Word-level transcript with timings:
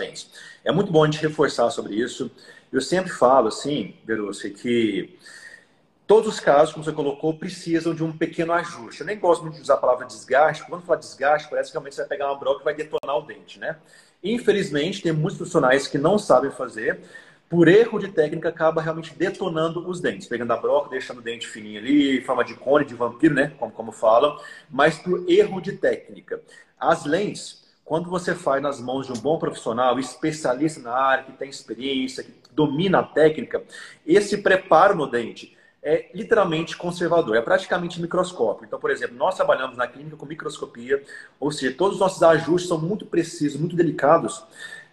lentes. 0.00 0.30
É 0.64 0.72
muito 0.72 0.90
bom 0.90 1.04
a 1.04 1.06
gente 1.06 1.20
reforçar 1.20 1.70
sobre 1.70 1.94
isso. 1.94 2.30
Eu 2.72 2.80
sempre 2.80 3.12
falo, 3.12 3.48
assim, 3.48 3.94
Verusca, 4.04 4.48
que 4.50 5.16
todos 6.06 6.34
os 6.34 6.40
casos, 6.40 6.72
como 6.72 6.84
você 6.84 6.92
colocou, 6.92 7.34
precisam 7.34 7.94
de 7.94 8.02
um 8.02 8.10
pequeno 8.10 8.52
ajuste. 8.52 9.02
Eu 9.02 9.06
nem 9.06 9.18
gosto 9.18 9.42
muito 9.42 9.54
de 9.54 9.62
usar 9.62 9.74
a 9.74 9.76
palavra 9.76 10.06
desgaste. 10.06 10.64
Quando 10.66 10.82
falar 10.82 10.98
desgaste, 10.98 11.48
parece 11.48 11.70
que 11.70 11.74
realmente 11.74 11.94
você 11.94 12.02
vai 12.02 12.08
pegar 12.08 12.26
uma 12.26 12.38
broca 12.38 12.62
e 12.62 12.64
vai 12.64 12.74
detonar 12.74 13.16
o 13.16 13.22
dente, 13.22 13.60
né? 13.60 13.76
Infelizmente, 14.22 15.02
tem 15.02 15.12
muitos 15.12 15.36
profissionais 15.36 15.86
que 15.86 15.98
não 15.98 16.18
sabem 16.18 16.50
fazer. 16.50 17.00
Por 17.48 17.66
erro 17.66 17.98
de 17.98 18.08
técnica, 18.08 18.48
acaba 18.48 18.80
realmente 18.80 19.12
detonando 19.14 19.88
os 19.88 20.00
dentes, 20.00 20.28
pegando 20.28 20.52
a 20.52 20.56
broca, 20.56 20.90
deixando 20.90 21.18
o 21.18 21.22
dente 21.22 21.48
fininho 21.48 21.80
ali, 21.80 22.20
forma 22.22 22.44
de 22.44 22.54
cone, 22.54 22.84
de 22.84 22.94
vampiro, 22.94 23.34
né? 23.34 23.52
Como, 23.58 23.72
como 23.72 23.90
falam, 23.90 24.38
mas 24.70 24.98
por 24.98 25.28
erro 25.28 25.60
de 25.60 25.72
técnica. 25.72 26.40
As 26.78 27.04
lentes, 27.04 27.59
quando 27.90 28.08
você 28.08 28.36
faz 28.36 28.62
nas 28.62 28.80
mãos 28.80 29.08
de 29.08 29.12
um 29.12 29.20
bom 29.20 29.36
profissional, 29.36 29.98
especialista 29.98 30.80
na 30.80 30.92
área, 30.92 31.24
que 31.24 31.32
tem 31.32 31.50
experiência, 31.50 32.22
que 32.22 32.32
domina 32.52 33.00
a 33.00 33.02
técnica, 33.02 33.64
esse 34.06 34.38
preparo 34.38 34.94
no 34.94 35.08
dente 35.08 35.56
é 35.82 36.08
literalmente 36.14 36.76
conservador, 36.76 37.34
é 37.34 37.42
praticamente 37.42 38.00
microscópio. 38.00 38.64
Então, 38.64 38.78
por 38.78 38.92
exemplo, 38.92 39.16
nós 39.16 39.34
trabalhamos 39.34 39.76
na 39.76 39.88
clínica 39.88 40.16
com 40.16 40.24
microscopia, 40.24 41.02
ou 41.40 41.50
seja, 41.50 41.74
todos 41.76 41.94
os 41.94 42.00
nossos 42.00 42.22
ajustes 42.22 42.68
são 42.68 42.78
muito 42.78 43.04
precisos, 43.04 43.58
muito 43.58 43.74
delicados 43.74 44.44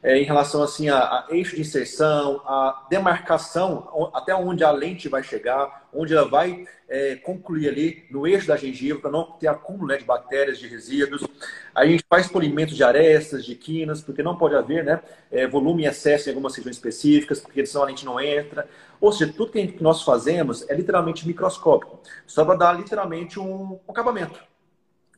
é, 0.08 0.18
em 0.18 0.24
relação 0.24 0.64
assim 0.64 0.88
a, 0.88 1.00
a, 1.00 1.26
eixo 1.32 1.54
de 1.54 1.62
inserção, 1.62 2.42
a 2.46 2.88
demarcação, 2.90 4.10
até 4.14 4.34
onde 4.34 4.64
a 4.64 4.72
lente 4.72 5.10
vai 5.10 5.22
chegar, 5.22 5.90
onde 5.94 6.14
ela 6.14 6.26
vai 6.26 6.66
é, 6.88 7.18
concluir 7.18 7.68
ali 7.68 8.06
no 8.10 8.26
eixo 8.26 8.48
da 8.48 8.56
gengiva, 8.56 9.02
para 9.02 9.12
não 9.12 9.26
ter 9.34 9.48
acúmulo 9.50 9.88
né, 9.88 9.98
de 9.98 10.06
bactérias, 10.06 10.60
de 10.60 10.68
resíduos. 10.70 11.28
A 11.76 11.86
gente 11.86 12.06
faz 12.10 12.26
polimento 12.26 12.74
de 12.74 12.82
arestas, 12.86 13.44
de 13.44 13.54
quinas, 13.54 14.02
porque 14.02 14.24
não 14.24 14.38
pode 14.38 14.56
haver 14.56 14.86
né, 14.86 15.02
é, 15.30 15.46
volume 15.46 15.84
em 15.84 15.88
excesso 15.88 16.30
em 16.30 16.32
algumas 16.32 16.56
regiões 16.56 16.78
específicas, 16.78 17.42
porque 17.42 17.66
senão 17.66 17.84
a 17.84 17.88
lente 17.88 18.06
não 18.06 18.18
entra. 18.18 18.66
Ou 19.02 19.12
seja, 19.12 19.34
tudo 19.36 19.52
que, 19.52 19.60
gente, 19.60 19.74
que 19.74 19.84
nós 19.84 20.04
fazemos 20.04 20.70
é 20.70 20.74
literalmente 20.74 21.28
microscópico, 21.28 22.00
só 22.26 22.46
para 22.46 22.56
dar 22.56 22.72
literalmente 22.78 23.42
um, 23.42 23.78
um 23.86 23.92
acabamento. 23.92 24.42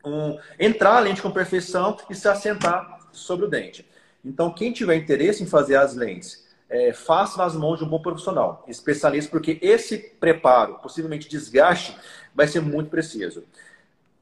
Um, 0.04 0.36
entrar 0.60 0.98
a 0.98 1.00
lente 1.00 1.22
com 1.22 1.30
perfeição 1.30 1.96
e 2.10 2.16
se 2.16 2.28
assentar 2.28 2.98
sobre 3.12 3.46
o 3.46 3.50
dente. 3.50 3.88
Então, 4.24 4.52
quem 4.52 4.72
tiver 4.72 4.96
interesse 4.96 5.44
em 5.44 5.48
fazer 5.48 5.76
as 5.76 5.96
lentes, 5.96 6.48
é, 6.70 6.94
faça 6.94 7.38
nas 7.38 7.56
mãos 7.56 7.80
de 7.80 7.86
um 7.86 7.90
bom 7.90 8.02
profissional, 8.02 8.64
especialista, 8.68 9.32
porque 9.32 9.58
esse 9.62 9.98
preparo, 9.98 10.76
possivelmente 10.76 11.28
desgaste, 11.28 11.98
vai 12.36 12.48
ser 12.48 12.62
muito 12.62 12.90
preciso. 12.90 13.44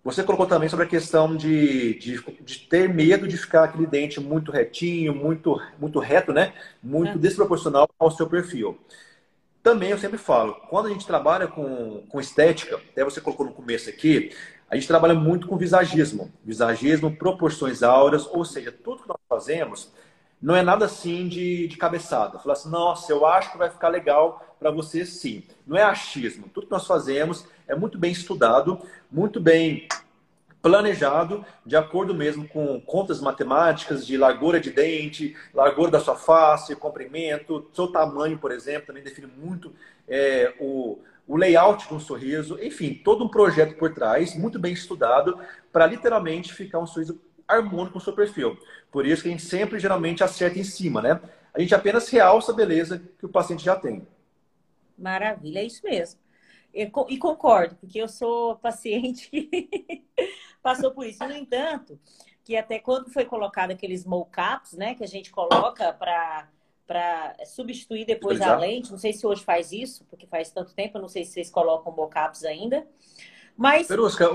Você 0.04 0.24
colocou 0.24 0.46
também 0.46 0.70
sobre 0.70 0.86
a 0.86 0.90
questão 0.90 1.36
de, 1.36 1.96
de, 1.96 2.24
de, 2.42 2.60
ter 2.60 2.88
medo 2.88 3.28
de 3.28 3.36
ficar 3.36 3.66
aquele 3.66 3.86
dente 3.86 4.22
muito 4.22 4.54
retinho, 4.54 5.14
muito, 5.14 5.62
muito 5.78 6.00
reto, 6.00 6.32
né? 6.32 6.54
Muito 6.82 7.18
é. 7.18 7.18
desproporcional 7.18 7.90
ao 8.00 8.10
seu 8.10 8.26
perfil. 8.26 8.80
Também 9.62 9.90
eu 9.90 9.98
sempre 9.98 10.18
falo, 10.18 10.54
quando 10.70 10.86
a 10.86 10.90
gente 10.92 11.06
trabalha 11.06 11.46
com, 11.46 12.06
com 12.08 12.22
estética, 12.22 12.78
até 12.78 13.04
você 13.04 13.20
colocou 13.20 13.46
no 13.46 13.52
começo 13.52 13.90
aqui, 13.90 14.32
a 14.70 14.76
gente 14.76 14.88
trabalha 14.88 15.14
muito 15.14 15.48
com 15.48 15.58
visagismo. 15.58 16.32
Visagismo, 16.44 17.16
proporções 17.16 17.84
áureas, 17.84 18.28
ou 18.28 18.44
seja, 18.44 18.72
tudo 18.72 19.04
que 19.04 19.10
nós 19.10 19.18
fazemos 19.30 19.92
não 20.42 20.56
é 20.56 20.62
nada 20.62 20.86
assim 20.86 21.28
de, 21.28 21.68
de 21.68 21.78
cabeçada. 21.78 22.38
Falar 22.38 22.54
assim, 22.54 22.70
nossa, 22.70 23.12
eu 23.12 23.26
acho 23.26 23.52
que 23.52 23.58
vai 23.58 23.70
ficar 23.70 23.88
legal 23.90 24.56
para 24.60 24.70
você 24.70 25.06
sim. 25.06 25.44
Não 25.66 25.78
é 25.78 25.84
achismo. 25.84 26.50
Tudo 26.54 26.68
que 26.68 26.72
nós 26.72 26.86
fazemos 26.86 27.46
é 27.68 27.76
muito 27.76 27.98
bem 27.98 28.12
estudado, 28.12 28.80
muito 29.12 29.40
bem 29.40 29.88
planejado, 30.62 31.46
de 31.66 31.76
acordo 31.76 32.14
mesmo 32.14 32.48
com 32.48 32.80
contas 32.82 33.22
matemáticas 33.22 34.06
de 34.06 34.18
largura 34.18 34.60
de 34.60 34.72
dente, 34.72 35.36
largura 35.54 35.92
da 35.92 36.00
sua 36.00 36.16
face, 36.16 36.76
comprimento, 36.76 37.70
seu 37.74 37.88
tamanho, 37.88 38.38
por 38.38 38.52
exemplo, 38.52 38.88
também 38.88 39.04
define 39.04 39.28
muito 39.28 39.72
é, 40.08 40.54
o, 40.60 41.00
o 41.28 41.36
layout 41.36 41.88
de 41.88 41.94
um 41.94 42.00
sorriso, 42.00 42.58
enfim, 42.64 42.94
todo 42.94 43.24
um 43.24 43.28
projeto 43.28 43.78
por 43.78 43.94
trás, 43.94 44.36
muito 44.36 44.58
bem 44.58 44.74
estudado, 44.74 45.38
para 45.72 45.86
literalmente 45.86 46.54
ficar 46.54 46.80
um 46.80 46.88
sorriso 46.88 47.20
harmônico 47.48 47.94
com 47.94 48.00
o 48.00 48.02
seu 48.02 48.14
perfil. 48.14 48.58
Por 48.92 49.06
isso 49.06 49.24
que 49.24 49.28
a 49.28 49.32
gente 49.32 49.44
sempre, 49.44 49.80
geralmente, 49.80 50.24
acerta 50.24 50.58
em 50.58 50.64
cima, 50.64 51.02
né? 51.02 51.20
A 51.54 51.60
gente 51.60 51.76
apenas 51.76 52.10
realça 52.10 52.52
a 52.52 52.56
beleza 52.56 53.02
que 53.20 53.26
o 53.26 53.30
paciente 53.30 53.64
já 53.64 53.76
tem. 53.76 54.08
Maravilha, 54.98 55.60
é 55.60 55.66
isso 55.66 55.82
mesmo. 55.84 56.20
E 56.74 57.18
concordo, 57.18 57.76
porque 57.76 58.00
eu 58.00 58.08
sou 58.08 58.56
paciente 58.58 59.30
que 59.30 60.06
passou 60.62 60.92
por 60.92 61.06
isso. 61.06 61.24
No 61.26 61.36
entanto, 61.36 62.00
que 62.44 62.56
até 62.56 62.80
quando 62.80 63.12
foi 63.12 63.26
colocado 63.26 63.72
aqueles 63.72 64.06
mocaps, 64.06 64.74
né, 64.74 64.94
que 64.96 65.04
a 65.04 65.08
gente 65.08 65.32
coloca 65.32 65.92
para 65.92 66.48
para 66.88 67.36
substituir 67.46 68.06
depois 68.06 68.40
a 68.42 68.58
lente. 68.58 68.90
Não 68.90 68.98
sei 68.98 69.14
se 69.14 69.28
hoje 69.28 69.44
faz 69.44 69.72
isso, 69.72 70.06
porque 70.10 70.26
faz 70.26 70.50
tanto 70.50 70.74
tempo, 70.74 70.98
não 70.98 71.10
sei 71.10 71.26
se 71.26 71.34
vocês 71.34 71.50
colocam 71.52 71.92
mockups 71.92 72.46
ainda. 72.46 72.88
Mas. 73.56 73.88
Perusca, 73.88 74.30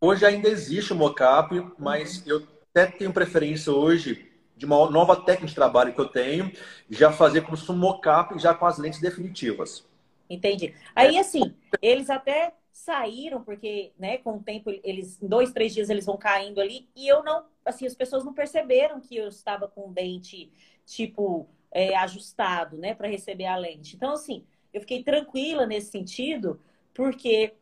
hoje 0.00 0.26
ainda 0.26 0.48
existe 0.48 0.92
o 0.92 0.96
mockup, 0.96 1.54
mas 1.78 2.26
eu 2.26 2.46
até 2.70 2.86
tenho 2.86 3.12
preferência 3.12 3.72
hoje 3.72 4.28
de 4.56 4.66
uma 4.66 4.90
nova 4.90 5.16
técnica 5.16 5.46
de 5.46 5.54
trabalho 5.54 5.94
que 5.94 6.00
eu 6.00 6.08
tenho, 6.08 6.52
já 6.90 7.12
fazer 7.12 7.42
como 7.42 7.56
se 7.56 7.70
um 7.70 7.76
mockup 7.76 8.38
já 8.38 8.52
com 8.52 8.66
as 8.66 8.78
lentes 8.78 9.00
definitivas. 9.00 9.84
Entendi. 10.28 10.74
Aí, 10.94 11.18
assim, 11.18 11.54
eles 11.80 12.08
até 12.08 12.54
saíram, 12.72 13.42
porque, 13.42 13.92
né, 13.98 14.18
com 14.18 14.36
o 14.36 14.42
tempo, 14.42 14.70
eles, 14.82 15.22
em 15.22 15.28
dois, 15.28 15.52
três 15.52 15.74
dias, 15.74 15.90
eles 15.90 16.06
vão 16.06 16.16
caindo 16.16 16.60
ali, 16.60 16.88
e 16.96 17.06
eu 17.06 17.22
não, 17.22 17.44
assim, 17.64 17.86
as 17.86 17.94
pessoas 17.94 18.24
não 18.24 18.32
perceberam 18.32 19.00
que 19.00 19.16
eu 19.16 19.28
estava 19.28 19.68
com 19.68 19.88
o 19.88 19.92
dente, 19.92 20.50
tipo, 20.86 21.48
é, 21.72 21.96
ajustado, 21.96 22.76
né, 22.76 22.94
para 22.94 23.08
receber 23.08 23.46
a 23.46 23.56
lente. 23.56 23.96
Então, 23.96 24.12
assim, 24.12 24.44
eu 24.72 24.80
fiquei 24.80 25.02
tranquila 25.02 25.66
nesse 25.66 25.90
sentido, 25.90 26.60
porque 26.94 27.54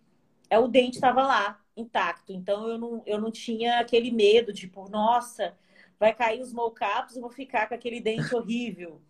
é, 0.50 0.58
o 0.58 0.68
dente 0.68 0.96
estava 0.96 1.22
lá, 1.22 1.60
intacto. 1.76 2.32
Então, 2.32 2.68
eu 2.68 2.78
não, 2.78 3.02
eu 3.06 3.20
não 3.20 3.30
tinha 3.30 3.78
aquele 3.78 4.10
medo, 4.10 4.52
tipo, 4.52 4.88
nossa, 4.90 5.56
vai 5.98 6.14
cair 6.14 6.40
os 6.40 6.52
mocaps 6.52 7.16
e 7.16 7.20
vou 7.20 7.30
ficar 7.30 7.68
com 7.68 7.74
aquele 7.74 8.00
dente 8.00 8.34
horrível. 8.34 9.00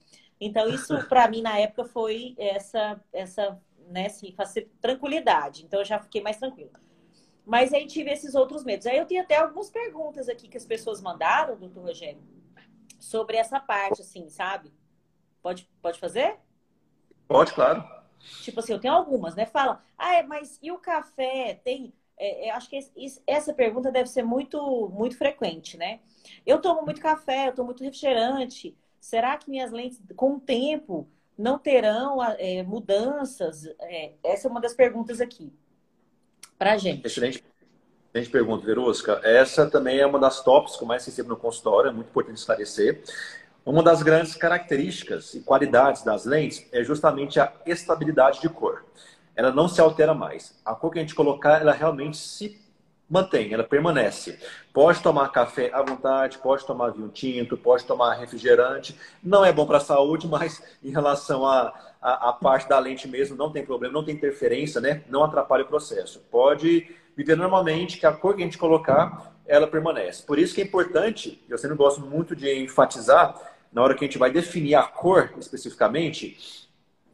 Então, 0.41 0.69
isso 0.69 0.97
para 1.09 1.29
mim 1.29 1.43
na 1.43 1.59
época 1.59 1.85
foi 1.85 2.35
essa, 2.39 3.03
essa 3.13 3.61
né, 3.89 4.07
assim, 4.07 4.35
tranquilidade. 4.81 5.65
Então, 5.65 5.81
eu 5.81 5.85
já 5.85 5.99
fiquei 5.99 6.21
mais 6.21 6.37
tranquila. 6.37 6.73
Mas 7.47 7.73
aí 7.73 7.87
tive 7.87 8.11
esses 8.11 8.35
outros 8.35 8.65
medos. 8.65 8.87
Aí 8.87 8.99
eu 8.99 9.07
tenho 9.07 9.23
até 9.23 9.37
algumas 9.37 9.71
perguntas 9.71 10.29
aqui 10.29 10.47
que 10.47 10.59
as 10.59 10.67
pessoas 10.67 11.01
mandaram, 11.01 11.57
doutor 11.57 11.85
Rogério, 11.85 12.23
sobre 12.99 13.37
essa 13.39 13.59
parte, 13.59 14.03
assim, 14.03 14.29
sabe? 14.29 14.71
Pode, 15.43 15.69
pode 15.81 15.99
fazer? 15.99 16.37
Pode, 17.27 17.53
claro. 17.53 17.85
Tipo 18.43 18.61
assim, 18.61 18.73
eu 18.73 18.79
tenho 18.79 18.95
algumas, 18.95 19.35
né? 19.35 19.47
Fala, 19.47 19.83
ah, 19.97 20.15
é, 20.15 20.23
mas 20.23 20.59
e 20.63 20.71
o 20.71 20.79
café? 20.79 21.61
Tem. 21.65 21.93
É, 22.19 22.49
é, 22.49 22.51
acho 22.51 22.69
que 22.69 22.77
esse, 22.77 23.23
essa 23.27 23.55
pergunta 23.55 23.91
deve 23.91 24.09
ser 24.09 24.23
muito, 24.23 24.91
muito 24.93 25.17
frequente, 25.17 25.77
né? 25.77 26.01
Eu 26.45 26.61
tomo 26.61 26.83
muito 26.83 27.01
café, 27.01 27.49
eu 27.49 27.55
tomo 27.55 27.67
muito 27.67 27.83
refrigerante. 27.83 28.77
Será 29.01 29.39
que 29.39 29.49
minhas 29.49 29.73
lentes, 29.73 30.01
com 30.15 30.35
o 30.35 30.41
tempo, 30.41 31.09
não 31.39 31.59
terão 31.59 32.23
é, 32.23 32.63
mudanças? 32.63 33.65
É, 33.81 34.13
essa 34.23 34.47
é 34.47 34.51
uma 34.51 34.61
das 34.61 34.75
perguntas 34.75 35.21
aqui 35.21 35.51
para 36.61 36.77
gente. 36.77 37.07
Excelente, 37.07 37.43
excelente 38.13 38.31
pergunta, 38.31 38.67
Verusca. 38.67 39.19
Essa 39.25 39.71
também 39.71 39.99
é 39.99 40.07
uma 40.07 40.19
das 40.19 40.45
tops 40.45 40.77
que 40.77 40.85
eu 40.85 40.87
mais 40.87 41.07
recebo 41.07 41.31
no 41.31 41.37
consultório, 41.39 41.89
é 41.89 41.93
muito 41.93 42.09
importante 42.09 42.37
esclarecer. 42.37 43.03
Uma 43.71 43.85
das 43.85 44.03
grandes 44.03 44.35
características 44.35 45.33
e 45.33 45.43
qualidades 45.43 46.03
das 46.03 46.25
lentes 46.25 46.67
é 46.73 46.83
justamente 46.83 47.39
a 47.39 47.53
estabilidade 47.65 48.41
de 48.41 48.49
cor. 48.49 48.85
Ela 49.37 49.53
não 49.53 49.69
se 49.69 49.81
altera 49.81 50.13
mais. 50.13 50.61
A 50.65 50.75
cor 50.75 50.91
que 50.91 50.99
a 50.99 51.03
gente 51.03 51.15
colocar, 51.15 51.61
ela 51.61 51.71
realmente 51.71 52.17
se 52.17 52.61
mantém, 53.09 53.55
ela 53.55 53.63
permanece. 53.63 54.41
Pode 54.73 55.01
tomar 55.01 55.29
café 55.29 55.71
à 55.73 55.83
vontade, 55.83 56.39
pode 56.39 56.67
tomar 56.67 56.91
vinho 56.91 57.11
tinto, 57.11 57.57
pode 57.57 57.85
tomar 57.85 58.15
refrigerante. 58.15 58.99
Não 59.23 59.45
é 59.45 59.53
bom 59.53 59.65
para 59.65 59.77
a 59.77 59.81
saúde, 59.81 60.27
mas 60.27 60.61
em 60.83 60.91
relação 60.91 61.47
à 61.47 61.73
a, 62.03 62.11
a, 62.11 62.31
a, 62.31 62.33
parte 62.33 62.69
da 62.69 62.79
lente 62.81 63.07
mesmo, 63.07 63.37
não 63.37 63.53
tem 63.53 63.65
problema, 63.65 63.95
não 63.95 64.05
tem 64.05 64.17
interferência, 64.17 64.81
né? 64.81 65.05
Não 65.09 65.23
atrapalha 65.23 65.63
o 65.63 65.69
processo. 65.69 66.19
Pode 66.29 66.93
viver 67.17 67.37
normalmente, 67.37 67.99
que 67.99 68.07
a 68.07 68.13
cor 68.13 68.35
que 68.35 68.43
a 68.43 68.45
gente 68.47 68.59
colocar, 68.59 69.33
ela 69.47 69.67
permanece. 69.67 70.25
Por 70.25 70.39
isso 70.41 70.55
que 70.55 70.61
é 70.61 70.65
importante, 70.65 71.45
eu 71.49 71.59
sempre 71.59 71.77
gosto 71.77 72.01
muito 72.01 72.35
de 72.35 72.63
enfatizar, 72.63 73.50
na 73.73 73.83
hora 73.83 73.95
que 73.95 74.05
a 74.05 74.07
gente 74.07 74.19
vai 74.19 74.31
definir 74.31 74.75
a 74.75 74.83
cor 74.83 75.33
especificamente, 75.39 76.69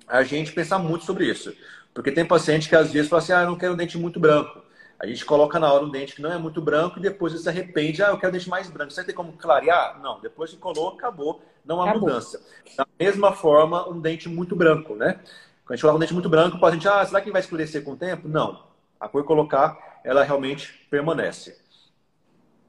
a 0.07 0.23
gente 0.23 0.53
pensar 0.53 0.79
muito 0.79 1.05
sobre 1.05 1.29
isso. 1.29 1.55
Porque 1.93 2.13
tem 2.13 2.25
paciente 2.25 2.69
que 2.69 2.77
às 2.77 2.93
vezes 2.93 3.09
fala 3.09 3.23
assim, 3.23 3.33
ah, 3.33 3.43
eu 3.43 3.49
não 3.49 3.57
quero 3.57 3.73
um 3.73 3.77
dente 3.77 3.99
muito 3.99 4.21
branco. 4.21 4.63
A 4.99 5.07
gente 5.07 5.25
coloca 5.25 5.59
na 5.59 5.71
hora 5.71 5.85
um 5.85 5.91
dente 5.91 6.15
que 6.15 6.23
não 6.23 6.33
é 6.33 6.39
muito 6.39 6.61
branco 6.61 6.99
e 6.99 7.03
depois 7.03 7.33
ele 7.33 7.43
se 7.43 7.49
arrepende, 7.49 8.03
ah, 8.03 8.09
eu 8.09 8.19
quero 8.19 8.31
um 8.31 8.37
dente 8.37 8.49
mais 8.49 8.71
branco. 8.71 8.93
Você 8.93 9.05
tem 9.05 9.15
como 9.15 9.33
clarear? 9.33 10.01
Não, 10.01 10.21
depois 10.21 10.51
que 10.51 10.57
colou, 10.57 10.89
acabou, 10.89 11.43
não 11.65 11.81
há 11.81 11.91
acabou. 11.91 12.09
mudança. 12.09 12.41
Da 12.77 12.87
mesma 12.99 13.33
forma, 13.33 13.89
um 13.89 14.01
dente 14.01 14.29
muito 14.29 14.57
branco, 14.57 14.95
né? 14.95 15.21
Quando 15.65 15.73
a 15.73 15.77
gente 15.77 15.83
coloca 15.83 15.97
um 15.97 16.01
dente 16.01 16.15
muito 16.15 16.29
branco, 16.29 16.57
o 16.57 16.61
paciente, 16.61 16.89
ah, 16.89 17.05
será 17.05 17.21
que 17.21 17.31
vai 17.31 17.41
escurecer 17.41 17.83
com 17.83 17.93
o 17.93 17.97
tempo? 17.97 18.29
Não. 18.29 18.65
A 18.99 19.09
cor 19.09 19.25
colocar, 19.25 20.01
ela 20.05 20.23
realmente 20.23 20.87
permanece. 20.89 21.59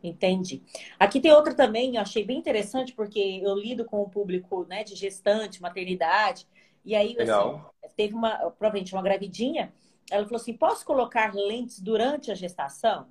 Entendi. 0.04 0.62
Aqui 1.00 1.20
tem 1.20 1.32
outra 1.32 1.54
também, 1.54 1.96
eu 1.96 2.02
achei 2.02 2.24
bem 2.24 2.38
interessante, 2.38 2.94
porque 2.94 3.42
eu 3.44 3.56
lido 3.56 3.84
com 3.84 4.02
o 4.02 4.10
público 4.10 4.66
né, 4.70 4.84
de 4.84 4.96
gestante, 4.96 5.62
maternidade, 5.62 6.48
e 6.86 6.96
aí 6.96 7.16
assim, 7.20 7.62
teve 7.96 8.14
uma, 8.14 8.38
provavelmente 8.52 8.94
uma 8.94 9.02
gravidinha, 9.02 9.74
ela 10.10 10.24
falou 10.24 10.40
assim: 10.40 10.54
posso 10.54 10.86
colocar 10.86 11.34
lentes 11.34 11.80
durante 11.80 12.32
a 12.32 12.36
gestação? 12.36 13.08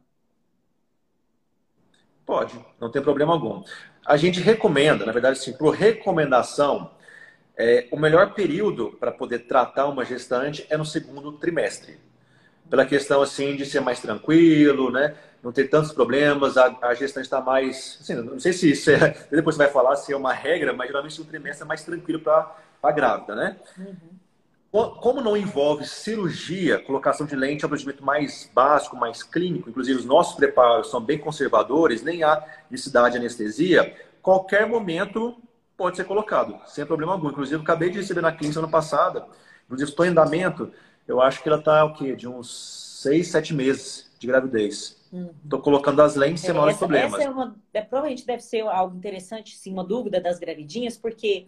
Pode, 2.25 2.59
não 2.81 2.91
tem 2.91 3.03
problema 3.03 3.32
algum. 3.32 3.62
A 4.05 4.17
gente 4.17 4.41
recomenda, 4.41 5.05
na 5.05 5.12
verdade, 5.12 5.39
sim, 5.39 5.53
por 5.53 5.75
recomendação, 5.75 6.91
é, 7.56 7.87
o 7.91 7.97
melhor 7.99 8.35
período 8.35 8.97
para 8.99 9.12
poder 9.12 9.41
tratar 9.41 9.87
uma 9.87 10.05
gestante 10.05 10.67
é 10.69 10.77
no 10.77 10.85
segundo 10.85 11.32
trimestre. 11.32 11.99
Pela 12.69 12.85
questão 12.85 13.23
assim 13.23 13.56
de 13.56 13.65
ser 13.65 13.81
mais 13.81 14.00
tranquilo, 14.00 14.91
né? 14.91 15.17
Não 15.46 15.52
ter 15.52 15.70
tantos 15.70 15.93
problemas, 15.93 16.56
a, 16.56 16.76
a 16.82 16.93
gestante 16.93 17.26
está 17.26 17.40
mais. 17.40 17.98
Assim, 18.00 18.14
não 18.16 18.40
sei 18.40 18.52
se 18.52 18.72
isso 18.72 18.90
é. 18.90 19.16
Depois 19.31 19.54
você 19.54 19.62
vai 19.62 19.72
falar 19.72 19.94
se 19.94 20.12
é 20.12 20.16
uma 20.16 20.32
regra, 20.32 20.72
mas 20.72 20.88
geralmente 20.88 21.20
o 21.20 21.25
trimestre 21.25 21.62
é 21.62 21.69
mais 21.69 21.84
tranquilo 21.84 22.19
para 22.19 22.52
a 22.82 22.90
grávida, 22.90 23.37
né? 23.37 23.56
Uhum. 23.78 24.96
Como 25.00 25.20
não 25.20 25.37
envolve 25.37 25.87
cirurgia, 25.87 26.81
colocação 26.81 27.25
de 27.28 27.37
lente 27.37 27.64
é 27.64 27.66
um 27.66 27.69
procedimento 27.69 28.04
mais 28.04 28.50
básico, 28.52 28.96
mais 28.96 29.22
clínico, 29.22 29.70
inclusive 29.70 30.00
os 30.00 30.04
nossos 30.04 30.34
preparos 30.34 30.90
são 30.90 31.00
bem 31.00 31.16
conservadores, 31.16 32.02
nem 32.02 32.25
há 32.25 32.44
necessidade 32.69 33.12
de 33.12 33.19
anestesia, 33.19 33.96
qualquer 34.20 34.66
momento 34.66 35.40
pode 35.76 35.96
ser 35.96 36.04
colocado, 36.06 36.58
sem 36.66 36.84
problema 36.84 37.12
algum. 37.12 37.28
Inclusive, 37.28 37.62
acabei 37.62 37.88
de 37.88 37.98
receber 37.98 38.20
na 38.20 38.32
clínica 38.32 38.58
ano 38.58 38.69
passada, 38.69 39.25
inclusive 39.66 39.90
estou 39.90 40.04
em 40.04 40.08
andamento, 40.08 40.72
eu 41.06 41.20
acho 41.20 41.40
que 41.40 41.48
ela 41.48 41.58
está 41.58 41.84
o 41.84 41.94
quê? 41.94 42.16
De 42.16 42.26
uns 42.26 43.00
seis, 43.00 43.28
sete 43.28 43.54
meses 43.54 44.10
de 44.19 44.26
gravidez. 44.26 44.95
Estou 45.45 45.59
uhum. 45.59 45.65
colocando 45.65 46.01
as 46.03 46.17
lentes 46.17 46.43
sem 46.43 46.53
maiores 46.53 46.77
problemas. 46.77 47.15
Essa 47.15 47.25
é 47.25 47.31
uma, 47.31 47.57
é, 47.73 47.81
provavelmente 47.83 48.27
deve 48.27 48.43
ser 48.43 48.63
algo 48.63 48.97
interessante, 48.97 49.57
sim, 49.57 49.73
uma 49.73 49.85
dúvida 49.85 50.21
das 50.21 50.39
gravidinhas, 50.39 50.97
porque 50.97 51.47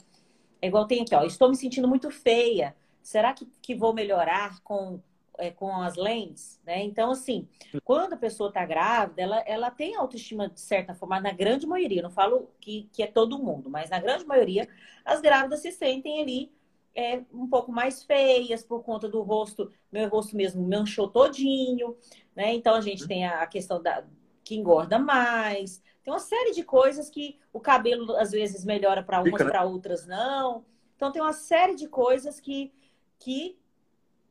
é 0.60 0.68
igual 0.68 0.86
tem 0.86 1.02
aqui, 1.02 1.14
ó, 1.14 1.24
estou 1.24 1.48
me 1.48 1.56
sentindo 1.56 1.86
muito 1.86 2.10
feia 2.10 2.74
será 3.08 3.32
que, 3.32 3.48
que 3.62 3.74
vou 3.74 3.94
melhorar 3.94 4.60
com, 4.60 5.00
é, 5.38 5.50
com 5.50 5.74
as 5.80 5.96
lentes? 5.96 6.60
Né? 6.62 6.82
Então, 6.84 7.10
assim, 7.10 7.48
quando 7.82 8.12
a 8.12 8.18
pessoa 8.18 8.50
está 8.50 8.66
grávida, 8.66 9.22
ela, 9.22 9.38
ela 9.46 9.70
tem 9.70 9.96
autoestima 9.96 10.48
de 10.48 10.60
certa 10.60 10.94
forma, 10.94 11.18
na 11.18 11.32
grande 11.32 11.66
maioria, 11.66 12.02
não 12.02 12.10
falo 12.10 12.50
que, 12.60 12.86
que 12.92 13.02
é 13.02 13.06
todo 13.06 13.38
mundo, 13.38 13.70
mas 13.70 13.88
na 13.88 13.98
grande 13.98 14.26
maioria, 14.26 14.68
as 15.06 15.22
grávidas 15.22 15.60
se 15.60 15.72
sentem 15.72 16.20
ali 16.20 16.52
é, 16.94 17.22
um 17.32 17.46
pouco 17.46 17.70
mais 17.70 18.02
feias 18.02 18.62
por 18.62 18.82
conta 18.82 19.08
do 19.08 19.22
rosto, 19.22 19.70
meu 19.90 20.08
rosto 20.08 20.36
mesmo 20.36 20.66
manchou 20.66 21.08
todinho, 21.08 21.96
né? 22.34 22.54
Então 22.54 22.74
a 22.74 22.80
gente 22.80 23.06
tem 23.06 23.26
a 23.26 23.46
questão 23.46 23.82
da 23.82 24.04
que 24.44 24.56
engorda 24.56 24.98
mais, 24.98 25.82
tem 26.02 26.12
uma 26.12 26.18
série 26.18 26.52
de 26.52 26.62
coisas 26.62 27.10
que 27.10 27.38
o 27.52 27.60
cabelo 27.60 28.16
às 28.16 28.30
vezes 28.30 28.64
melhora 28.64 29.02
para 29.02 29.20
umas, 29.20 29.44
né? 29.44 29.50
para 29.50 29.64
outras 29.64 30.06
não. 30.06 30.64
Então 30.96 31.12
tem 31.12 31.20
uma 31.20 31.34
série 31.34 31.74
de 31.74 31.86
coisas 31.86 32.40
que 32.40 32.72
que 33.18 33.58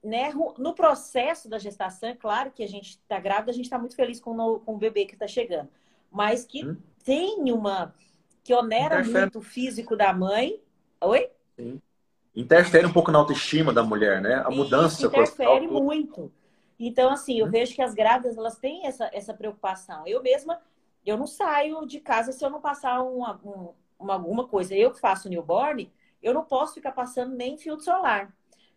né, 0.04 0.32
no 0.58 0.74
processo 0.74 1.50
da 1.50 1.60
gestação, 1.60 2.10
é 2.10 2.16
claro 2.16 2.52
que 2.52 2.64
a 2.64 2.68
gente 2.68 2.92
está 2.92 3.20
grávida, 3.20 3.52
a 3.52 3.54
gente 3.54 3.66
está 3.66 3.78
muito 3.78 3.96
feliz 3.96 4.20
com 4.20 4.38
o, 4.38 4.60
com 4.60 4.76
o 4.76 4.78
bebê 4.78 5.06
que 5.06 5.14
está 5.14 5.28
chegando, 5.28 5.70
mas 6.10 6.46
que 6.46 6.66
hum. 6.66 6.78
tem 7.04 7.52
uma 7.52 7.94
que 8.44 8.54
onera 8.54 9.02
Interfere. 9.02 9.22
muito 9.24 9.40
o 9.40 9.42
físico 9.42 9.98
da 9.98 10.14
mãe. 10.14 10.62
Oi? 11.02 11.30
Sim. 11.58 11.82
Interfere 12.38 12.86
um 12.86 12.94
pouco 12.94 13.12
na 13.12 13.18
autoestima 13.18 13.74
da 13.74 13.82
mulher, 13.82 14.22
né? 14.22 14.44
A 14.46 14.52
mudança. 14.52 15.08
Interfere 15.08 15.66
muito. 15.68 16.32
Então, 16.80 17.10
assim, 17.10 17.40
eu 17.40 17.48
hum. 17.48 17.50
vejo 17.50 17.74
que 17.74 17.82
as 17.82 17.96
grávidas 17.96 18.38
elas 18.38 18.60
têm 18.60 18.86
essa, 18.86 19.10
essa 19.12 19.34
preocupação. 19.34 20.06
Eu 20.06 20.22
mesma, 20.22 20.62
eu 21.04 21.18
não 21.18 21.26
saio 21.26 21.84
de 21.88 22.00
casa 22.00 22.32
se 22.32 22.46
eu 22.46 22.52
não 22.52 22.62
passar 22.62 23.02
uma, 23.02 23.42
uma, 23.98 24.14
alguma 24.14 24.48
coisa. 24.48 24.76
Eu 24.76 24.92
que 24.92 25.00
faço 25.00 25.28
newborn, 25.28 25.92
eu 26.22 26.32
não 26.32 26.46
posso 26.46 26.76
ficar 26.76 26.92
passando 26.92 27.36
nem 27.36 27.58
filtro 27.58 27.84
solar. 27.84 28.32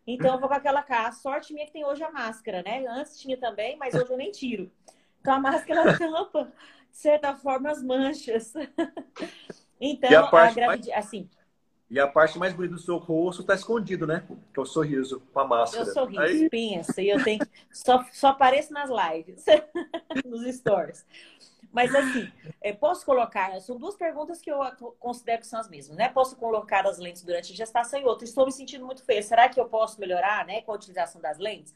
Então, 0.06 0.32
eu 0.32 0.40
vou 0.40 0.48
com 0.48 0.54
aquela 0.54 0.82
cara. 0.82 1.12
Sorte 1.12 1.52
minha 1.52 1.66
que 1.66 1.72
tem 1.72 1.84
hoje 1.84 2.02
a 2.02 2.10
máscara, 2.10 2.62
né? 2.62 2.82
Antes 2.88 3.20
tinha 3.20 3.36
também, 3.36 3.76
mas 3.76 3.94
hoje 3.94 4.10
eu 4.10 4.16
nem 4.16 4.30
tiro. 4.30 4.72
Então, 5.20 5.34
a 5.34 5.38
máscara 5.38 5.82
tampa, 5.98 6.50
de 6.90 6.96
certa 6.96 7.36
forma, 7.36 7.70
as 7.70 7.82
manchas. 7.82 8.54
então, 9.78 10.34
a, 10.34 10.48
a 10.48 10.50
gravidez... 10.50 10.88
Mais... 10.88 11.04
Assim... 11.04 11.28
E 11.90 11.98
a 11.98 12.06
parte 12.06 12.38
mais 12.38 12.54
bonita 12.54 12.74
do 12.76 12.80
seu 12.80 12.98
rosto 12.98 13.42
está 13.42 13.54
escondido, 13.54 14.06
né? 14.06 14.24
Que 14.54 14.60
é 14.60 14.62
o 14.62 14.66
sorriso 14.66 15.20
com 15.32 15.40
a 15.40 15.44
máscara. 15.44 15.84
Eu 15.84 15.92
sorriso, 15.92 16.22
Aí... 16.22 16.48
pensa. 16.48 17.02
E 17.02 17.08
eu 17.08 17.22
tenho... 17.24 17.40
só, 17.72 18.04
só 18.12 18.28
apareço 18.28 18.72
nas 18.72 18.88
lives, 18.88 19.44
nos 20.24 20.54
stories. 20.54 21.04
Mas 21.72 21.94
assim, 21.94 22.30
é, 22.60 22.72
posso 22.72 23.04
colocar, 23.04 23.60
são 23.60 23.76
duas 23.76 23.96
perguntas 23.96 24.40
que 24.40 24.50
eu 24.50 24.58
considero 24.98 25.40
que 25.40 25.46
são 25.46 25.58
as 25.58 25.68
mesmas, 25.68 25.96
né? 25.96 26.08
Posso 26.08 26.36
colocar 26.36 26.86
as 26.86 26.98
lentes 26.98 27.22
durante 27.22 27.52
a 27.52 27.56
gestação 27.56 28.00
e 28.00 28.04
outra, 28.04 28.24
estou 28.24 28.44
me 28.44 28.52
sentindo 28.52 28.84
muito 28.84 29.04
feia. 29.04 29.22
Será 29.22 29.48
que 29.48 29.60
eu 29.60 29.66
posso 29.66 30.00
melhorar, 30.00 30.44
né, 30.46 30.62
com 30.62 30.72
a 30.72 30.74
utilização 30.74 31.20
das 31.20 31.38
lentes? 31.38 31.74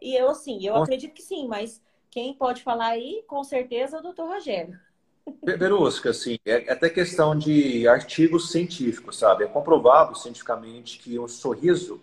E 0.00 0.14
eu, 0.14 0.30
assim, 0.30 0.64
eu 0.66 0.76
acredito 0.76 1.14
que 1.14 1.22
sim, 1.22 1.46
mas 1.46 1.82
quem 2.10 2.34
pode 2.34 2.62
falar 2.62 2.88
aí, 2.88 3.22
com 3.26 3.42
certeza, 3.44 3.96
é 3.96 4.00
o 4.00 4.02
doutor 4.02 4.28
Rogério. 4.28 4.78
Verusca, 5.42 6.10
assim, 6.10 6.38
é 6.44 6.70
até 6.70 6.88
questão 6.90 7.36
de 7.36 7.88
artigos 7.88 8.50
científicos, 8.50 9.18
sabe? 9.18 9.44
É 9.44 9.46
comprovado 9.46 10.16
cientificamente 10.16 10.98
que 10.98 11.18
um 11.18 11.26
sorriso 11.28 12.00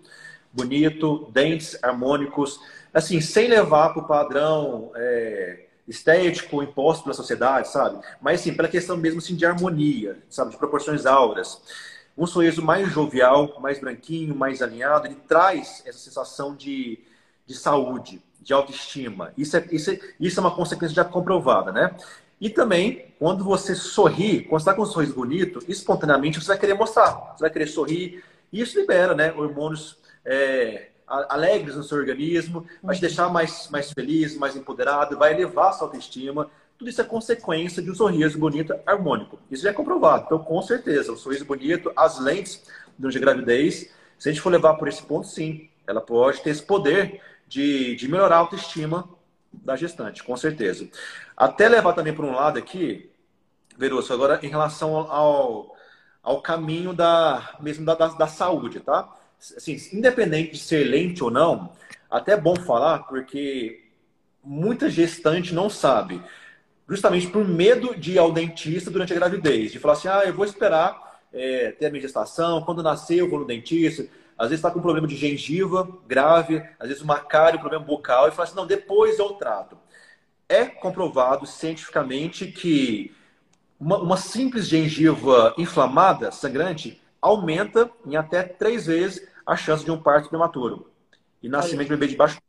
bonito, 0.52 1.30
dentes 1.32 1.78
harmônicos, 1.84 2.60
assim, 2.94 3.22
sem 3.22 3.48
levar 3.48 3.90
para 3.94 4.04
o 4.04 4.08
padrão 4.08 4.92
é, 4.96 5.66
estético 5.88 6.64
imposto 6.64 7.04
pela 7.04 7.14
sociedade, 7.14 7.70
sabe? 7.70 8.04
Mas 8.20 8.42
sim, 8.42 8.54
pela 8.54 8.68
questão 8.68 8.98
mesmo 8.98 9.20
assim, 9.20 9.36
de 9.36 9.46
harmonia, 9.46 10.18
sabe? 10.30 10.52
De 10.52 10.58
proporções 10.58 11.06
áureas. 11.06 11.62
Um 12.18 12.26
sorriso 12.28 12.62
mais 12.62 12.92
jovial, 12.92 13.60
mais 13.60 13.80
branquinho, 13.80 14.36
mais 14.36 14.62
alinhado, 14.62 15.08
ele 15.08 15.16
traz 15.28 15.84
essa 15.86 16.00
sensação 16.00 16.56
de, 16.56 17.00
de 17.46 17.56
saúde, 17.56 18.22
de 18.42 18.54
autoestima. 18.54 19.32
Isso 19.38 19.56
é, 19.58 19.66
isso, 19.72 19.92
é, 19.92 20.00
isso 20.20 20.40
é 20.40 20.42
uma 20.44 20.56
consequência 20.56 20.96
já 20.96 21.06
comprovada, 21.06 21.72
né? 21.72 21.96
E 22.42 22.50
também, 22.50 23.06
quando 23.20 23.44
você 23.44 23.76
sorri, 23.76 24.42
quando 24.42 24.62
você 24.62 24.70
está 24.70 24.74
com 24.74 24.82
um 24.82 24.86
sorriso 24.86 25.14
bonito, 25.14 25.64
espontaneamente 25.68 26.42
você 26.42 26.48
vai 26.48 26.58
querer 26.58 26.74
mostrar, 26.74 27.36
você 27.36 27.42
vai 27.42 27.52
querer 27.52 27.68
sorrir. 27.68 28.24
E 28.52 28.60
isso 28.60 28.80
libera, 28.80 29.14
né? 29.14 29.32
Hormônios 29.32 30.00
é, 30.26 30.88
alegres 31.08 31.76
no 31.76 31.84
seu 31.84 32.00
organismo, 32.00 32.66
vai 32.82 32.96
te 32.96 33.02
deixar 33.02 33.30
mais, 33.30 33.70
mais 33.70 33.92
feliz, 33.92 34.36
mais 34.36 34.56
empoderado, 34.56 35.16
vai 35.20 35.34
elevar 35.34 35.70
a 35.70 35.74
sua 35.74 35.86
autoestima. 35.86 36.50
Tudo 36.80 36.90
isso 36.90 37.00
é 37.00 37.04
consequência 37.04 37.80
de 37.80 37.92
um 37.92 37.96
sorriso 37.96 38.40
bonito 38.40 38.74
harmônico. 38.88 39.38
Isso 39.52 39.62
já 39.62 39.70
é 39.70 39.74
comprovado. 39.74 40.24
Então, 40.26 40.40
com 40.40 40.60
certeza, 40.64 41.12
o 41.12 41.18
sorriso 41.18 41.46
bonito, 41.46 41.92
as 41.96 42.20
lentes 42.20 42.64
durante 42.98 43.20
a 43.20 43.22
gravidez, 43.22 43.92
se 44.18 44.30
a 44.30 44.32
gente 44.32 44.42
for 44.42 44.50
levar 44.50 44.74
por 44.74 44.88
esse 44.88 45.04
ponto, 45.04 45.28
sim, 45.28 45.70
ela 45.86 46.02
pode 46.02 46.42
ter 46.42 46.50
esse 46.50 46.64
poder 46.64 47.22
de, 47.48 47.96
de 47.96 48.08
melhorar 48.08 48.38
a 48.38 48.40
autoestima 48.40 49.08
da 49.52 49.76
gestante, 49.76 50.24
com 50.24 50.36
certeza. 50.38 50.88
Até 51.36 51.68
levar 51.68 51.94
também 51.94 52.14
por 52.14 52.26
um 52.26 52.34
lado 52.34 52.58
aqui, 52.58 53.10
Veroso, 53.78 54.14
agora 54.14 54.40
em 54.44 54.50
relação 54.50 54.96
ao, 54.96 55.76
ao 56.22 56.42
caminho 56.42 56.94
da, 56.94 57.56
mesmo 57.60 57.86
da, 57.86 57.96
da, 57.96 58.08
da 58.08 58.28
saúde, 58.28 58.80
tá? 58.80 59.10
assim, 59.58 59.78
independente 59.94 60.52
de 60.52 60.60
ser 60.60 60.84
lente 60.84 61.24
ou 61.24 61.32
não, 61.32 61.72
até 62.10 62.34
é 62.34 62.38
bom 62.38 62.56
falar, 62.56 63.00
porque 63.00 63.86
muita 64.44 64.90
gestante 64.90 65.54
não 65.54 65.70
sabe, 65.70 66.22
justamente 66.88 67.28
por 67.28 67.48
medo 67.48 67.96
de 67.96 68.14
ir 68.14 68.18
ao 68.20 68.32
dentista 68.32 68.92
durante 68.92 69.14
a 69.14 69.16
gravidez, 69.16 69.72
de 69.72 69.80
falar 69.80 69.94
assim, 69.94 70.08
ah, 70.08 70.24
eu 70.26 70.34
vou 70.34 70.46
esperar 70.46 71.20
é, 71.34 71.72
ter 71.72 71.88
a 71.88 71.90
minha 71.90 72.02
gestação, 72.02 72.62
quando 72.62 72.84
nascer 72.84 73.18
eu 73.18 73.30
vou 73.30 73.40
no 73.40 73.46
dentista, 73.46 74.06
às 74.42 74.50
vezes 74.50 74.58
está 74.58 74.72
com 74.72 74.80
um 74.80 74.82
problema 74.82 75.08
de 75.08 75.16
gengiva 75.16 75.88
grave, 76.08 76.68
às 76.80 76.88
vezes 76.88 77.04
uma 77.04 77.20
cárie, 77.20 77.58
um 77.58 77.62
problema 77.62 77.86
bucal, 77.86 78.28
e 78.28 78.32
fala 78.32 78.48
assim, 78.48 78.56
não, 78.56 78.66
depois 78.66 79.20
eu 79.20 79.34
trato. 79.34 79.78
É 80.50 80.66
comprovado 80.66 81.46
cientificamente 81.46 82.48
que 82.48 83.16
uma, 83.80 84.00
uma 84.00 84.18
simples 84.18 84.68
gengiva 84.68 85.54
inflamada, 85.60 86.32
sangrante, 86.32 87.00
aumenta 87.22 87.92
em 88.04 88.16
até 88.16 88.42
três 88.42 88.88
vezes 88.88 89.28
a 89.46 89.56
chance 89.56 89.86
de 89.86 89.92
um 89.92 90.02
parto 90.02 90.30
prematuro 90.30 90.90
e 91.44 91.48
nascimento 91.48 91.90
de 91.90 91.94
bebê 91.94 92.08
de 92.08 92.16
baixo. 92.16 92.42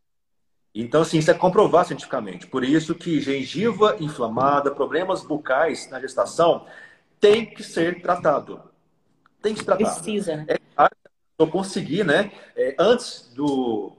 Então, 0.74 1.02
assim, 1.02 1.18
isso 1.18 1.30
é 1.30 1.34
comprovado 1.34 1.88
cientificamente. 1.88 2.46
Por 2.46 2.64
isso 2.64 2.94
que 2.94 3.20
gengiva 3.20 3.98
inflamada, 4.00 4.70
problemas 4.70 5.22
bucais 5.22 5.90
na 5.90 6.00
gestação, 6.00 6.64
tem 7.20 7.44
que 7.44 7.62
ser 7.62 8.00
tratado. 8.00 8.62
Tem 9.42 9.52
que 9.52 9.60
ser 9.60 9.66
tratado. 9.66 9.94
Precisa, 9.94 10.36
né? 10.36 10.46
É 10.48 10.58
claro 10.74 11.01
eu 11.38 11.48
conseguir, 11.48 12.04
né? 12.04 12.30
É, 12.56 12.74
antes 12.78 13.30
do, 13.34 13.92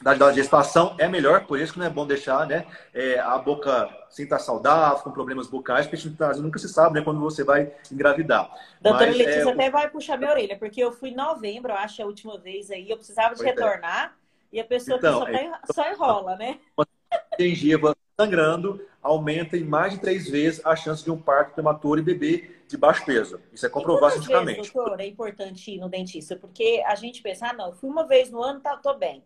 da, 0.00 0.14
da, 0.14 0.32
gestação 0.32 0.96
é 0.98 1.08
melhor, 1.08 1.46
por 1.46 1.58
isso 1.58 1.72
que 1.72 1.78
não 1.78 1.86
é 1.86 1.90
bom 1.90 2.06
deixar, 2.06 2.46
né? 2.46 2.66
É, 2.92 3.18
a 3.18 3.38
boca 3.38 3.88
sem 4.10 4.24
estar 4.24 4.38
saudável, 4.38 4.98
com 4.98 5.10
problemas 5.10 5.48
bucais, 5.48 5.86
porque 5.86 5.96
a 5.96 6.32
gente 6.32 6.42
nunca 6.42 6.58
se 6.58 6.68
sabe, 6.68 6.98
né? 6.98 7.04
Quando 7.04 7.20
você 7.20 7.44
vai 7.44 7.72
engravidar. 7.90 8.50
Doutora 8.80 9.06
Mas, 9.06 9.16
Letícia 9.16 9.48
é... 9.48 9.52
até 9.52 9.70
vai 9.70 9.88
puxar 9.88 10.18
minha 10.18 10.30
orelha, 10.30 10.58
porque 10.58 10.82
eu 10.82 10.92
fui 10.92 11.10
em 11.10 11.14
novembro, 11.14 11.72
acho, 11.72 12.02
a 12.02 12.06
última 12.06 12.38
vez 12.38 12.70
aí, 12.70 12.90
eu 12.90 12.96
precisava 12.96 13.34
de 13.34 13.42
é. 13.42 13.46
retornar, 13.46 14.14
é. 14.52 14.56
e 14.56 14.60
a 14.60 14.64
pessoa 14.64 14.98
então, 14.98 15.20
só, 15.20 15.26
tá, 15.26 15.60
só 15.72 15.90
enrola, 15.90 16.36
né? 16.36 16.58
Gengiva 17.38 17.96
sangrando 18.18 18.80
aumenta 19.02 19.56
em 19.56 19.64
mais 19.64 19.94
de 19.94 20.00
três 20.00 20.28
vezes 20.28 20.64
a 20.64 20.76
chance 20.76 21.02
de 21.02 21.10
um 21.10 21.18
parto 21.18 21.54
prematuro 21.54 22.00
e 22.00 22.04
bebê 22.04 22.50
de 22.72 22.78
baixo 22.78 23.04
peso. 23.04 23.38
Isso 23.52 23.66
é 23.66 23.68
comprovado 23.68 24.14
cientificamente. 24.14 24.72
Vezes, 24.72 24.98
é 24.98 25.06
importante 25.06 25.70
ir 25.70 25.78
no 25.78 25.88
dentista, 25.88 26.36
porque 26.36 26.82
a 26.86 26.94
gente 26.94 27.22
pensa, 27.22 27.48
ah, 27.48 27.52
não, 27.52 27.66
eu 27.66 27.72
fui 27.74 27.88
uma 27.88 28.06
vez 28.06 28.30
no 28.30 28.42
ano, 28.42 28.60
tá, 28.60 28.76
tô 28.78 28.94
bem. 28.94 29.22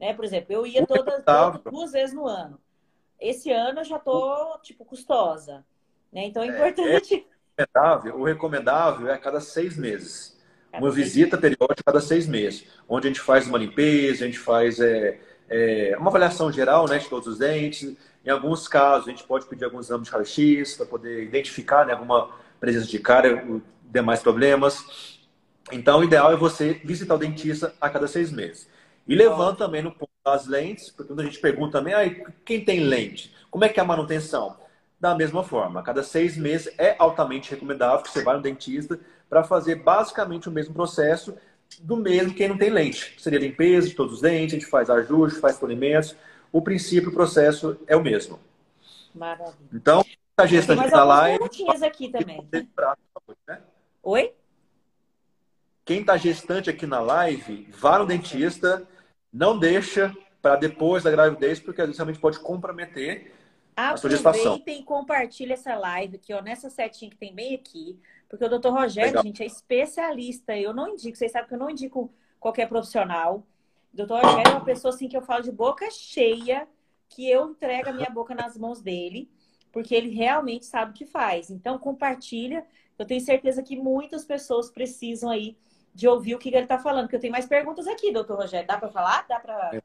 Né? 0.00 0.12
Por 0.12 0.24
exemplo, 0.24 0.52
eu 0.52 0.66
ia 0.66 0.84
todas, 0.84 1.24
todas 1.24 1.62
duas 1.62 1.92
vezes 1.92 2.14
no 2.14 2.26
ano. 2.26 2.60
Esse 3.20 3.50
ano 3.52 3.80
eu 3.80 3.84
já 3.84 3.98
tô, 3.98 4.58
tipo, 4.62 4.84
custosa. 4.84 5.64
Né? 6.12 6.26
Então 6.26 6.42
é, 6.42 6.48
é 6.48 6.50
importante. 6.50 7.26
É 7.56 7.62
recomendável, 7.62 8.16
o 8.16 8.24
recomendável 8.24 9.08
é 9.08 9.14
a 9.14 9.18
cada 9.18 9.40
seis 9.40 9.76
meses. 9.76 10.36
Cada 10.72 10.84
uma 10.84 10.92
seis 10.92 11.04
visita 11.04 11.36
meses. 11.36 11.56
periódica 11.56 11.80
a 11.80 11.92
cada 11.92 12.00
seis 12.00 12.26
meses, 12.26 12.66
onde 12.88 13.06
a 13.06 13.10
gente 13.10 13.20
faz 13.20 13.46
uma 13.46 13.58
limpeza, 13.58 14.24
a 14.24 14.26
gente 14.26 14.38
faz 14.38 14.80
é, 14.80 15.20
é, 15.48 15.96
uma 15.98 16.10
avaliação 16.10 16.50
geral 16.50 16.88
né, 16.88 16.98
de 16.98 17.08
todos 17.08 17.28
os 17.28 17.38
dentes. 17.38 17.96
Em 18.24 18.30
alguns 18.30 18.66
casos, 18.66 19.06
a 19.06 19.10
gente 19.10 19.24
pode 19.24 19.46
pedir 19.46 19.64
alguns 19.64 19.86
exames 19.86 20.08
de 20.08 20.12
raio-x 20.12 20.76
para 20.76 20.86
poder 20.86 21.22
identificar 21.22 21.86
né, 21.86 21.92
alguma 21.92 22.30
presença 22.60 22.86
de 22.86 22.98
cárie, 22.98 23.62
demais 23.84 24.20
problemas. 24.20 25.18
Então, 25.70 26.00
o 26.00 26.04
ideal 26.04 26.32
é 26.32 26.36
você 26.36 26.80
visitar 26.84 27.14
o 27.14 27.18
dentista 27.18 27.74
a 27.80 27.90
cada 27.90 28.06
seis 28.06 28.30
meses. 28.30 28.68
E 29.06 29.14
levando 29.14 29.56
também 29.56 29.82
no 29.82 29.92
ponto 29.92 30.10
das 30.24 30.46
lentes, 30.46 30.90
porque 30.90 31.08
quando 31.08 31.20
a 31.20 31.24
gente 31.24 31.38
pergunta 31.38 31.78
também, 31.78 31.94
ah, 31.94 32.34
quem 32.44 32.64
tem 32.64 32.80
lente? 32.80 33.34
Como 33.50 33.64
é 33.64 33.68
que 33.68 33.80
é 33.80 33.82
a 33.82 33.86
manutenção? 33.86 34.56
Da 35.00 35.14
mesma 35.14 35.44
forma, 35.44 35.80
a 35.80 35.82
cada 35.82 36.02
seis 36.02 36.36
meses 36.36 36.72
é 36.76 36.96
altamente 36.98 37.50
recomendável 37.50 38.02
que 38.02 38.10
você 38.10 38.22
vá 38.22 38.34
no 38.34 38.42
dentista 38.42 38.98
para 39.30 39.44
fazer 39.44 39.76
basicamente 39.76 40.48
o 40.48 40.52
mesmo 40.52 40.74
processo 40.74 41.34
do 41.80 41.96
mesmo 41.96 42.34
quem 42.34 42.48
não 42.48 42.58
tem 42.58 42.70
lente. 42.70 43.14
Seria 43.18 43.38
limpeza 43.38 43.88
de 43.88 43.94
todos 43.94 44.14
os 44.14 44.20
dentes, 44.20 44.54
a 44.54 44.58
gente 44.58 44.70
faz 44.70 44.90
ajuste, 44.90 45.40
faz 45.40 45.56
polimentos. 45.56 46.16
O 46.50 46.62
princípio, 46.62 47.10
o 47.10 47.14
processo 47.14 47.78
é 47.86 47.94
o 47.94 48.02
mesmo. 48.02 48.40
Maravilha. 49.14 49.54
Então, 49.72 50.04
a 50.42 50.46
gestante 50.46 50.84
está 50.84 51.04
lá. 51.04 51.30
E... 51.30 51.38
aqui 51.84 52.08
também. 52.08 52.48
Né? 53.46 53.62
Oi? 54.02 54.32
Quem 55.84 56.00
está 56.00 56.16
gestante 56.16 56.70
aqui 56.70 56.86
na 56.86 57.00
live, 57.00 57.68
vá 57.72 57.98
no 57.98 58.06
dentista, 58.06 58.86
não 59.32 59.58
deixa 59.58 60.14
para 60.40 60.56
depois 60.56 61.02
da 61.02 61.10
gravidez, 61.10 61.58
porque 61.58 61.80
às 61.80 61.88
vezes 61.88 61.98
realmente 61.98 62.20
pode 62.20 62.38
comprometer 62.40 63.32
a 63.74 63.96
sua 63.96 64.10
gestação. 64.10 64.54
Aproveitem 64.54 64.80
e 64.80 64.84
compartilhe 64.84 65.52
essa 65.52 65.74
live 65.76 66.16
aqui, 66.16 66.32
ó, 66.32 66.42
nessa 66.42 66.68
setinha 66.68 67.10
que 67.10 67.16
tem 67.16 67.34
bem 67.34 67.54
aqui, 67.54 67.98
porque 68.28 68.44
o 68.44 68.48
doutor 68.48 68.72
Rogério, 68.72 69.10
Legal. 69.10 69.22
gente, 69.22 69.42
é 69.42 69.46
especialista. 69.46 70.56
Eu 70.56 70.74
não 70.74 70.88
indico, 70.88 71.16
vocês 71.16 71.32
sabem 71.32 71.48
que 71.48 71.54
eu 71.54 71.58
não 71.58 71.70
indico 71.70 72.12
qualquer 72.38 72.68
profissional. 72.68 73.46
O 73.92 73.96
doutor 73.96 74.22
Rogério 74.22 74.50
é 74.50 74.54
uma 74.54 74.64
pessoa 74.64 74.92
assim 74.92 75.08
que 75.08 75.16
eu 75.16 75.22
falo 75.22 75.42
de 75.42 75.50
boca 75.50 75.90
cheia, 75.90 76.68
que 77.08 77.28
eu 77.28 77.50
entrego 77.50 77.88
a 77.88 77.92
minha 77.92 78.10
boca 78.10 78.34
nas 78.34 78.58
mãos 78.58 78.82
dele 78.82 79.30
porque 79.78 79.94
ele 79.94 80.08
realmente 80.08 80.66
sabe 80.66 80.90
o 80.90 80.94
que 80.94 81.06
faz. 81.06 81.50
Então, 81.50 81.78
compartilha. 81.78 82.66
Eu 82.98 83.06
tenho 83.06 83.20
certeza 83.20 83.62
que 83.62 83.76
muitas 83.76 84.24
pessoas 84.24 84.68
precisam 84.68 85.30
aí 85.30 85.56
de 85.94 86.08
ouvir 86.08 86.34
o 86.34 86.38
que 86.38 86.48
ele 86.48 86.58
está 86.58 86.80
falando, 86.80 87.04
porque 87.04 87.14
eu 87.14 87.20
tenho 87.20 87.32
mais 87.32 87.46
perguntas 87.46 87.86
aqui, 87.86 88.10
doutor 88.10 88.38
Rogério. 88.38 88.66
Dá 88.66 88.76
para 88.76 88.88
falar? 88.88 89.24
Dá 89.28 89.38
para. 89.38 89.80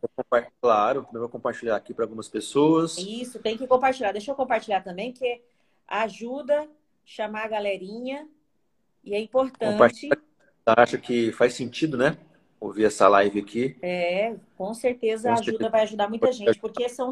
Claro, 0.60 1.08
eu 1.14 1.20
vou 1.20 1.30
compartilhar 1.30 1.76
aqui 1.76 1.94
para 1.94 2.06
algumas 2.06 2.28
pessoas. 2.28 2.98
Isso, 2.98 3.38
tem 3.38 3.56
que 3.56 3.68
compartilhar. 3.68 4.12
Deixa 4.12 4.32
eu 4.32 4.36
compartilhar 4.36 4.82
também, 4.82 5.14
que 5.14 5.44
ajuda 5.88 6.68
chamar 7.06 7.46
a 7.46 7.50
galerinha 7.50 8.28
e 9.04 9.14
é 9.14 9.20
importante. 9.20 10.10
Acho 10.66 10.98
que 10.98 11.32
faz 11.34 11.54
sentido, 11.54 12.00
né? 12.00 12.18
Ouvir 12.60 12.86
essa 12.86 13.08
live 13.08 13.42
aqui. 13.42 13.78
É, 13.80 14.34
com 14.58 14.74
certeza 14.74 15.28
com 15.28 15.34
ajuda, 15.36 15.52
certeza. 15.52 15.70
vai 15.70 15.82
ajudar 15.84 16.10
muita 16.10 16.32
gente, 16.32 16.58
porque 16.58 16.90
são 16.90 17.12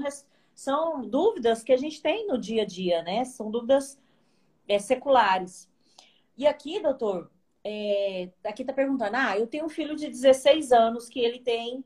são 0.62 1.02
dúvidas 1.02 1.64
que 1.64 1.74
a 1.74 1.78
gente 1.78 2.02
tem 2.02 2.28
no 2.28 2.38
dia 2.38 2.62
a 2.62 2.66
dia, 2.66 3.02
né? 3.02 3.26
São 3.26 3.50
dúvidas 3.50 4.00
é, 4.68 4.78
seculares. 4.78 5.68
E 6.38 6.46
aqui, 6.46 6.80
doutor, 6.80 7.32
é, 7.64 8.30
aqui 8.44 8.62
está 8.62 8.72
perguntando: 8.72 9.16
ah, 9.16 9.38
eu 9.38 9.48
tenho 9.48 9.66
um 9.66 9.70
filho 9.70 9.96
de 9.96 10.08
16 10.08 10.72
anos 10.72 11.10
que 11.10 11.20
ele 11.20 11.40
tem 11.40 11.84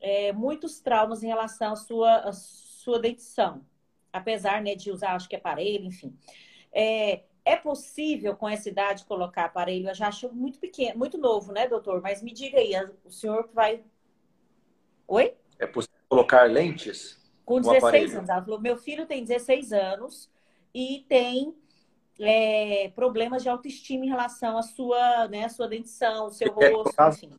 é, 0.00 0.32
muitos 0.32 0.80
traumas 0.80 1.24
em 1.24 1.26
relação 1.26 1.72
à 1.72 1.76
sua, 1.76 2.16
à 2.18 2.32
sua 2.32 3.00
dentição, 3.00 3.66
apesar 4.12 4.62
né, 4.62 4.76
de 4.76 4.92
usar, 4.92 5.16
acho 5.16 5.28
que 5.28 5.36
aparelho, 5.36 5.86
enfim. 5.86 6.16
É, 6.72 7.24
é 7.44 7.56
possível 7.56 8.36
com 8.36 8.48
essa 8.48 8.68
idade 8.68 9.04
colocar 9.04 9.46
aparelho? 9.46 9.88
Eu 9.88 9.94
já 9.94 10.06
acho 10.06 10.32
muito 10.32 10.60
pequeno, 10.60 10.96
muito 10.96 11.18
novo, 11.18 11.52
né, 11.52 11.66
doutor? 11.66 12.00
Mas 12.00 12.22
me 12.22 12.32
diga 12.32 12.58
aí, 12.58 12.72
o 13.04 13.10
senhor 13.10 13.50
vai. 13.52 13.82
Oi? 15.08 15.34
É 15.58 15.66
possível 15.66 15.98
colocar 16.08 16.48
lentes? 16.48 17.21
Com 17.44 17.60
16 17.60 18.16
anos. 18.16 18.28
Ela 18.28 18.42
falou: 18.42 18.60
meu 18.60 18.76
filho 18.76 19.06
tem 19.06 19.24
16 19.24 19.72
anos 19.72 20.30
e 20.74 21.04
tem 21.08 21.54
é, 22.20 22.90
problemas 22.94 23.42
de 23.42 23.48
autoestima 23.48 24.04
em 24.04 24.08
relação 24.08 24.56
à 24.56 24.62
sua, 24.62 25.28
né, 25.28 25.44
à 25.44 25.48
sua 25.48 25.68
dentição, 25.68 26.30
seu 26.30 26.52
rosto, 26.52 26.94
enfim. 27.08 27.32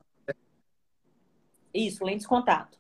Isso, 1.74 2.04
lentes 2.04 2.24
de 2.24 2.28
contato. 2.28 2.78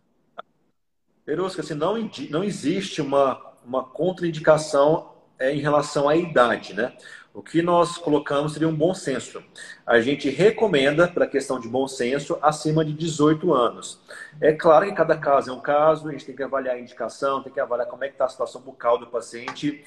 Perusca, 1.25 1.61
assim, 1.61 1.73
não, 1.73 1.95
não 2.29 2.43
existe 2.43 3.01
uma, 3.01 3.55
uma 3.65 3.83
contraindicação 3.83 5.13
é, 5.39 5.53
em 5.53 5.59
relação 5.59 6.07
à 6.07 6.15
idade, 6.15 6.73
né? 6.73 6.95
O 7.33 7.41
que 7.41 7.63
nós 7.63 7.97
colocamos 7.97 8.53
seria 8.53 8.67
um 8.67 8.75
bom 8.75 8.93
senso. 8.93 9.43
A 9.87 9.99
gente 9.99 10.29
recomenda, 10.29 11.07
para 11.07 11.25
questão 11.25 11.59
de 11.59 11.67
bom 11.67 11.87
senso, 11.87 12.37
acima 12.39 12.85
de 12.85 12.93
18 12.93 13.51
anos. 13.51 13.99
É 14.39 14.53
claro 14.53 14.85
que 14.85 14.93
cada 14.93 15.17
caso 15.17 15.49
é 15.49 15.53
um 15.53 15.59
caso, 15.59 16.07
a 16.07 16.11
gente 16.11 16.25
tem 16.25 16.35
que 16.35 16.43
avaliar 16.43 16.75
a 16.75 16.79
indicação, 16.79 17.41
tem 17.41 17.51
que 17.51 17.59
avaliar 17.59 17.87
como 17.87 18.03
é 18.03 18.07
que 18.07 18.13
está 18.13 18.25
a 18.25 18.29
situação 18.29 18.61
bucal 18.61 18.99
do 18.99 19.07
paciente. 19.07 19.83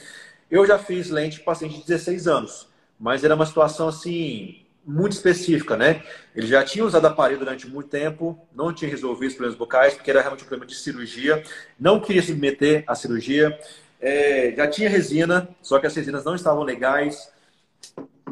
Eu 0.51 0.67
já 0.67 0.77
fiz 0.77 1.09
lente 1.09 1.37
para 1.37 1.53
paciente 1.53 1.79
de 1.79 1.87
16 1.87 2.27
anos, 2.27 2.69
mas 2.99 3.23
era 3.23 3.37
uma 3.37 3.47
situação 3.47 3.87
assim 3.87 4.67
muito 4.85 5.13
específica, 5.13 5.77
né? 5.77 6.03
Ele 6.35 6.49
já 6.49 6.65
tinha 6.65 6.85
usado 6.85 7.07
aparelho 7.07 7.39
durante 7.39 7.69
muito 7.69 7.89
tempo, 7.89 8.37
não 8.53 8.73
tinha 8.73 8.91
resolvido 8.91 9.31
os 9.31 9.35
problemas 9.35 9.59
bucais, 9.59 9.95
porque 9.95 10.11
era 10.11 10.21
realmente 10.21 10.43
um 10.43 10.49
problema 10.49 10.67
de 10.67 10.75
cirurgia, 10.75 11.45
não 11.79 12.01
queria 12.01 12.23
submeter 12.23 12.83
à 12.89 12.95
cirurgia, 12.97 13.57
é, 14.01 14.53
já 14.57 14.67
tinha 14.67 14.89
resina, 14.89 15.49
só 15.63 15.79
que 15.79 15.87
as 15.87 15.95
resinas 15.95 16.25
não 16.25 16.35
estavam 16.35 16.63
legais, 16.63 17.36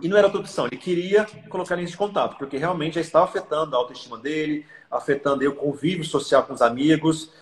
e 0.02 0.08
não 0.08 0.16
era 0.16 0.26
outra 0.26 0.40
opção, 0.40 0.66
ele 0.66 0.76
queria 0.76 1.26
colocar 1.48 1.76
de 1.76 1.96
contato, 1.96 2.36
porque 2.36 2.58
realmente 2.58 2.96
já 2.96 3.00
estava 3.00 3.24
afetando 3.24 3.74
a 3.74 3.78
autoestima 3.78 4.18
dele, 4.18 4.66
afetando 4.90 5.48
o 5.48 5.54
convívio 5.54 6.04
social 6.04 6.42
com 6.42 6.52
os 6.52 6.60
amigos. 6.60 7.32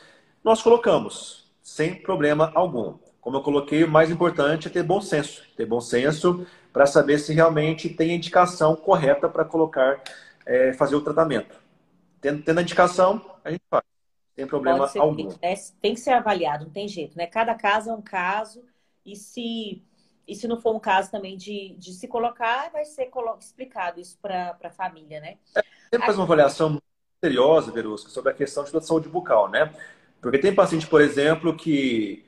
Nós 0.44 0.62
colocamos, 0.62 1.50
sem 1.60 1.94
problema 1.94 2.52
algum. 2.54 2.98
Como 3.20 3.36
eu 3.36 3.42
coloquei, 3.42 3.84
o 3.84 3.90
mais 3.90 4.10
importante 4.10 4.68
é 4.68 4.70
ter 4.70 4.82
bom 4.82 5.00
senso. 5.00 5.42
Ter 5.56 5.66
bom 5.66 5.80
senso 5.80 6.46
para 6.72 6.86
saber 6.86 7.18
se 7.18 7.32
realmente 7.32 7.88
tem 7.88 8.12
a 8.12 8.14
indicação 8.14 8.76
correta 8.76 9.28
para 9.28 9.44
colocar, 9.44 10.00
é, 10.46 10.72
fazer 10.72 10.94
o 10.94 11.00
tratamento. 11.00 11.56
Tendo, 12.20 12.42
tendo 12.42 12.58
a 12.58 12.62
indicação, 12.62 13.24
a 13.44 13.50
gente 13.50 13.62
faz. 13.68 13.82
Sem 14.36 14.46
problema 14.46 14.90
algum. 14.96 15.28
Tem, 15.30 15.54
tem 15.80 15.94
que 15.94 16.00
ser 16.00 16.12
avaliado, 16.12 16.64
não 16.64 16.72
tem 16.72 16.88
jeito, 16.88 17.18
né? 17.18 17.26
Cada 17.26 17.54
caso 17.54 17.90
é 17.90 17.92
um 17.92 18.00
caso. 18.00 18.64
E 19.04 19.14
se 19.14 19.84
e 20.26 20.34
se 20.34 20.46
não 20.46 20.60
for 20.60 20.74
um 20.74 20.80
caso 20.80 21.10
também 21.10 21.36
de, 21.36 21.74
de 21.78 21.92
se 21.92 22.06
colocar, 22.06 22.70
vai 22.70 22.84
ser 22.84 23.10
explicado 23.38 24.00
isso 24.00 24.18
para 24.20 24.56
a 24.62 24.70
família, 24.70 25.20
né? 25.20 25.36
É, 25.56 25.62
sempre 25.90 26.06
faz 26.06 26.16
uma 26.16 26.24
avaliação 26.24 26.80
seriosa, 27.22 27.70
Verusca, 27.70 28.10
sobre 28.10 28.30
a 28.30 28.34
questão 28.34 28.64
de 28.64 28.86
saúde 28.86 29.08
bucal, 29.08 29.48
né? 29.48 29.72
Porque 30.20 30.38
tem 30.38 30.54
paciente, 30.54 30.86
por 30.86 31.00
exemplo, 31.00 31.56
que 31.56 32.24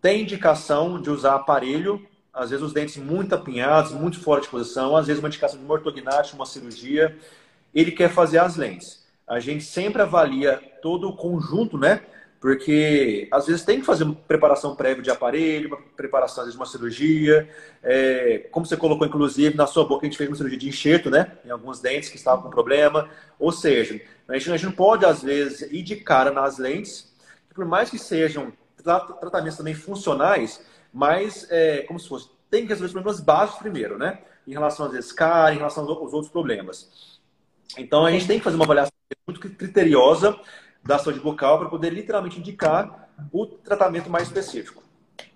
tem 0.00 0.22
indicação 0.22 1.00
de 1.00 1.10
usar 1.10 1.36
aparelho, 1.36 2.06
às 2.32 2.50
vezes 2.50 2.64
os 2.64 2.72
dentes 2.72 2.96
muito 2.96 3.34
apinhados, 3.34 3.92
muito 3.92 4.20
fora 4.20 4.40
de 4.40 4.48
posição, 4.48 4.96
às 4.96 5.06
vezes 5.06 5.22
uma 5.22 5.28
indicação 5.28 5.58
de 5.58 5.64
uma 5.64 5.74
ortognática, 5.74 6.36
uma 6.36 6.46
cirurgia, 6.46 7.16
ele 7.74 7.92
quer 7.92 8.10
fazer 8.10 8.38
as 8.38 8.56
lentes. 8.56 9.06
A 9.26 9.40
gente 9.40 9.64
sempre 9.64 10.02
avalia 10.02 10.60
todo 10.82 11.08
o 11.08 11.16
conjunto, 11.16 11.78
né? 11.78 12.02
Porque 12.46 13.26
às 13.32 13.44
vezes 13.46 13.64
tem 13.64 13.80
que 13.80 13.84
fazer 13.84 14.04
uma 14.04 14.14
preparação 14.14 14.76
prévia 14.76 15.02
de 15.02 15.10
aparelho, 15.10 15.66
uma 15.66 15.78
preparação, 15.96 16.42
às 16.42 16.46
vezes, 16.46 16.52
de 16.52 16.60
uma 16.60 16.64
cirurgia. 16.64 17.50
É, 17.82 18.46
como 18.52 18.64
você 18.64 18.76
colocou, 18.76 19.04
inclusive, 19.04 19.56
na 19.56 19.66
sua 19.66 19.84
boca, 19.84 20.06
a 20.06 20.08
gente 20.08 20.16
fez 20.16 20.30
uma 20.30 20.36
cirurgia 20.36 20.56
de 20.56 20.68
enxerto, 20.68 21.10
né? 21.10 21.38
Em 21.44 21.50
alguns 21.50 21.80
dentes 21.80 22.08
que 22.08 22.14
estavam 22.14 22.44
com 22.44 22.48
problema. 22.48 23.10
Ou 23.36 23.50
seja, 23.50 24.00
a 24.28 24.34
gente, 24.34 24.48
a 24.48 24.56
gente 24.56 24.64
não 24.64 24.70
pode, 24.70 25.04
às 25.04 25.24
vezes, 25.24 25.62
ir 25.72 25.82
de 25.82 25.96
cara 25.96 26.30
nas 26.30 26.56
lentes, 26.56 27.12
por 27.52 27.64
mais 27.64 27.90
que 27.90 27.98
sejam 27.98 28.52
tratamentos 29.20 29.56
também 29.56 29.74
funcionais, 29.74 30.64
mas 30.94 31.48
é, 31.50 31.82
como 31.82 31.98
se 31.98 32.08
fosse, 32.08 32.30
tem 32.48 32.62
que 32.62 32.68
resolver 32.68 32.86
os 32.86 32.92
problemas 32.92 33.20
básicos 33.20 33.58
primeiro, 33.58 33.98
né? 33.98 34.20
Em 34.46 34.52
relação 34.52 34.86
às 34.86 34.92
vezes 34.92 35.10
cara, 35.10 35.52
em 35.52 35.58
relação 35.58 35.82
aos 35.82 36.12
outros 36.12 36.30
problemas. 36.30 37.18
Então 37.76 38.06
a 38.06 38.12
gente 38.12 38.28
tem 38.28 38.38
que 38.38 38.44
fazer 38.44 38.54
uma 38.54 38.66
avaliação 38.66 38.92
muito 39.26 39.40
criteriosa 39.40 40.38
da 40.86 40.98
saúde 40.98 41.20
bucal 41.20 41.58
para 41.58 41.68
poder 41.68 41.92
literalmente 41.92 42.38
indicar 42.38 43.10
o 43.32 43.46
tratamento 43.46 44.08
mais 44.08 44.28
específico. 44.28 44.82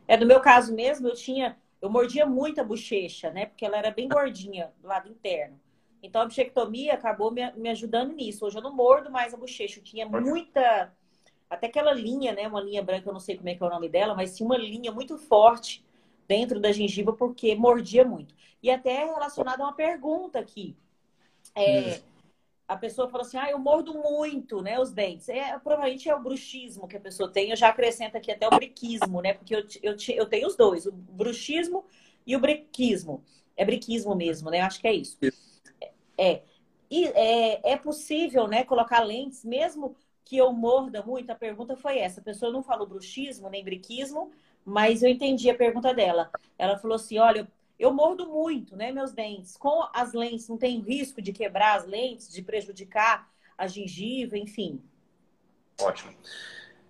É, 0.07 0.16
no 0.16 0.26
meu 0.26 0.40
caso 0.40 0.75
mesmo, 0.75 1.09
eu 1.09 1.14
tinha, 1.14 1.57
eu 1.80 1.90
mordia 1.90 2.26
muito 2.26 2.61
a 2.61 2.64
bochecha, 2.64 3.30
né? 3.30 3.47
Porque 3.47 3.64
ela 3.64 3.76
era 3.76 3.90
bem 3.90 4.09
gordinha 4.09 4.73
do 4.80 4.88
lado 4.88 5.09
interno. 5.09 5.59
Então 6.02 6.23
a 6.23 6.26
bichectomia 6.26 6.95
acabou 6.95 7.30
me, 7.30 7.50
me 7.52 7.69
ajudando 7.69 8.12
nisso. 8.12 8.45
Hoje 8.45 8.57
eu 8.57 8.62
não 8.62 8.75
mordo 8.75 9.11
mais 9.11 9.35
a 9.35 9.37
bochecha. 9.37 9.78
Eu 9.78 9.85
tinha 9.85 10.07
muita 10.09 10.92
até 11.49 11.66
aquela 11.66 11.92
linha, 11.92 12.33
né? 12.33 12.47
Uma 12.47 12.61
linha 12.61 12.83
branca, 12.83 13.09
eu 13.09 13.12
não 13.12 13.21
sei 13.21 13.37
como 13.37 13.49
é 13.49 13.54
que 13.54 13.62
é 13.62 13.66
o 13.66 13.71
nome 13.71 13.88
dela, 13.88 14.14
mas 14.14 14.37
tinha 14.37 14.47
uma 14.47 14.57
linha 14.57 14.92
muito 14.92 15.19
forte 15.19 15.85
dentro 16.28 16.61
da 16.61 16.71
gengiva 16.71 17.12
porque 17.12 17.54
mordia 17.57 18.04
muito. 18.04 18.35
E 18.62 18.71
até 18.71 19.04
relacionado 19.04 19.61
a 19.61 19.64
uma 19.64 19.73
pergunta 19.73 20.38
aqui. 20.38 20.76
É, 21.54 22.00
a 22.71 22.77
pessoa 22.77 23.09
falou 23.09 23.27
assim: 23.27 23.37
ah, 23.37 23.50
eu 23.50 23.59
mordo 23.59 23.93
muito, 23.95 24.62
né? 24.62 24.79
Os 24.79 24.93
dentes. 24.93 25.29
É, 25.29 25.59
provavelmente 25.59 26.09
é 26.09 26.15
o 26.15 26.23
bruxismo 26.23 26.87
que 26.87 26.97
a 26.97 27.00
pessoa 27.00 27.29
tem. 27.29 27.50
Eu 27.50 27.57
já 27.57 27.69
acrescento 27.69 28.17
aqui 28.17 28.31
até 28.31 28.47
o 28.47 28.50
briquismo, 28.50 29.21
né? 29.21 29.35
Porque 29.35 29.57
eu, 29.57 29.67
eu, 29.83 29.97
eu 30.15 30.27
tenho 30.27 30.47
os 30.47 30.57
dois, 30.57 30.87
o 30.87 30.93
bruxismo 30.93 31.85
e 32.25 32.37
o 32.37 32.41
briquismo. 32.41 33.25
É 33.57 33.65
briquismo 33.65 34.15
mesmo, 34.15 34.50
né? 34.50 34.61
Acho 34.61 34.81
que 34.81 34.87
é 34.87 34.95
isso. 34.95 35.19
É. 36.17 36.43
E 36.89 37.07
é, 37.09 37.73
é 37.73 37.77
possível, 37.77 38.47
né, 38.47 38.65
colocar 38.65 39.00
lentes, 39.00 39.45
mesmo 39.45 39.97
que 40.25 40.37
eu 40.37 40.53
morda 40.53 41.03
muito? 41.03 41.31
A 41.31 41.35
pergunta 41.35 41.77
foi 41.77 41.99
essa. 41.99 42.21
A 42.21 42.25
pessoa 42.25 42.53
não 42.53 42.62
falou 42.62 42.87
bruxismo 42.87 43.50
nem 43.50 43.65
briquismo, 43.65 44.31
mas 44.65 45.03
eu 45.03 45.09
entendi 45.09 45.50
a 45.50 45.57
pergunta 45.57 45.93
dela. 45.93 46.31
Ela 46.57 46.79
falou 46.79 46.95
assim: 46.95 47.19
olha, 47.19 47.49
eu 47.81 47.93
mordo 47.95 48.27
muito, 48.27 48.77
né, 48.77 48.93
meus 48.93 49.13
dentes. 49.13 49.57
Com 49.57 49.89
as 49.95 50.13
lentes, 50.13 50.47
não 50.49 50.59
tem 50.59 50.79
risco 50.81 51.23
de 51.23 51.33
quebrar 51.33 51.79
as 51.79 51.87
lentes, 51.87 52.31
de 52.31 52.43
prejudicar 52.43 53.27
a 53.57 53.67
gengiva, 53.67 54.37
enfim. 54.37 54.83
Ótimo. 55.81 56.13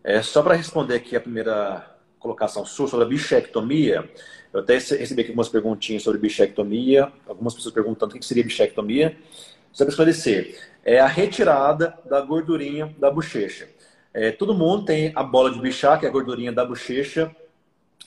É, 0.03 0.21
só 0.21 0.43
para 0.43 0.55
responder 0.55 0.97
aqui 0.97 1.15
a 1.15 1.21
primeira 1.21 1.97
colocação 2.19 2.67
sua 2.67 2.89
sobre 2.89 3.07
a 3.07 3.09
bichectomia, 3.09 4.11
eu 4.53 4.61
até 4.61 4.75
recebi 4.75 5.21
aqui 5.21 5.31
algumas 5.31 5.49
perguntinhas 5.49 6.03
sobre 6.03 6.19
bichectomia, 6.19 7.13
algumas 7.27 7.55
pessoas 7.55 7.73
perguntando 7.73 8.17
o 8.17 8.19
que 8.19 8.27
seria 8.27 8.43
bichectomia. 8.43 9.17
Só 9.73 9.85
para 9.85 9.91
esclarecer, 9.91 10.59
é 10.85 10.99
a 10.99 11.07
retirada 11.07 11.97
da 12.05 12.21
gordurinha 12.21 12.93
da 12.99 13.11
bochecha. 13.11 13.69
É, 14.13 14.33
todo 14.33 14.53
mundo 14.53 14.87
tem 14.87 15.13
a 15.15 15.23
bola 15.23 15.53
de 15.53 15.61
bichar, 15.61 16.01
que 16.01 16.05
é 16.05 16.09
a 16.09 16.13
gordurinha 16.13 16.51
da 16.51 16.65
bochecha, 16.65 17.35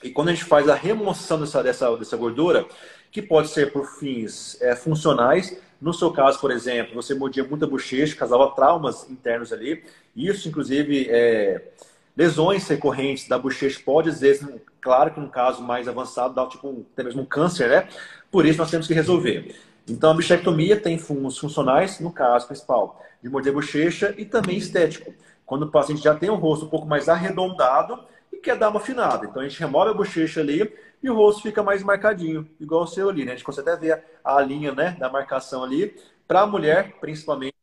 e 0.04 0.10
quando 0.10 0.28
a 0.28 0.32
gente 0.32 0.44
faz 0.44 0.68
a 0.68 0.74
remoção 0.74 1.40
dessa, 1.40 1.62
dessa, 1.62 1.96
dessa 1.96 2.16
gordura, 2.16 2.66
que 3.10 3.22
pode 3.22 3.48
ser 3.48 3.72
por 3.72 3.86
fins 3.98 4.60
é, 4.60 4.76
funcionais, 4.76 5.56
no 5.80 5.94
seu 5.94 6.12
caso, 6.12 6.38
por 6.38 6.50
exemplo, 6.50 6.94
você 6.94 7.14
mordia 7.14 7.42
muita 7.42 7.66
bochecha, 7.66 8.14
causava 8.14 8.50
traumas 8.50 9.08
internos 9.10 9.50
ali, 9.52 9.82
isso, 10.14 10.46
inclusive, 10.46 11.08
é, 11.10 11.70
lesões 12.14 12.68
recorrentes 12.68 13.26
da 13.26 13.38
bochecha 13.38 13.80
pode, 13.82 14.10
às 14.10 14.20
vezes, 14.20 14.46
claro 14.80 15.10
que 15.10 15.18
num 15.18 15.28
caso 15.28 15.62
mais 15.62 15.88
avançado, 15.88 16.34
dar 16.34 16.48
tipo, 16.48 16.84
até 16.92 17.02
mesmo 17.02 17.22
um 17.22 17.26
câncer, 17.26 17.68
né? 17.68 17.88
Por 18.30 18.44
isso 18.44 18.58
nós 18.58 18.70
temos 18.70 18.86
que 18.86 18.94
resolver. 18.94 19.56
Então, 19.88 20.10
a 20.10 20.14
bichectomia 20.14 20.76
tem 20.78 20.98
fungos 20.98 21.38
funcionais, 21.38 21.98
no 21.98 22.10
caso 22.10 22.46
principal, 22.46 23.02
de 23.22 23.28
morder 23.28 23.52
bochecha 23.52 24.14
e 24.18 24.24
também 24.24 24.56
estético. 24.56 25.12
Quando 25.46 25.62
o 25.62 25.70
paciente 25.70 26.02
já 26.02 26.14
tem 26.14 26.30
um 26.30 26.36
rosto 26.36 26.66
um 26.66 26.68
pouco 26.68 26.86
mais 26.86 27.08
arredondado, 27.08 28.00
e 28.34 28.40
quer 28.40 28.56
dar 28.56 28.68
uma 28.68 28.80
afinada. 28.80 29.26
Então 29.26 29.42
a 29.42 29.48
gente 29.48 29.58
remove 29.58 29.90
a 29.90 29.94
bochecha 29.94 30.40
ali 30.40 30.72
e 31.02 31.10
o 31.10 31.14
rosto 31.14 31.42
fica 31.42 31.62
mais 31.62 31.82
marcadinho, 31.82 32.48
igual 32.58 32.82
o 32.82 32.86
seu 32.86 33.08
ali, 33.08 33.24
né? 33.24 33.32
A 33.32 33.34
gente 33.34 33.44
consegue 33.44 33.68
até 33.68 33.80
ver 33.80 34.04
a 34.24 34.40
linha 34.40 34.72
né, 34.72 34.96
da 34.98 35.08
marcação 35.08 35.62
ali. 35.62 35.94
Para 36.26 36.42
a 36.42 36.46
mulher, 36.46 36.94
principalmente, 37.00 37.54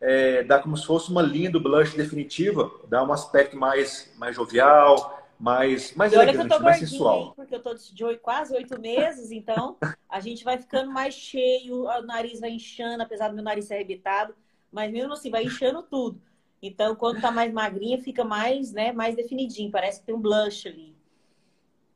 é, 0.00 0.42
dá 0.42 0.58
como 0.58 0.76
se 0.76 0.84
fosse 0.84 1.10
uma 1.10 1.22
linha 1.22 1.50
do 1.50 1.60
blush 1.60 1.96
definitiva, 1.96 2.70
dá 2.88 3.04
um 3.04 3.12
aspecto 3.12 3.56
mais, 3.56 4.12
mais 4.18 4.34
jovial, 4.34 5.22
mais, 5.38 5.94
mais 5.94 6.12
elegante, 6.12 6.60
mais 6.60 6.78
sensual. 6.78 7.20
Hein? 7.20 7.32
Porque 7.36 7.54
eu 7.54 7.62
tô 7.62 7.74
de 7.74 8.16
quase 8.18 8.54
oito 8.54 8.80
meses, 8.80 9.30
então 9.30 9.76
a 10.08 10.18
gente 10.18 10.44
vai 10.44 10.58
ficando 10.58 10.90
mais 10.90 11.14
cheio, 11.14 11.84
o 11.84 12.02
nariz 12.02 12.40
vai 12.40 12.50
inchando, 12.50 13.02
apesar 13.02 13.28
do 13.28 13.34
meu 13.34 13.44
nariz 13.44 13.66
ser 13.66 13.74
arrebitado, 13.74 14.34
mas 14.72 14.90
mesmo 14.90 15.12
assim 15.12 15.30
vai 15.30 15.44
inchando 15.44 15.82
tudo. 15.82 16.20
Então, 16.62 16.94
quando 16.94 17.20
tá 17.20 17.32
mais 17.32 17.52
magrinha, 17.52 18.00
fica 18.00 18.22
mais, 18.24 18.72
né, 18.72 18.92
mais 18.92 19.16
definidinho. 19.16 19.70
Parece 19.70 19.98
que 19.98 20.06
tem 20.06 20.14
um 20.14 20.20
blush 20.20 20.68
ali. 20.68 20.94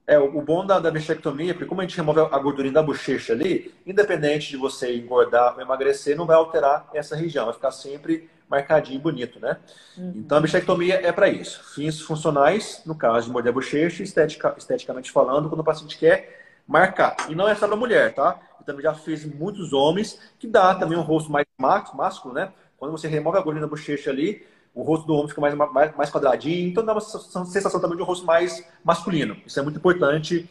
É, 0.08 0.18
o 0.18 0.40
bom 0.42 0.64
da, 0.64 0.78
da 0.78 0.90
bichectomia, 0.90 1.52
porque 1.52 1.66
como 1.66 1.80
a 1.80 1.84
gente 1.84 1.96
remove 1.96 2.20
a 2.20 2.38
gordurinha 2.38 2.74
da 2.74 2.82
bochecha 2.82 3.32
ali, 3.32 3.74
independente 3.84 4.50
de 4.50 4.56
você 4.56 4.96
engordar 4.96 5.54
ou 5.54 5.60
emagrecer, 5.60 6.16
não 6.16 6.26
vai 6.26 6.36
alterar 6.36 6.88
essa 6.94 7.16
região, 7.16 7.46
vai 7.46 7.54
ficar 7.54 7.72
sempre 7.72 8.30
marcadinho 8.48 8.98
e 8.98 9.00
bonito, 9.00 9.40
né? 9.40 9.56
Uhum. 9.98 10.12
Então 10.16 10.38
a 10.38 10.40
bichectomia 10.40 10.94
é 11.04 11.10
para 11.10 11.28
isso. 11.28 11.74
Fins 11.74 12.00
funcionais, 12.00 12.82
no 12.86 12.94
caso 12.94 13.26
de 13.26 13.32
morder 13.32 13.50
a 13.50 13.54
bochecha, 13.54 14.04
estetica, 14.04 14.54
esteticamente 14.56 15.10
falando, 15.10 15.48
quando 15.48 15.60
o 15.60 15.64
paciente 15.64 15.98
quer 15.98 16.60
marcar. 16.68 17.16
E 17.28 17.34
não 17.34 17.48
é 17.48 17.54
só 17.56 17.66
para 17.66 17.76
mulher, 17.76 18.14
tá? 18.14 18.38
Eu 18.60 18.64
também 18.64 18.82
já 18.82 18.94
fiz 18.94 19.24
muitos 19.24 19.72
homens 19.72 20.20
que 20.38 20.46
dá 20.46 20.74
também 20.76 20.96
um 20.96 21.02
rosto 21.02 21.32
mais 21.32 21.46
másculo, 21.58 22.32
né? 22.32 22.52
Quando 22.78 22.92
você 22.92 23.08
remove 23.08 23.38
a 23.38 23.40
gordura 23.40 23.66
da 23.66 23.70
bochecha 23.70 24.10
ali, 24.10 24.46
o 24.76 24.82
rosto 24.82 25.06
do 25.06 25.14
homem 25.14 25.28
fica 25.28 25.40
mais, 25.40 25.54
mais, 25.54 25.96
mais 25.96 26.10
quadradinho, 26.10 26.68
então 26.68 26.84
dá 26.84 26.92
uma 26.92 27.00
sensação 27.00 27.80
também 27.80 27.96
de 27.96 28.02
um 28.02 28.06
rosto 28.06 28.26
mais 28.26 28.62
masculino. 28.84 29.34
Isso 29.46 29.58
é 29.58 29.62
muito 29.62 29.78
importante 29.78 30.48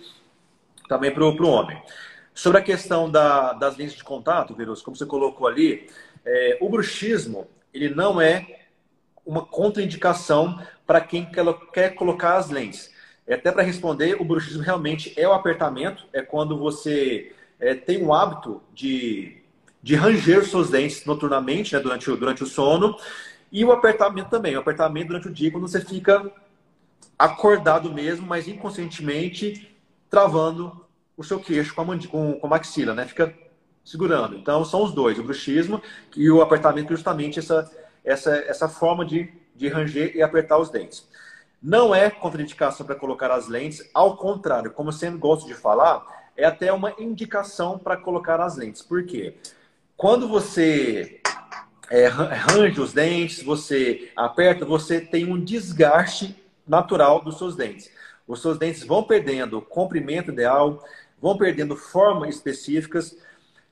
também 0.90 1.14
para 1.14 1.24
o 1.24 1.48
homem. 1.48 1.80
Sobre 2.34 2.58
a 2.60 2.64
questão 2.64 3.10
da, 3.10 3.54
das 3.54 3.78
lentes 3.78 3.96
de 3.96 4.04
contato, 4.04 4.56
Virus, 4.56 4.82
como 4.82 4.98
você 4.98 5.06
colocou 5.06 5.48
ali, 5.48 5.88
é, 6.26 6.58
o 6.60 6.68
bruxismo 6.68 7.48
ele 7.72 7.94
não 7.94 8.20
é 8.20 8.62
uma 9.24 9.46
contraindicação 9.46 10.60
para 10.88 11.02
quem 11.02 11.26
quer, 11.26 11.46
quer 11.72 11.90
colocar 11.94 12.38
as 12.38 12.50
lentes. 12.50 12.92
É 13.28 13.36
até 13.36 13.52
para 13.52 13.62
responder, 13.62 14.20
o 14.20 14.26
bruxismo 14.26 14.64
realmente 14.64 15.14
é 15.16 15.28
o 15.28 15.34
apertamento, 15.34 16.04
é 16.12 16.24
quando 16.24 16.58
você 16.58 17.32
é, 17.60 17.76
tem 17.76 18.04
o 18.04 18.12
hábito 18.12 18.60
de, 18.74 19.38
de 19.84 19.94
ranger 19.94 20.40
os 20.40 20.50
seus 20.50 20.72
dentes 20.72 21.06
noturnamente, 21.06 21.76
né, 21.76 21.80
durante, 21.80 22.10
durante 22.16 22.44
o 22.44 22.48
sono, 22.48 22.98
e 23.52 23.64
o 23.64 23.72
apertamento 23.72 24.30
também. 24.30 24.56
O 24.56 24.60
apertamento 24.60 25.08
durante 25.08 25.28
o 25.28 25.34
dia, 25.34 25.52
quando 25.52 25.68
você 25.68 25.82
fica 25.82 26.32
acordado 27.18 27.94
mesmo, 27.94 28.28
mas 28.28 28.48
inconscientemente 28.48 29.76
travando 30.10 30.86
o 31.18 31.24
seu 31.24 31.40
queixo 31.40 31.74
com 31.74 31.82
a, 31.82 31.86
com, 32.08 32.34
com 32.34 32.48
a 32.48 32.50
maxila, 32.50 32.94
né? 32.94 33.06
Fica 33.06 33.34
segurando. 33.84 34.36
Então, 34.36 34.66
são 34.66 34.84
os 34.84 34.94
dois, 34.94 35.20
o 35.20 35.24
bruxismo 35.24 35.82
e 36.16 36.30
o 36.30 36.42
apertamento, 36.42 36.90
justamente 36.94 37.40
essa, 37.40 37.72
essa, 38.04 38.36
essa 38.36 38.68
forma 38.68 39.06
de, 39.06 39.32
de 39.56 39.68
ranger 39.68 40.16
e 40.16 40.22
apertar 40.22 40.58
os 40.58 40.70
dentes. 40.70 41.08
Não 41.62 41.96
é 41.96 42.10
contraindicação 42.10 42.86
para 42.86 42.96
colocar 42.96 43.32
as 43.32 43.48
lentes, 43.48 43.90
ao 43.94 44.18
contrário, 44.18 44.72
como 44.72 44.90
eu 44.90 44.94
sempre 44.94 45.20
gosto 45.20 45.48
de 45.48 45.54
falar, 45.54 46.04
é 46.36 46.46
até 46.46 46.72
uma 46.74 46.94
indicação 47.00 47.80
para 47.80 47.96
colocar 47.96 48.42
as 48.42 48.58
lentes. 48.58 48.82
Por 48.82 49.06
quê? 49.06 49.36
Quando 49.96 50.28
você 50.28 51.22
é, 51.90 52.08
range 52.08 52.80
os 52.80 52.94
dentes, 52.94 53.44
você 53.44 54.12
aperta, 54.16 54.66
você 54.66 55.00
tem 55.00 55.32
um 55.32 55.40
desgaste 55.40 56.36
natural 56.68 57.24
dos 57.24 57.38
seus 57.38 57.56
dentes. 57.56 57.92
Os 58.28 58.42
seus 58.42 58.58
dentes 58.58 58.84
vão 58.84 59.04
perdendo 59.04 59.62
comprimento 59.62 60.32
ideal, 60.32 60.84
vão 61.22 61.38
perdendo 61.38 61.76
formas 61.76 62.36
específicas, 62.36 63.16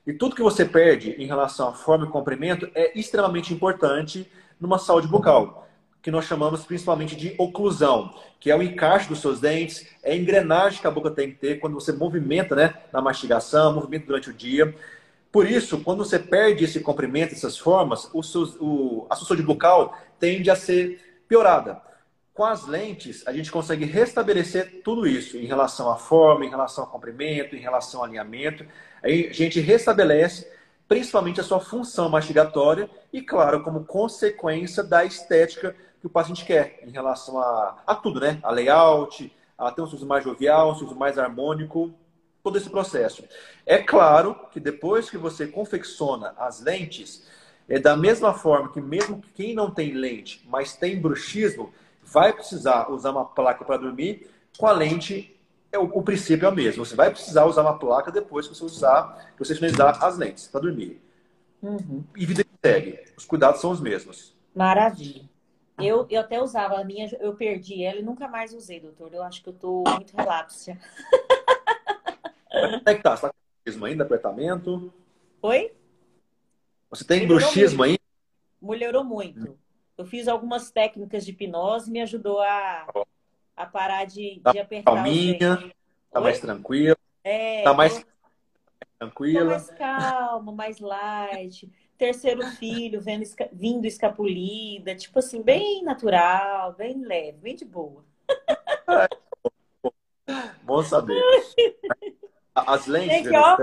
e 0.06 0.12
tudo 0.12 0.36
que 0.36 0.42
você 0.42 0.64
perde 0.64 1.12
em 1.12 1.26
relação 1.26 1.68
à 1.68 1.72
forma 1.72 2.06
e 2.06 2.10
comprimento 2.10 2.70
é 2.74 2.98
extremamente 2.98 3.54
importante 3.54 4.30
numa 4.60 4.78
saúde 4.78 5.08
bucal, 5.08 5.66
que 6.02 6.10
nós 6.10 6.26
chamamos 6.26 6.64
principalmente 6.64 7.16
de 7.16 7.34
oclusão, 7.38 8.14
que 8.38 8.50
é 8.50 8.56
o 8.56 8.62
encaixe 8.62 9.08
dos 9.08 9.20
seus 9.20 9.40
dentes, 9.40 9.86
é 10.02 10.12
a 10.12 10.16
engrenagem 10.16 10.78
que 10.78 10.86
a 10.86 10.90
boca 10.90 11.10
tem 11.10 11.30
que 11.30 11.38
ter 11.38 11.58
quando 11.58 11.74
você 11.74 11.92
movimenta 11.92 12.54
né, 12.54 12.74
na 12.92 13.00
mastigação, 13.00 13.72
movimento 13.72 14.06
durante 14.06 14.28
o 14.28 14.34
dia. 14.34 14.74
Por 15.34 15.50
isso, 15.50 15.80
quando 15.80 16.04
você 16.04 16.16
perde 16.16 16.62
esse 16.62 16.78
comprimento, 16.78 17.34
essas 17.34 17.58
formas, 17.58 18.08
o 18.14 18.20
o, 18.60 19.04
a 19.10 19.16
sua 19.16 19.26
saúde 19.26 19.42
bucal 19.42 19.98
tende 20.16 20.48
a 20.48 20.54
ser 20.54 21.24
piorada. 21.26 21.82
Com 22.32 22.44
as 22.44 22.68
lentes, 22.68 23.26
a 23.26 23.32
gente 23.32 23.50
consegue 23.50 23.84
restabelecer 23.84 24.80
tudo 24.84 25.08
isso 25.08 25.36
em 25.36 25.44
relação 25.44 25.90
à 25.90 25.96
forma, 25.96 26.44
em 26.44 26.48
relação 26.48 26.84
ao 26.84 26.90
comprimento, 26.90 27.56
em 27.56 27.58
relação 27.58 27.98
ao 27.98 28.06
alinhamento. 28.06 28.64
Aí 29.02 29.26
a 29.26 29.32
gente 29.32 29.58
restabelece 29.58 30.48
principalmente 30.86 31.40
a 31.40 31.44
sua 31.44 31.58
função 31.58 32.08
mastigatória 32.08 32.88
e, 33.12 33.20
claro, 33.20 33.64
como 33.64 33.84
consequência 33.84 34.84
da 34.84 35.04
estética 35.04 35.74
que 36.00 36.06
o 36.06 36.10
paciente 36.10 36.44
quer 36.44 36.78
em 36.86 36.92
relação 36.92 37.40
a, 37.40 37.82
a 37.84 37.96
tudo, 37.96 38.20
né? 38.20 38.38
A 38.40 38.52
layout, 38.52 39.32
a 39.58 39.72
ter 39.72 39.82
um 39.82 39.86
sorriso 39.86 40.06
mais 40.06 40.22
jovial, 40.22 40.70
um 40.70 40.74
sorriso 40.76 40.94
mais 40.94 41.18
harmônico 41.18 41.92
todo 42.44 42.58
esse 42.58 42.68
processo. 42.68 43.24
É 43.64 43.78
claro 43.78 44.36
que 44.52 44.60
depois 44.60 45.08
que 45.08 45.16
você 45.16 45.46
confecciona 45.46 46.34
as 46.36 46.60
lentes, 46.60 47.26
é 47.66 47.80
da 47.80 47.96
mesma 47.96 48.34
forma 48.34 48.70
que 48.70 48.82
mesmo 48.82 49.22
quem 49.34 49.54
não 49.54 49.70
tem 49.70 49.94
lente, 49.94 50.46
mas 50.46 50.76
tem 50.76 51.00
bruxismo, 51.00 51.72
vai 52.02 52.34
precisar 52.34 52.90
usar 52.90 53.12
uma 53.12 53.24
placa 53.24 53.64
para 53.64 53.78
dormir, 53.78 54.30
com 54.58 54.66
a 54.66 54.72
lente 54.72 55.34
é 55.72 55.78
o, 55.78 55.84
o, 55.84 56.02
princípio 56.02 56.46
é 56.46 56.48
o 56.50 56.54
mesmo. 56.54 56.84
Você 56.84 56.94
vai 56.94 57.10
precisar 57.10 57.46
usar 57.46 57.62
uma 57.62 57.78
placa 57.78 58.12
depois 58.12 58.46
que 58.46 58.54
você 58.54 58.64
usar, 58.64 59.32
que 59.32 59.38
você 59.42 59.54
finalizar 59.54 60.04
as 60.04 60.18
lentes 60.18 60.46
para 60.46 60.60
dormir. 60.60 61.00
Uhum. 61.62 62.04
E 62.14 62.26
vida 62.26 62.44
que 62.44 62.50
segue. 62.62 63.00
Os 63.16 63.24
cuidados 63.24 63.60
são 63.62 63.70
os 63.70 63.80
mesmos. 63.80 64.36
Maravilha. 64.54 65.22
Eu, 65.78 66.06
eu 66.08 66.20
até 66.20 66.40
usava 66.40 66.78
a 66.78 66.84
minha, 66.84 67.08
eu 67.18 67.34
perdi 67.34 67.82
ela 67.82 67.98
e 67.98 68.02
nunca 68.02 68.28
mais 68.28 68.52
usei, 68.52 68.78
doutor. 68.78 69.12
Eu 69.12 69.22
acho 69.22 69.42
que 69.42 69.48
eu 69.48 69.54
tô 69.54 69.82
muito 69.88 70.14
relapsa. 70.14 70.78
Como 72.54 72.82
é 72.86 72.94
que 72.94 73.02
tá? 73.02 73.16
Você 73.16 73.22
tá 73.22 73.28
com 73.28 73.34
bruxismo 73.64 73.86
ainda, 73.86 74.04
apertamento? 74.04 74.92
Oi? 75.42 75.72
Você 76.90 77.04
tem 77.04 77.26
bruxismo 77.26 77.82
ainda? 77.82 77.98
Melhorou 78.62 79.04
muito. 79.04 79.58
Eu 79.96 80.04
fiz 80.04 80.28
algumas 80.28 80.70
técnicas 80.70 81.24
de 81.24 81.32
hipnose, 81.32 81.90
me 81.90 82.00
ajudou 82.00 82.40
a, 82.40 82.86
a 83.56 83.66
parar 83.66 84.04
de, 84.04 84.40
de 84.40 84.58
apertar 84.58 84.94
Calminha, 84.94 85.72
tá 86.10 86.20
mais 86.20 86.40
tranquila. 86.40 86.96
É, 87.22 87.62
tá 87.62 87.74
mais 87.74 87.98
tô, 87.98 88.06
tranquila. 88.98 89.40
tô 89.40 89.46
mais 89.46 89.70
calma, 89.70 90.52
mais 90.52 90.78
light. 90.78 91.70
Terceiro 91.96 92.44
filho 92.46 93.00
vendo, 93.00 93.24
vindo 93.52 93.86
escapulida, 93.86 94.96
tipo 94.96 95.18
assim, 95.18 95.42
bem 95.42 95.82
natural, 95.84 96.74
bem 96.74 97.04
leve, 97.04 97.38
bem 97.38 97.54
de 97.54 97.64
boa. 97.64 98.04
Bom 100.62 100.82
saber. 100.82 101.22
As 102.54 102.86
lentes. 102.86 103.24
Gente, 103.24 103.36
ó, 103.36 103.56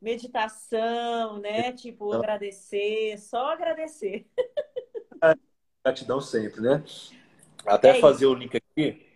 meditação, 0.00 1.38
né? 1.38 1.72
Tipo, 1.72 2.12
agradecer, 2.12 3.18
só 3.18 3.52
agradecer. 3.52 4.26
Gratidão 5.84 6.20
sempre, 6.20 6.60
né? 6.60 6.84
Até 7.66 7.96
é 7.96 8.00
fazer 8.00 8.26
isso. 8.26 8.34
o 8.34 8.34
link 8.34 8.56
aqui. 8.56 9.06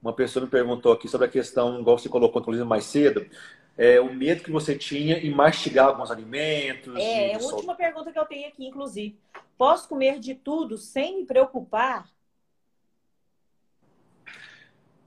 Uma 0.00 0.14
pessoa 0.14 0.44
me 0.44 0.50
perguntou 0.50 0.92
aqui 0.92 1.08
sobre 1.08 1.26
a 1.26 1.30
questão, 1.30 1.80
igual 1.80 1.98
você 1.98 2.08
colocou, 2.08 2.40
inclusive, 2.40 2.66
mais 2.66 2.84
cedo, 2.84 3.28
é, 3.76 4.00
o 4.00 4.12
medo 4.12 4.42
que 4.42 4.50
você 4.50 4.76
tinha 4.76 5.18
em 5.18 5.30
mastigar 5.30 5.88
alguns 5.88 6.10
alimentos. 6.10 6.96
É, 6.96 7.34
a 7.34 7.38
última 7.38 7.74
pergunta 7.74 8.10
que 8.12 8.18
eu 8.18 8.24
tenho 8.24 8.48
aqui, 8.48 8.66
inclusive. 8.66 9.18
Posso 9.58 9.88
comer 9.88 10.18
de 10.18 10.34
tudo 10.34 10.78
sem 10.78 11.18
me 11.18 11.26
preocupar? 11.26 12.08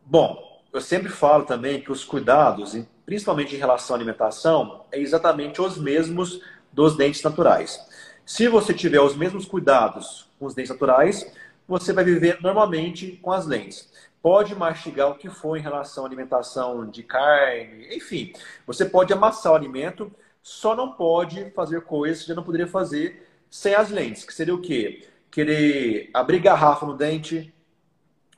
Bom, 0.06 0.64
eu 0.72 0.82
sempre 0.82 1.10
falo 1.10 1.46
também 1.46 1.82
que 1.82 1.92
os 1.92 2.04
cuidados, 2.04 2.76
principalmente 3.14 3.56
em 3.56 3.60
relação 3.60 3.96
à 3.96 3.98
alimentação, 4.00 4.86
é 4.92 5.00
exatamente 5.00 5.62
os 5.62 5.78
mesmos 5.78 6.42
dos 6.72 6.98
dentes 6.98 7.22
naturais. 7.22 7.80
Se 8.26 8.48
você 8.48 8.74
tiver 8.74 9.00
os 9.00 9.16
mesmos 9.16 9.46
cuidados 9.46 10.28
com 10.40 10.48
os 10.48 10.56
dentes 10.56 10.72
naturais, 10.72 11.32
você 11.68 11.94
vai 11.94 12.04
viver 12.04 12.42
normalmente 12.42 13.20
com 13.22 13.32
as 13.32 13.46
lentes. 13.46 13.94
Pode 14.20 14.56
mastigar 14.56 15.12
o 15.12 15.16
que 15.16 15.30
for 15.30 15.56
em 15.56 15.62
relação 15.62 16.06
à 16.06 16.08
alimentação 16.08 16.90
de 16.90 17.04
carne, 17.04 17.96
enfim. 17.96 18.34
Você 18.66 18.84
pode 18.84 19.14
amassar 19.14 19.52
o 19.52 19.56
alimento, 19.56 20.12
só 20.42 20.76
não 20.76 20.94
pode 20.94 21.52
fazer 21.52 21.82
coisas 21.82 22.24
que 22.24 22.30
já 22.30 22.34
não 22.34 22.42
poderia 22.42 22.68
fazer 22.68 23.30
sem 23.48 23.76
as 23.76 23.92
lentes, 23.92 24.26
que 24.26 24.34
seria 24.34 24.56
o 24.56 24.62
quê? 24.62 25.08
Querer 25.30 26.10
abrir 26.16 26.40
garrafa 26.40 26.84
no 26.84 26.98
dente, 26.98 27.54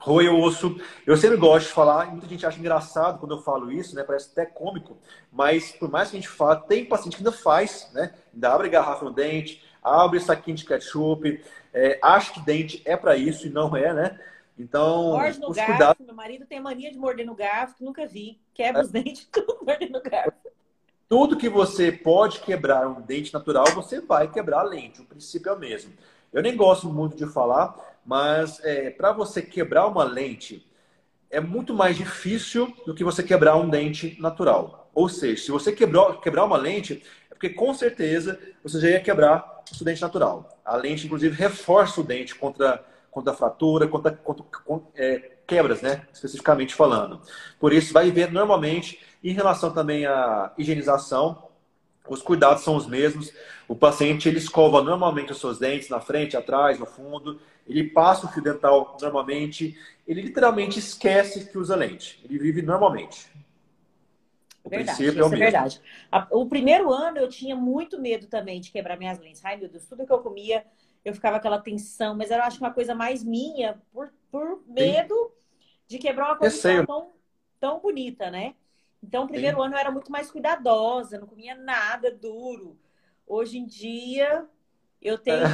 roer 0.05 0.31
o 0.31 0.39
osso. 0.39 0.79
Eu 1.05 1.17
sempre 1.17 1.35
gosto 1.35 1.65
de 1.65 1.73
falar, 1.73 2.07
e 2.07 2.11
muita 2.11 2.27
gente 2.27 2.45
acha 2.45 2.59
engraçado 2.59 3.17
quando 3.19 3.33
eu 3.33 3.41
falo 3.41 3.71
isso, 3.71 3.95
né? 3.95 4.03
Parece 4.03 4.29
até 4.31 4.45
cômico, 4.45 4.97
mas 5.31 5.71
por 5.71 5.89
mais 5.89 6.09
que 6.09 6.17
a 6.17 6.19
gente 6.19 6.29
fale, 6.29 6.61
tem 6.67 6.85
paciente 6.85 7.17
que 7.17 7.23
ainda 7.23 7.31
faz, 7.31 7.89
né? 7.91 8.13
Ainda 8.31 8.53
abre 8.53 8.69
garrafa 8.69 9.03
no 9.03 9.11
dente, 9.11 9.63
abre 9.83 10.19
saquinho 10.19 10.55
de 10.55 10.63
ketchup, 10.63 11.43
é, 11.73 11.99
acha 12.03 12.33
que 12.33 12.39
dente 12.41 12.83
é 12.85 12.95
para 12.95 13.17
isso 13.17 13.47
e 13.47 13.49
não 13.49 13.75
é, 13.75 13.93
né? 13.93 14.19
Então, 14.57 15.11
Morde 15.13 15.39
no 15.39 15.51
garfo. 15.51 15.71
Cuidados... 15.71 16.05
Meu 16.05 16.15
marido 16.15 16.45
tem 16.45 16.61
mania 16.61 16.91
de 16.91 16.97
morder 16.97 17.25
no 17.25 17.35
garfo, 17.35 17.75
que 17.75 17.83
nunca 17.83 18.05
vi. 18.05 18.39
Quebra 18.53 18.81
é. 18.81 18.85
os 18.85 18.91
dentes, 18.91 19.27
tudo 19.33 19.57
morde 19.65 19.89
no 19.89 20.01
garfo. 20.01 20.37
Tudo 21.09 21.35
que 21.35 21.49
você 21.49 21.91
pode 21.91 22.39
quebrar 22.41 22.87
um 22.87 23.01
dente 23.01 23.33
natural, 23.33 23.65
você 23.73 23.99
vai 23.99 24.31
quebrar 24.31 24.59
a 24.59 24.63
lente. 24.63 25.01
O 25.01 25.05
princípio 25.05 25.49
é 25.49 25.53
o 25.53 25.59
mesmo. 25.59 25.91
Eu 26.31 26.43
nem 26.43 26.55
gosto 26.55 26.87
muito 26.89 27.15
de 27.15 27.25
falar, 27.25 27.94
mas 28.05 28.63
é, 28.63 28.89
para 28.91 29.11
você 29.11 29.41
quebrar 29.41 29.87
uma 29.87 30.03
lente, 30.03 30.65
é 31.29 31.39
muito 31.39 31.73
mais 31.73 31.97
difícil 31.97 32.71
do 32.85 32.93
que 32.93 33.03
você 33.03 33.23
quebrar 33.23 33.55
um 33.55 33.69
dente 33.69 34.15
natural. 34.19 34.89
Ou 34.93 35.09
seja, 35.09 35.43
se 35.43 35.51
você 35.51 35.71
quebrou, 35.71 36.19
quebrar 36.19 36.45
uma 36.45 36.57
lente, 36.57 37.03
é 37.29 37.33
porque 37.33 37.49
com 37.49 37.73
certeza 37.73 38.39
você 38.63 38.79
já 38.79 38.89
ia 38.89 39.01
quebrar 39.01 39.63
o 39.69 39.75
seu 39.75 39.83
dente 39.83 40.01
natural. 40.01 40.57
A 40.63 40.77
lente, 40.77 41.05
inclusive, 41.05 41.35
reforça 41.35 41.99
o 41.99 42.03
dente 42.03 42.35
contra, 42.35 42.85
contra 43.11 43.33
fratura, 43.33 43.87
contra, 43.87 44.11
contra, 44.11 44.45
contra 44.63 44.87
é, 44.95 45.31
quebras, 45.45 45.81
né? 45.81 46.03
Especificamente 46.13 46.73
falando. 46.73 47.21
Por 47.59 47.73
isso, 47.73 47.91
vai 47.91 48.11
ver 48.11 48.31
normalmente, 48.31 48.99
em 49.23 49.33
relação 49.33 49.71
também 49.71 50.05
à 50.05 50.53
higienização, 50.57 51.44
os 52.07 52.21
cuidados 52.21 52.63
são 52.63 52.75
os 52.75 52.87
mesmos. 52.87 53.31
O 53.67 53.75
paciente 53.75 54.29
ele 54.29 54.37
escova 54.37 54.81
normalmente 54.81 55.31
os 55.31 55.39
seus 55.39 55.57
dentes 55.57 55.89
na 55.89 55.99
frente, 55.99 56.37
atrás, 56.37 56.79
no 56.79 56.85
fundo. 56.85 57.39
Ele 57.67 57.83
passa 57.83 58.25
o 58.25 58.29
fio 58.29 58.43
dental 58.43 58.97
normalmente. 59.01 59.77
Ele 60.07 60.21
literalmente 60.21 60.79
esquece 60.79 61.49
que 61.49 61.57
usa 61.57 61.75
lente. 61.75 62.21
Ele 62.23 62.37
vive 62.37 62.61
normalmente. 62.61 63.27
O 64.63 64.69
verdade, 64.69 64.97
princípio 64.97 65.23
é 65.23 65.25
o 65.25 65.29
mesmo. 65.29 65.43
É 65.43 65.51
verdade. 65.51 65.81
O 66.31 66.45
primeiro 66.47 66.91
ano 66.91 67.17
eu 67.17 67.29
tinha 67.29 67.55
muito 67.55 67.99
medo 67.99 68.27
também 68.27 68.59
de 68.59 68.71
quebrar 68.71 68.97
minhas 68.97 69.19
lentes. 69.19 69.43
Ai, 69.43 69.57
meu 69.57 69.69
Deus, 69.69 69.85
tudo 69.85 70.05
que 70.05 70.11
eu 70.13 70.19
comia, 70.19 70.65
eu 71.03 71.13
ficava 71.13 71.37
aquela 71.37 71.59
tensão. 71.59 72.15
Mas 72.15 72.31
eu 72.31 72.41
acho 72.41 72.59
uma 72.59 72.71
coisa 72.71 72.93
mais 72.95 73.23
minha, 73.23 73.79
por, 73.91 74.11
por 74.31 74.63
medo 74.67 75.13
Sim. 75.15 75.31
de 75.87 75.97
quebrar 75.99 76.29
uma 76.29 76.37
coisa 76.37 76.85
tão, 76.85 77.11
tão 77.59 77.79
bonita, 77.79 78.31
né? 78.31 78.55
Então, 79.05 79.25
o 79.25 79.27
primeiro 79.27 79.57
Sim. 79.57 79.65
ano 79.65 79.75
eu 79.75 79.79
era 79.79 79.91
muito 79.91 80.11
mais 80.11 80.31
cuidadosa, 80.31 81.19
não 81.19 81.27
comia 81.27 81.53
nada 81.53 82.11
duro. 82.11 82.75
Hoje 83.27 83.59
em 83.59 83.65
dia, 83.65 84.47
eu 84.99 85.17
tenho. 85.19 85.45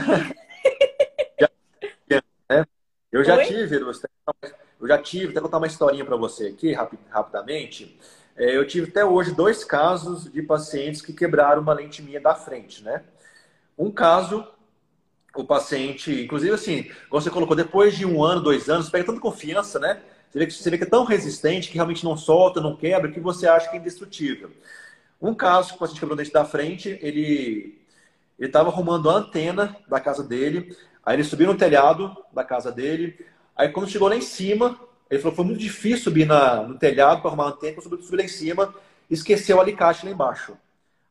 É. 2.50 2.66
eu 3.12 3.24
já 3.26 3.38
Oi? 3.38 3.46
tive, 3.46 3.76
eu 3.76 4.88
já 4.88 4.98
tive, 4.98 5.32
até 5.32 5.42
contar 5.42 5.58
uma 5.58 5.68
historinha 5.68 6.06
para 6.06 6.16
você 6.16 6.48
aqui, 6.48 6.74
rapidamente. 7.10 8.00
É, 8.38 8.56
eu 8.56 8.66
tive 8.66 8.90
até 8.90 9.04
hoje 9.04 9.36
dois 9.36 9.66
casos 9.66 10.32
de 10.32 10.42
pacientes 10.42 11.02
que 11.02 11.12
quebraram 11.12 11.62
uma 11.62 11.74
lente 11.74 12.02
minha 12.02 12.22
da 12.22 12.34
frente, 12.34 12.82
né? 12.82 13.04
Um 13.78 13.92
caso, 13.92 14.48
o 15.36 15.44
paciente, 15.44 16.24
inclusive 16.24 16.54
assim, 16.54 16.90
você 17.10 17.30
colocou, 17.30 17.56
depois 17.56 17.98
de 17.98 18.06
um 18.06 18.24
ano, 18.24 18.42
dois 18.42 18.70
anos, 18.70 18.90
pega 18.90 19.06
tanta 19.06 19.20
confiança, 19.20 19.78
né? 19.78 20.02
Você 20.32 20.39
vê, 20.39 20.48
que, 20.48 20.54
você 20.54 20.70
vê 20.70 20.78
que 20.78 20.86
é 20.86 20.88
tão 20.88 21.04
resistente 21.04 21.67
que 21.67 21.76
realmente 21.76 22.06
não 22.06 22.15
solta, 22.15 22.62
não 22.62 22.76
quebra, 22.76 23.12
que 23.12 23.20
você 23.20 23.48
acha 23.48 23.70
que 23.70 23.76
é 23.76 23.80
indestrutível. 23.80 24.50
Um 25.22 25.36
caso 25.36 25.70
que 25.70 25.76
o 25.76 25.80
paciente 25.80 26.00
quebrou 26.00 26.15
o 26.15 26.17
dente 26.17 26.32
da 26.32 26.46
frente, 26.46 26.98
ele 27.02 27.82
estava 28.39 28.70
arrumando 28.70 29.10
a 29.10 29.15
antena 29.15 29.76
da 29.89 30.00
casa 30.00 30.24
dele, 30.24 30.76
aí 31.06 31.17
ele 31.17 31.26
subiu 31.26 31.48
no 31.48 31.58
telhado 31.58 32.15
da 32.32 32.46
casa 32.46 32.72
dele, 32.72 33.20
aí 33.56 33.67
quando 33.67 33.89
chegou 33.89 34.08
lá 34.08 34.15
em 34.15 34.22
cima, 34.22 34.80
ele 35.10 35.20
falou 35.20 35.34
que 35.34 35.36
foi 35.36 35.46
muito 35.46 35.60
difícil 35.60 36.06
subir 36.06 36.26
na, 36.26 36.63
no 36.63 36.78
telhado 36.80 37.20
para 37.20 37.30
arrumar 37.30 37.48
a 37.48 37.50
antena, 37.50 37.74
quando 37.74 37.84
subiu, 37.84 38.02
subiu 38.02 38.20
lá 38.20 38.24
em 38.24 38.30
cima, 38.30 38.74
esqueceu 39.10 39.58
o 39.58 39.60
alicate 39.60 40.06
lá 40.06 40.12
embaixo. 40.13 40.58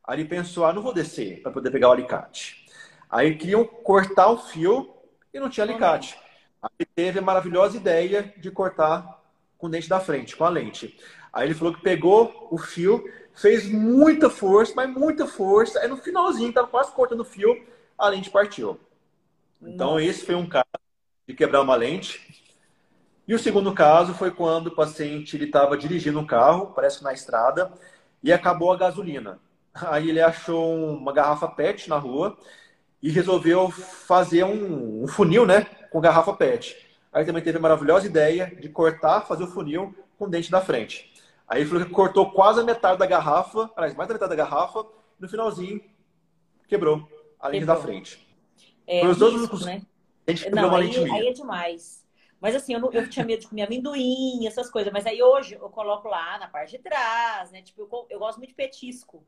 Aí 0.03 0.19
ele 0.19 0.27
pensou, 0.27 0.65
ah, 0.65 0.73
não 0.73 0.81
vou 0.81 0.95
descer 0.95 1.43
para 1.43 1.51
poder 1.51 1.69
pegar 1.69 1.89
o 1.89 1.91
alicate. 1.91 2.65
Aí 3.07 3.35
queriam 3.35 3.63
cortar 3.63 4.31
o 4.31 4.37
fio 4.39 4.89
e 5.31 5.39
não 5.39 5.47
tinha 5.47 5.63
alicate. 5.63 6.17
Aí 6.61 6.85
teve 6.85 7.19
a 7.19 7.21
maravilhosa 7.21 7.77
ideia 7.77 8.33
de 8.37 8.51
cortar 8.51 9.21
com 9.57 9.67
o 9.67 9.69
dente 9.69 9.89
da 9.89 9.99
frente, 9.99 10.35
com 10.35 10.45
a 10.45 10.49
lente. 10.49 10.97
Aí 11.33 11.47
ele 11.47 11.55
falou 11.55 11.73
que 11.73 11.81
pegou 11.81 12.47
o 12.51 12.57
fio, 12.57 13.03
fez 13.33 13.67
muita 13.67 14.29
força, 14.29 14.73
mas 14.75 14.89
muita 14.89 15.25
força. 15.25 15.79
Aí 15.79 15.87
no 15.87 15.97
finalzinho, 15.97 16.49
estava 16.49 16.67
quase 16.67 16.91
cortando 16.91 17.21
o 17.21 17.25
fio, 17.25 17.65
a 17.97 18.07
lente 18.09 18.29
partiu. 18.29 18.79
Então, 19.61 19.91
Nossa. 19.91 20.03
esse 20.03 20.25
foi 20.25 20.35
um 20.35 20.47
caso 20.47 20.65
de 21.27 21.33
quebrar 21.33 21.61
uma 21.61 21.75
lente. 21.75 22.43
E 23.27 23.33
o 23.33 23.39
segundo 23.39 23.73
caso 23.73 24.13
foi 24.13 24.31
quando 24.31 24.67
o 24.67 24.75
paciente 24.75 25.41
estava 25.41 25.77
dirigindo 25.77 26.19
um 26.19 26.25
carro, 26.25 26.73
parece 26.75 26.97
que 26.97 27.03
na 27.03 27.13
estrada, 27.13 27.71
e 28.21 28.33
acabou 28.33 28.71
a 28.71 28.77
gasolina. 28.77 29.39
Aí 29.73 30.09
ele 30.09 30.19
achou 30.19 30.75
uma 30.75 31.13
garrafa 31.13 31.47
PET 31.47 31.87
na 31.89 31.97
rua 31.97 32.37
e 33.01 33.09
resolveu 33.09 33.71
fazer 33.71 34.43
um, 34.43 35.03
um 35.03 35.07
funil, 35.07 35.45
né? 35.45 35.65
com 35.91 35.99
garrafa 35.99 36.33
PET. 36.33 36.75
Aí 37.11 37.25
também 37.25 37.43
teve 37.43 37.57
a 37.57 37.61
maravilhosa 37.61 38.07
ideia 38.07 38.55
de 38.59 38.69
cortar, 38.69 39.21
fazer 39.27 39.43
o 39.43 39.47
funil 39.47 39.93
com 40.17 40.25
o 40.25 40.29
dente 40.29 40.49
da 40.49 40.61
frente. 40.61 41.11
Aí 41.47 41.61
ele 41.61 41.69
falou 41.69 41.85
que 41.85 41.91
cortou 41.91 42.31
quase 42.31 42.61
a 42.61 42.63
metade 42.63 42.97
da 42.97 43.05
garrafa, 43.05 43.69
aliás, 43.75 43.93
mais 43.93 44.07
da 44.07 44.13
metade 44.13 44.29
da 44.29 44.35
garrafa, 44.35 44.85
no 45.19 45.27
finalzinho 45.27 45.83
quebrou 46.67 47.05
a 47.37 47.49
lente 47.49 47.65
da 47.65 47.75
frente. 47.75 48.25
É, 48.87 49.05
os 49.05 49.17
dois 49.17 49.33
únicos 49.33 49.65
né? 49.65 49.81
a 50.25 50.31
gente 50.31 50.49
não, 50.49 50.73
aí, 50.73 51.11
aí 51.11 51.27
é 51.27 51.33
demais. 51.33 52.07
Mas 52.39 52.55
assim, 52.55 52.73
eu, 52.73 52.79
não, 52.79 52.91
eu 52.93 53.07
tinha 53.09 53.25
medo 53.25 53.41
de 53.41 53.47
comer 53.47 53.63
amendoim, 53.63 54.47
essas 54.47 54.69
coisas. 54.69 54.91
Mas 54.91 55.05
aí 55.05 55.21
hoje 55.21 55.55
eu 55.55 55.69
coloco 55.69 56.07
lá 56.07 56.39
na 56.39 56.47
parte 56.47 56.77
de 56.77 56.79
trás, 56.79 57.51
né? 57.51 57.61
Tipo, 57.61 57.81
eu, 57.81 58.07
eu 58.09 58.19
gosto 58.19 58.37
muito 58.37 58.49
de 58.49 58.55
petisco. 58.55 59.23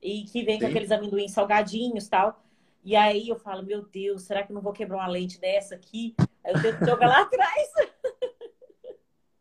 E 0.00 0.22
que 0.24 0.44
vem 0.44 0.54
Sim. 0.54 0.60
com 0.60 0.66
aqueles 0.68 0.92
amendoins 0.92 1.32
salgadinhos 1.32 2.08
tal. 2.08 2.40
E 2.86 2.94
aí 2.94 3.28
eu 3.28 3.34
falo, 3.34 3.64
meu 3.64 3.82
Deus, 3.82 4.22
será 4.22 4.44
que 4.44 4.52
eu 4.52 4.54
não 4.54 4.62
vou 4.62 4.72
quebrar 4.72 4.98
uma 4.98 5.08
lente 5.08 5.40
dessa 5.40 5.74
aqui? 5.74 6.14
Aí 6.44 6.54
eu 6.54 6.62
tento 6.62 6.86
jogar 6.86 7.08
lá 7.08 7.22
atrás. 7.26 7.68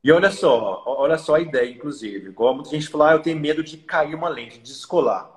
E 0.03 0.11
olha 0.11 0.31
só, 0.31 0.83
olha 0.87 1.15
só 1.19 1.35
a 1.35 1.39
ideia, 1.39 1.69
inclusive. 1.69 2.29
Igual 2.29 2.55
muita 2.55 2.71
gente 2.71 2.87
fala, 2.87 3.11
ah, 3.11 3.13
eu 3.13 3.21
tenho 3.21 3.39
medo 3.39 3.63
de 3.63 3.77
cair 3.77 4.15
uma 4.15 4.29
lente, 4.29 4.57
de 4.57 4.63
descolar. 4.63 5.29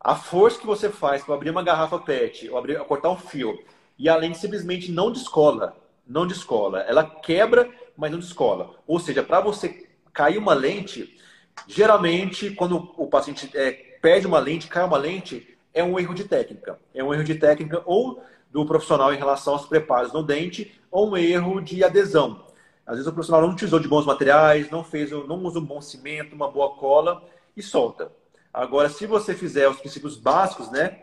A 0.00 0.16
força 0.16 0.58
que 0.58 0.66
você 0.66 0.90
faz 0.90 1.22
para 1.22 1.36
abrir 1.36 1.50
uma 1.50 1.62
garrafa 1.62 2.00
PET, 2.00 2.50
ou 2.50 2.58
abrir, 2.58 2.80
cortar 2.80 3.10
um 3.10 3.16
fio, 3.16 3.56
e 3.96 4.08
a 4.08 4.16
lente 4.16 4.38
simplesmente 4.38 4.90
não 4.90 5.12
descola. 5.12 5.76
Não 6.04 6.26
descola. 6.26 6.80
Ela 6.80 7.04
quebra, 7.04 7.70
mas 7.96 8.10
não 8.10 8.18
descola. 8.18 8.74
Ou 8.88 8.98
seja, 8.98 9.22
para 9.22 9.38
você 9.38 9.88
cair 10.12 10.38
uma 10.38 10.52
lente, 10.52 11.16
geralmente, 11.68 12.50
quando 12.50 12.92
o 12.96 13.06
paciente 13.06 13.48
é, 13.54 13.70
perde 14.02 14.26
uma 14.26 14.40
lente, 14.40 14.66
cai 14.66 14.84
uma 14.84 14.98
lente, 14.98 15.55
é 15.76 15.84
um 15.84 15.98
erro 16.00 16.14
de 16.14 16.24
técnica. 16.24 16.78
É 16.94 17.04
um 17.04 17.12
erro 17.12 17.22
de 17.22 17.34
técnica 17.34 17.82
ou 17.84 18.22
do 18.50 18.64
profissional 18.64 19.12
em 19.12 19.18
relação 19.18 19.52
aos 19.52 19.66
preparos 19.66 20.12
no 20.12 20.22
dente, 20.22 20.80
ou 20.90 21.10
um 21.10 21.16
erro 21.16 21.60
de 21.60 21.84
adesão. 21.84 22.46
Às 22.86 22.94
vezes 22.94 23.06
o 23.06 23.12
profissional 23.12 23.42
não 23.42 23.52
utilizou 23.52 23.78
de 23.78 23.86
bons 23.86 24.06
materiais, 24.06 24.70
não 24.70 24.82
fez, 24.82 25.10
não 25.10 25.44
usa 25.44 25.58
um 25.58 25.64
bom 25.64 25.82
cimento, 25.82 26.34
uma 26.34 26.50
boa 26.50 26.74
cola 26.76 27.22
e 27.54 27.62
solta. 27.62 28.10
Agora, 28.54 28.88
se 28.88 29.06
você 29.06 29.34
fizer 29.34 29.68
os 29.68 29.78
princípios 29.78 30.16
básicos, 30.16 30.70
né, 30.70 31.02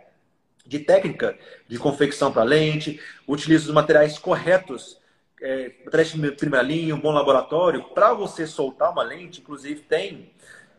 de 0.65 0.79
técnica 0.79 1.37
de 1.67 1.77
confecção 1.77 2.31
para 2.31 2.41
lente, 2.41 2.99
utiliza 3.27 3.67
os 3.67 3.73
materiais 3.73 4.17
corretos, 4.17 4.97
é, 5.39 5.71
materiais 5.85 6.13
de 6.13 6.31
primeira 6.31 6.65
linha, 6.65 6.95
um 6.95 6.99
bom 6.99 7.11
laboratório, 7.11 7.83
para 7.89 8.11
você 8.13 8.47
soltar 8.47 8.91
uma 8.91 9.03
lente, 9.03 9.41
inclusive 9.41 9.81
tem 9.81 10.31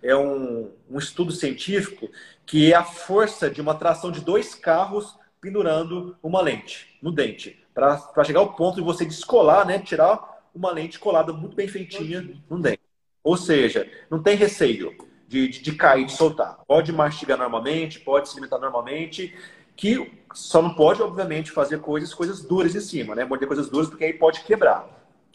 é 0.04 0.14
um, 0.14 0.70
um 0.88 0.98
estudo 0.98 1.32
científico 1.32 2.10
que 2.44 2.70
é 2.72 2.76
a 2.76 2.84
força 2.84 3.50
de 3.50 3.60
uma 3.60 3.74
tração 3.74 4.12
de 4.12 4.20
dois 4.20 4.54
carros 4.54 5.16
pendurando 5.40 6.16
uma 6.22 6.42
lente 6.42 6.98
no 7.02 7.10
dente, 7.10 7.64
para 7.72 8.24
chegar 8.24 8.40
ao 8.40 8.52
ponto 8.52 8.76
de 8.76 8.82
você 8.82 9.04
descolar, 9.04 9.66
né, 9.66 9.78
tirar 9.78 10.42
uma 10.54 10.70
lente 10.70 10.98
colada 10.98 11.32
muito 11.32 11.56
bem 11.56 11.66
feitinha 11.66 12.38
no 12.48 12.60
dente. 12.60 12.80
Ou 13.22 13.36
seja, 13.36 13.90
não 14.10 14.22
tem 14.22 14.36
receio 14.36 14.94
de, 15.26 15.48
de, 15.48 15.62
de 15.62 15.72
cair, 15.72 16.04
de 16.04 16.12
soltar. 16.12 16.58
Pode 16.66 16.92
mastigar 16.92 17.38
normalmente, 17.38 17.98
pode 18.00 18.28
se 18.28 18.34
alimentar 18.34 18.58
normalmente, 18.58 19.34
que 19.74 20.12
só 20.34 20.60
não 20.60 20.74
pode, 20.74 21.02
obviamente, 21.02 21.50
fazer 21.50 21.80
coisas, 21.80 22.12
coisas 22.12 22.42
duras 22.42 22.74
em 22.74 22.80
cima, 22.80 23.14
né? 23.14 23.24
Morder 23.24 23.48
coisas 23.48 23.68
duras, 23.68 23.88
porque 23.88 24.04
aí 24.04 24.12
pode 24.12 24.42
quebrar. 24.42 24.86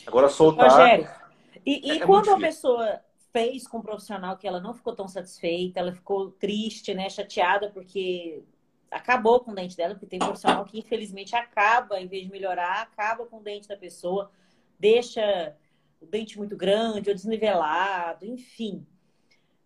Agora, 0.05 0.29
soltar. 0.29 0.69
Rogério, 0.69 1.09
e, 1.65 1.87
e 1.87 1.91
é, 1.91 1.97
é 1.97 2.05
quando 2.05 2.29
a 2.31 2.37
pessoa 2.37 2.99
fez 3.31 3.67
com 3.67 3.77
um 3.77 3.81
profissional 3.81 4.37
que 4.37 4.47
ela 4.47 4.59
não 4.59 4.73
ficou 4.73 4.95
tão 4.95 5.07
satisfeita, 5.07 5.79
ela 5.79 5.93
ficou 5.93 6.31
triste, 6.31 6.93
né? 6.93 7.09
Chateada, 7.09 7.69
porque 7.69 8.43
acabou 8.89 9.39
com 9.39 9.51
o 9.51 9.55
dente 9.55 9.77
dela, 9.77 9.93
porque 9.93 10.07
tem 10.07 10.19
profissional 10.19 10.65
que 10.65 10.79
infelizmente 10.79 11.35
acaba, 11.35 11.99
em 11.99 12.07
vez 12.07 12.23
de 12.23 12.31
melhorar, 12.31 12.81
acaba 12.81 13.25
com 13.25 13.37
o 13.37 13.43
dente 13.43 13.67
da 13.67 13.77
pessoa, 13.77 14.31
deixa 14.79 15.55
o 16.01 16.05
dente 16.05 16.37
muito 16.37 16.55
grande 16.55 17.09
ou 17.09 17.15
desnivelado, 17.15 18.25
enfim. 18.25 18.85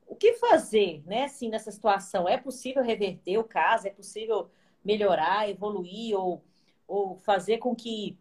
O 0.06 0.16
que 0.16 0.34
fazer, 0.34 1.02
né, 1.06 1.26
assim, 1.26 1.50
nessa 1.50 1.72
situação? 1.72 2.28
É 2.28 2.38
possível 2.38 2.84
reverter 2.84 3.38
o 3.38 3.44
caso? 3.44 3.88
É 3.88 3.92
possível 3.92 4.50
melhorar, 4.84 5.50
evoluir 5.50 6.16
ou, 6.18 6.44
ou 6.88 7.16
fazer 7.16 7.60
com 7.60 7.74
que, 7.74 8.18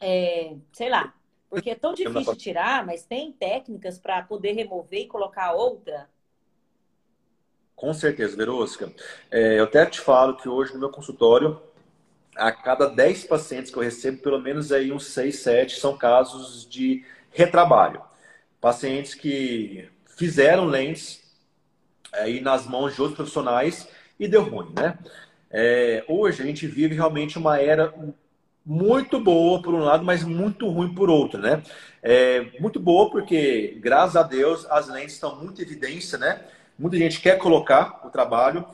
é, 0.00 0.56
sei 0.72 0.88
lá, 0.88 1.14
porque 1.52 1.68
é 1.68 1.74
tão 1.74 1.92
difícil 1.92 2.34
tirar, 2.34 2.86
mas 2.86 3.04
tem 3.04 3.30
técnicas 3.30 3.98
para 3.98 4.22
poder 4.22 4.52
remover 4.52 5.00
e 5.00 5.06
colocar 5.06 5.52
outra? 5.52 6.08
Com 7.76 7.92
certeza, 7.92 8.34
Verosca. 8.34 8.90
É, 9.30 9.58
eu 9.58 9.64
até 9.64 9.84
te 9.84 10.00
falo 10.00 10.38
que 10.38 10.48
hoje 10.48 10.72
no 10.72 10.80
meu 10.80 10.88
consultório, 10.88 11.60
a 12.34 12.50
cada 12.50 12.86
10 12.86 13.24
pacientes 13.24 13.70
que 13.70 13.76
eu 13.76 13.82
recebo, 13.82 14.22
pelo 14.22 14.40
menos 14.40 14.72
aí 14.72 14.90
uns 14.90 15.04
6, 15.08 15.40
7 15.40 15.78
são 15.78 15.94
casos 15.94 16.66
de 16.66 17.04
retrabalho. 17.30 18.00
Pacientes 18.58 19.14
que 19.14 19.90
fizeram 20.06 20.64
lentes 20.64 21.22
aí 22.14 22.40
nas 22.40 22.66
mãos 22.66 22.94
de 22.94 23.02
outros 23.02 23.16
profissionais 23.16 23.86
e 24.18 24.26
deu 24.26 24.42
ruim, 24.42 24.72
né? 24.74 24.98
É, 25.50 26.02
hoje 26.08 26.42
a 26.42 26.46
gente 26.46 26.66
vive 26.66 26.94
realmente 26.94 27.36
uma 27.36 27.60
era 27.60 27.92
muito 28.64 29.20
boa 29.20 29.60
por 29.60 29.74
um 29.74 29.80
lado, 29.80 30.04
mas 30.04 30.22
muito 30.24 30.68
ruim 30.68 30.94
por 30.94 31.10
outro, 31.10 31.40
né? 31.40 31.62
É, 32.02 32.46
muito 32.60 32.78
boa 32.78 33.10
porque, 33.10 33.78
graças 33.80 34.16
a 34.16 34.22
Deus, 34.22 34.66
as 34.70 34.88
lentes 34.88 35.14
estão 35.14 35.36
muito 35.36 35.60
em 35.60 35.64
evidência, 35.64 36.16
né? 36.18 36.40
Muita 36.78 36.96
gente 36.96 37.20
quer 37.20 37.38
colocar 37.38 38.00
o 38.04 38.10
trabalho, 38.10 38.64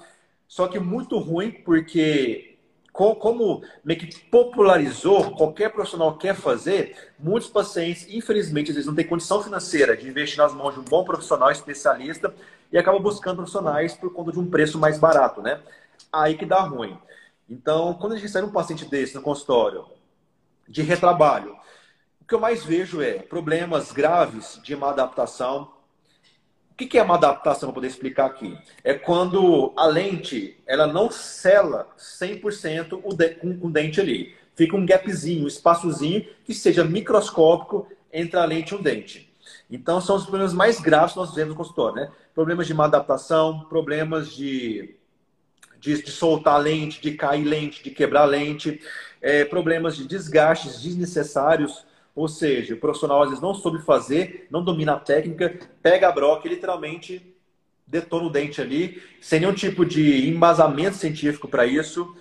só 0.46 0.68
que 0.68 0.79
muito 0.79 1.18
ruim 1.18 1.51
porque, 1.51 2.57
como 2.92 3.62
meio 3.85 3.98
que 3.98 4.18
popularizou, 4.27 5.33
qualquer 5.33 5.70
profissional 5.70 6.16
quer 6.16 6.35
fazer, 6.35 6.96
muitos 7.18 7.48
pacientes, 7.48 8.07
infelizmente, 8.11 8.70
às 8.70 8.77
vezes 8.77 8.87
não 8.87 8.94
têm 8.94 9.07
condição 9.07 9.42
financeira 9.42 9.96
de 9.96 10.09
investir 10.09 10.38
nas 10.38 10.55
mãos 10.55 10.74
de 10.74 10.81
um 10.81 10.85
bom 10.85 11.05
profissional 11.05 11.51
especialista 11.51 12.35
e 12.72 12.79
acabam 12.79 13.03
buscando 13.03 13.37
profissionais 13.37 13.94
por 13.94 14.12
conta 14.12 14.33
de 14.33 14.38
um 14.38 14.48
preço 14.48 14.79
mais 14.79 14.98
barato, 14.98 15.42
né? 15.42 15.61
Aí 16.12 16.35
que 16.35 16.46
dá 16.46 16.61
ruim. 16.61 16.96
Então, 17.49 17.95
quando 17.95 18.13
a 18.13 18.17
gente 18.17 18.27
recebe 18.27 18.47
um 18.47 18.53
paciente 18.53 18.85
desse 18.85 19.15
no 19.15 19.23
consultório, 19.23 19.87
de 20.69 20.83
retrabalho, 20.83 21.57
o 22.21 22.25
que 22.25 22.35
eu 22.35 22.41
mais 22.41 22.65
vejo 22.65 23.01
é 23.01 23.15
problemas 23.15 23.91
graves 23.91 24.61
de 24.63 24.77
má 24.77 24.91
adaptação, 24.91 25.73
o 26.71 26.75
que 26.77 26.99
é 26.99 27.03
uma 27.03 27.15
adaptação, 27.15 27.71
para 27.71 27.77
poder 27.77 27.89
explicar 27.89 28.27
aqui? 28.27 28.57
É 28.85 28.95
quando 28.95 29.73
a 29.77 29.87
lente 29.87 30.57
ela 30.67 30.87
não 30.87 31.11
sela 31.11 31.89
100% 31.99 33.01
o 33.03 33.15
de, 33.15 33.31
com 33.31 33.49
o 33.63 33.71
dente 33.71 34.01
ali. 34.01 34.37
Fica 34.55 34.77
um 34.77 34.87
gapzinho, 34.87 35.45
um 35.45 35.49
espaçozinho 35.49 36.25
que 36.45 36.55
seja 36.55 36.85
microscópico 36.85 37.89
entre 38.13 38.39
a 38.39 38.45
lente 38.45 38.75
e 38.75 38.77
o 38.77 38.83
dente. 38.83 39.35
Então, 39.71 40.01
são 40.01 40.17
os 40.17 40.25
problemas 40.25 40.53
mais 40.53 40.81
graves 40.81 41.13
que 41.13 41.19
nós 41.19 41.35
vemos 41.35 41.51
no 41.51 41.57
consultório, 41.57 41.97
né? 41.97 42.13
Problemas 42.35 42.67
de 42.67 42.75
má 42.75 42.85
adaptação, 42.85 43.61
problemas 43.69 44.31
de, 44.31 44.98
de, 45.81 46.03
de 46.03 46.11
soltar 46.11 46.61
lente, 46.61 47.01
de 47.01 47.12
cair 47.12 47.45
lente, 47.45 47.83
de 47.83 47.91
quebrar 47.91 48.25
lente, 48.25 48.81
é, 49.21 49.45
problemas 49.45 49.97
de 49.97 50.07
desgastes 50.07 50.83
desnecessários 50.83 51.87
ou 52.19 52.27
seja, 52.27 52.75
o 52.75 52.79
profissional 52.79 53.23
às 53.23 53.29
vezes 53.29 53.41
não 53.41 53.55
soube 53.55 53.81
fazer, 53.85 54.49
não 54.51 54.64
domina 54.64 54.95
a 54.95 54.99
técnica, 54.99 55.57
pega 55.81 56.09
a 56.09 56.12
broca 56.12 56.49
e 56.49 56.51
literalmente 56.51 57.33
detona 57.87 58.27
o 58.27 58.31
dente 58.31 58.61
ali, 58.61 59.01
sem 59.21 59.38
nenhum 59.38 59.55
tipo 59.55 59.87
de 59.87 60.29
embasamento 60.29 60.97
científico 60.97 61.47
para 61.47 61.64
isso. 61.64 62.17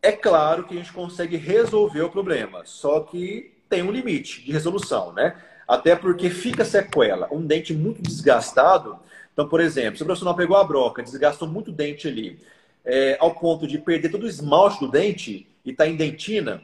É 0.00 0.12
claro 0.12 0.62
que 0.62 0.74
a 0.74 0.76
gente 0.76 0.92
consegue 0.92 1.36
resolver 1.36 2.02
o 2.02 2.10
problema, 2.10 2.62
só 2.66 3.00
que 3.00 3.52
tem 3.68 3.82
um 3.82 3.90
limite 3.90 4.44
de 4.44 4.52
resolução, 4.52 5.12
né? 5.12 5.42
Até 5.66 5.96
porque 5.96 6.30
fica 6.30 6.64
sequela. 6.64 7.26
Um 7.32 7.44
dente 7.44 7.74
muito 7.74 8.00
desgastado. 8.00 9.00
Então, 9.34 9.48
por 9.48 9.60
exemplo, 9.60 9.96
se 9.96 10.02
o 10.02 10.06
profissional 10.06 10.34
pegou 10.36 10.56
a 10.56 10.64
broca, 10.64 11.02
desgastou 11.02 11.46
muito 11.46 11.68
o 11.68 11.74
dente 11.74 12.08
ali, 12.08 12.40
é, 12.84 13.18
ao 13.20 13.34
ponto 13.34 13.66
de 13.66 13.78
perder 13.78 14.08
todo 14.10 14.22
o 14.22 14.28
esmalte 14.28 14.80
do 14.80 14.90
dente 14.90 15.46
e 15.64 15.70
está 15.70 15.86
em 15.86 15.96
dentina, 15.96 16.62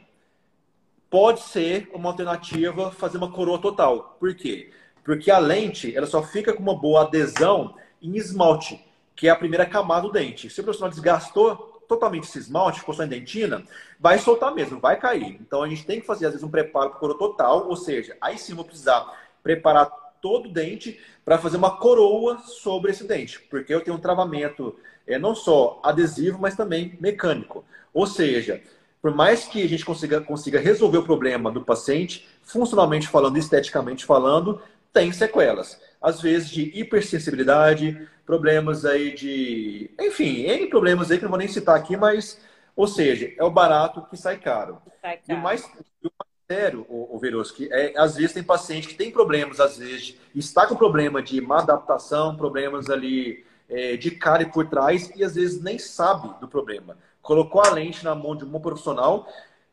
pode 1.09 1.41
ser 1.41 1.89
uma 1.93 2.09
alternativa 2.09 2.89
fazer 2.91 3.17
uma 3.17 3.29
coroa 3.29 3.59
total. 3.59 4.15
Por 4.17 4.33
quê? 4.33 4.71
Porque 5.03 5.29
a 5.29 5.37
lente 5.37 5.93
ela 5.95 6.07
só 6.07 6.23
fica 6.23 6.53
com 6.53 6.63
uma 6.63 6.75
boa 6.75 7.01
adesão 7.01 7.75
em 8.01 8.15
esmalte, 8.15 8.81
que 9.15 9.27
é 9.27 9.31
a 9.31 9.35
primeira 9.35 9.65
camada 9.65 10.03
do 10.03 10.13
dente. 10.13 10.49
Se 10.49 10.61
o 10.61 10.63
profissional 10.63 10.89
desgastou 10.89 11.83
totalmente 11.89 12.23
esse 12.23 12.39
esmalte, 12.39 12.79
ficou 12.79 12.95
só 12.95 13.03
em 13.03 13.09
dentina, 13.09 13.65
vai 13.99 14.17
soltar 14.17 14.55
mesmo, 14.55 14.79
vai 14.79 14.97
cair. 14.97 15.37
Então 15.41 15.61
a 15.61 15.67
gente 15.67 15.85
tem 15.85 15.99
que 15.99 16.07
fazer, 16.07 16.27
às 16.27 16.31
vezes, 16.31 16.47
um 16.47 16.49
preparo 16.49 16.91
para 16.91 16.99
coroa 16.99 17.17
total, 17.17 17.67
ou 17.67 17.75
seja, 17.75 18.15
aí 18.21 18.37
sim 18.37 18.53
vou 18.53 18.63
precisar 18.63 19.05
preparar 19.43 19.91
todo 20.21 20.47
o 20.47 20.51
dente 20.51 20.99
para 21.25 21.37
fazer 21.37 21.57
uma 21.57 21.77
coroa 21.77 22.39
sobre 22.39 22.91
esse 22.91 23.05
dente, 23.05 23.39
porque 23.49 23.73
eu 23.73 23.81
tenho 23.81 23.97
um 23.97 23.99
travamento 23.99 24.75
é, 25.07 25.17
não 25.17 25.35
só 25.35 25.79
adesivo, 25.83 26.39
mas 26.39 26.55
também 26.55 26.97
mecânico. 26.99 27.65
Ou 27.93 28.05
seja, 28.05 28.61
por 29.01 29.13
mais 29.13 29.45
que 29.45 29.63
a 29.63 29.67
gente 29.67 29.83
consiga, 29.83 30.21
consiga 30.21 30.59
resolver 30.59 30.99
o 30.99 31.03
problema 31.03 31.51
do 31.51 31.61
paciente, 31.61 32.27
funcionalmente 32.43 33.07
falando, 33.07 33.37
esteticamente 33.37 34.05
falando, 34.05 34.61
tem 34.93 35.11
sequelas. 35.11 35.81
Às 36.01 36.21
vezes 36.21 36.49
de 36.49 36.71
hipersensibilidade, 36.79 38.07
problemas 38.25 38.85
aí 38.85 39.13
de. 39.13 39.91
Enfim, 39.99 40.43
N 40.43 40.67
problemas 40.67 41.09
aí 41.09 41.17
que 41.17 41.23
não 41.23 41.31
vou 41.31 41.39
nem 41.39 41.47
citar 41.47 41.75
aqui, 41.75 41.97
mas. 41.97 42.39
Ou 42.75 42.87
seja, 42.87 43.33
é 43.37 43.43
o 43.43 43.51
barato 43.51 44.05
que 44.09 44.15
sai 44.15 44.37
caro. 44.37 44.81
Sai 45.01 45.17
caro. 45.17 45.23
E 45.27 45.33
o 45.33 45.37
mais, 45.37 45.63
o 45.63 46.11
mais 46.17 46.30
sério, 46.53 46.85
o, 46.89 47.15
o 47.15 47.19
Veroski, 47.19 47.69
é 47.71 47.93
às 47.97 48.15
vezes 48.15 48.33
tem 48.33 48.43
paciente 48.43 48.87
que 48.87 48.95
tem 48.95 49.11
problemas, 49.11 49.59
às 49.59 49.77
vezes, 49.77 50.17
está 50.35 50.67
com 50.67 50.75
problema 50.75 51.21
de 51.21 51.39
má 51.39 51.59
adaptação, 51.59 52.35
problemas 52.35 52.89
ali 52.89 53.45
é, 53.69 53.95
de 53.95 54.09
e 54.09 54.45
por 54.45 54.67
trás, 54.67 55.11
e 55.15 55.23
às 55.23 55.35
vezes 55.35 55.61
nem 55.61 55.79
sabe 55.79 56.29
do 56.39 56.47
problema 56.47 56.97
colocou 57.21 57.61
a 57.61 57.69
lente 57.69 58.03
na 58.03 58.15
mão 58.15 58.35
de 58.35 58.43
um 58.43 58.59
profissional 58.59 59.27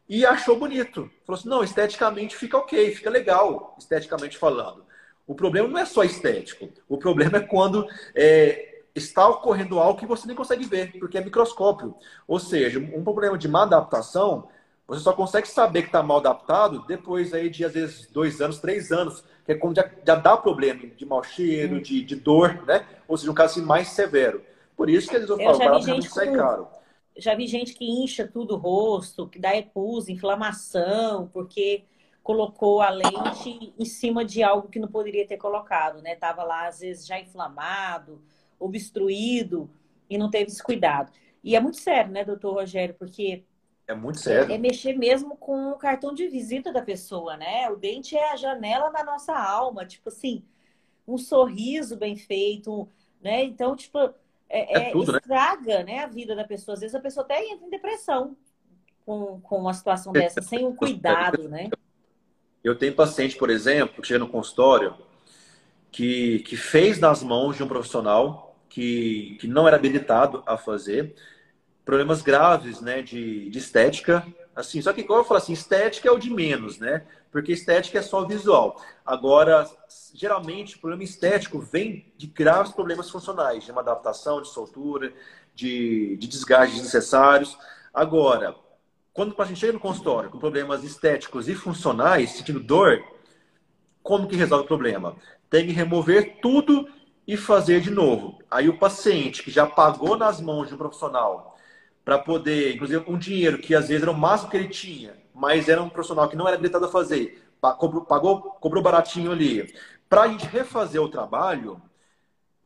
e 0.09 0.25
achou 0.25 0.59
bonito. 0.59 1.11
Falou 1.27 1.39
assim: 1.39 1.49
não, 1.49 1.65
esteticamente 1.65 2.37
fica 2.37 2.57
ok, 2.57 2.95
fica 2.95 3.11
legal, 3.11 3.75
esteticamente 3.79 4.37
falando. 4.37 4.85
O 5.27 5.35
problema 5.35 5.69
não 5.69 5.79
é 5.79 5.85
só 5.85 6.05
estético, 6.05 6.69
o 6.89 6.97
problema 6.97 7.39
é 7.39 7.41
quando 7.41 7.87
é, 8.15 8.83
está 8.95 9.29
ocorrendo 9.29 9.79
algo 9.79 9.99
que 9.99 10.07
você 10.07 10.27
nem 10.27 10.37
consegue 10.37 10.65
ver, 10.65 10.99
porque 10.99 11.19
é 11.19 11.25
microscópio. 11.25 11.95
Ou 12.27 12.39
seja, 12.39 12.79
um 12.79 13.05
problema 13.05 13.37
de 13.37 13.47
má 13.47 13.65
adaptação, 13.65 14.49
você 14.89 15.03
só 15.03 15.13
consegue 15.13 15.47
saber 15.47 15.83
que 15.83 15.89
está 15.89 16.03
mal 16.03 16.19
adaptado 16.19 16.85
depois 16.89 17.33
aí 17.33 17.49
de, 17.49 17.65
às 17.65 17.75
vezes, 17.75 18.11
dois 18.11 18.41
anos, 18.41 18.59
três 18.59 18.91
anos, 18.91 19.23
que 19.45 19.53
é 19.53 19.55
quando 19.55 19.77
já, 19.77 19.89
já 20.05 20.15
dá 20.17 20.37
problema 20.37 20.87
de 20.97 21.07
mau 21.07 21.23
cheiro, 21.23 21.77
hum. 21.77 21.83
de, 21.83 22.03
de 22.03 22.17
dor, 22.17 22.65
né? 22.67 22.85
Ou 23.07 23.17
seja, 23.17 23.31
um 23.31 23.35
caso 23.35 23.59
assim, 23.59 23.69
mais 23.69 23.89
severo. 23.89 24.43
Por 24.77 24.89
isso 24.91 25.09
que 25.09 25.17
eles 25.17 25.29
vão 25.29 25.37
falar, 25.37 25.59
barato 25.59 25.85
realmente 25.85 26.09
sai 26.09 26.33
caro 26.33 26.69
já 27.19 27.35
vi 27.35 27.47
gente 27.47 27.75
que 27.75 27.85
incha 27.85 28.27
tudo 28.27 28.55
o 28.55 28.57
rosto, 28.57 29.29
que 29.29 29.39
dá 29.39 29.55
epus, 29.57 30.09
inflamação, 30.09 31.29
porque 31.33 31.85
colocou 32.23 32.81
a 32.81 32.91
lente 32.91 33.75
em 33.77 33.85
cima 33.85 34.25
de 34.25 34.43
algo 34.43 34.69
que 34.69 34.79
não 34.79 34.89
poderia 34.89 35.27
ter 35.27 35.37
colocado, 35.37 36.01
né? 36.01 36.15
Tava 36.15 36.45
lá 36.45 36.69
às 36.69 36.81
vezes 36.81 37.07
já 37.07 37.19
inflamado, 37.19 38.23
obstruído 38.59 39.69
e 40.09 40.17
não 40.17 40.31
teve 40.31 40.51
esse 40.51 40.63
cuidado. 40.63 41.13
E 41.43 41.57
é 41.57 41.61
muito 41.61 41.79
sério, 41.79 42.13
né, 42.13 42.25
doutor 42.25 42.55
Rogério? 42.55 42.95
Porque 42.95 43.45
é 43.89 43.95
muito 43.95 44.21
sério. 44.21 44.53
É, 44.53 44.55
é, 44.55 44.59
mexer 44.59 44.93
mesmo 44.93 45.35
com 45.35 45.71
o 45.71 45.79
cartão 45.79 46.13
de 46.13 46.29
visita 46.29 46.71
da 46.71 46.83
pessoa, 46.83 47.39
né? 47.39 47.71
O 47.71 47.77
dente 47.77 48.15
é 48.15 48.33
a 48.33 48.37
janela 48.37 48.91
da 48.91 49.03
nossa 49.03 49.35
alma, 49.35 49.87
tipo 49.87 50.11
assim, 50.11 50.45
um 51.07 51.17
sorriso 51.17 51.97
bem 51.97 52.15
feito, 52.15 52.87
né? 53.23 53.43
Então, 53.43 53.75
tipo, 53.75 53.99
é, 53.99 54.13
é, 54.51 54.89
é 54.89 54.93
tudo, 54.93 55.13
né? 55.13 55.19
estraga 55.19 55.79
né? 55.79 55.85
né? 55.85 55.99
a 56.01 56.07
vida 56.07 56.37
da 56.37 56.45
pessoa. 56.45 56.75
Às 56.75 56.81
vezes 56.81 56.95
a 56.95 57.01
pessoa 57.01 57.25
até 57.25 57.43
entra 57.43 57.67
em 57.67 57.71
depressão 57.71 58.37
com, 59.07 59.41
com 59.41 59.57
uma 59.57 59.73
situação 59.73 60.13
dessa, 60.13 60.43
sem 60.43 60.67
um 60.67 60.77
cuidado, 60.77 61.49
né? 61.49 61.71
Eu 62.63 62.77
tenho 62.77 62.95
paciente, 62.95 63.39
por 63.39 63.49
exemplo, 63.49 64.03
que 64.03 64.09
chega 64.09 64.19
no 64.19 64.29
consultório, 64.29 64.95
que, 65.91 66.41
que 66.41 66.59
fez 66.59 66.99
nas 67.01 67.23
mãos 67.23 67.57
de 67.57 67.63
um 67.63 67.69
profissional 67.69 68.55
que, 68.69 69.39
que 69.41 69.49
não 69.49 69.67
era 69.67 69.79
habilitado 69.79 70.43
a 70.45 70.59
fazer, 70.59 71.15
problemas 71.89 72.21
graves, 72.21 72.83
né, 72.83 73.01
de, 73.01 73.49
de 73.49 73.59
estética, 73.59 74.23
assim, 74.55 74.83
só 74.83 74.93
que 74.93 75.03
como 75.03 75.21
eu 75.21 75.25
falo 75.25 75.39
assim, 75.39 75.55
estética 75.55 76.07
é 76.07 76.13
o 76.13 76.19
de 76.19 76.29
menos, 76.29 76.79
né, 76.79 77.07
porque 77.33 77.51
estética 77.51 77.99
é 77.99 78.03
só 78.03 78.27
visual. 78.27 78.79
Agora, 79.07 79.67
geralmente, 80.13 80.77
o 80.77 80.81
problema 80.81 81.03
estético 81.03 81.59
vem 81.59 82.13
de 82.19 82.27
graves 82.27 82.73
problemas 82.73 83.09
funcionais, 83.09 83.65
de 83.65 83.73
uma 83.73 83.81
adaptação, 83.81 84.43
de 84.43 84.49
soltura, 84.49 85.15
de, 85.55 86.19
de 86.19 86.29
desgastes 86.29 86.75
desnecessários. 86.75 87.57
Agora, 87.95 88.55
quando 89.15 89.31
o 89.31 89.35
paciente 89.35 89.61
chega 89.61 89.73
no 89.73 89.81
consultório 89.81 90.29
com 90.29 90.39
problemas 90.39 90.85
estéticos 90.85 91.49
e 91.49 91.55
funcionais, 91.55 92.33
sentindo 92.33 92.61
dor, 92.61 93.03
como 94.03 94.29
que 94.29 94.37
resolve 94.37 94.65
o 94.65 94.69
problema? 94.69 95.17
Tem 95.49 95.65
que 95.65 95.73
remover 95.73 96.37
tudo 96.43 96.87
e 97.27 97.35
fazer 97.35 97.81
de 97.81 97.91
novo. 97.91 98.39
Aí 98.51 98.69
o 98.69 98.79
paciente 98.79 99.43
que 99.43 99.51
já 99.51 99.67
pagou 99.67 100.19
nas 100.19 100.39
mãos 100.39 100.69
de 100.69 100.75
um 100.75 100.79
profissional 100.79 101.55
para 102.09 102.19
poder, 102.19 102.75
inclusive 102.75 103.05
um 103.07 103.19
dinheiro 103.19 103.59
que 103.59 103.75
às 103.75 103.89
vezes 103.89 104.03
era 104.03 104.11
o 104.11 104.17
máximo 104.17 104.51
que 104.51 104.57
ele 104.57 104.69
tinha, 104.69 105.15
mas 105.35 105.69
era 105.69 105.83
um 105.83 105.91
profissional 105.91 106.27
que 106.27 106.37
não 106.37 106.49
era 106.49 106.57
habilitado 106.57 106.87
a 106.87 106.89
fazer, 106.89 107.47
pagou, 107.61 108.41
cobrou 108.63 108.83
baratinho 108.83 109.31
ali. 109.31 109.75
Para 110.09 110.23
a 110.23 110.29
gente 110.29 110.47
refazer 110.47 111.03
o 111.03 111.11
trabalho, 111.11 111.79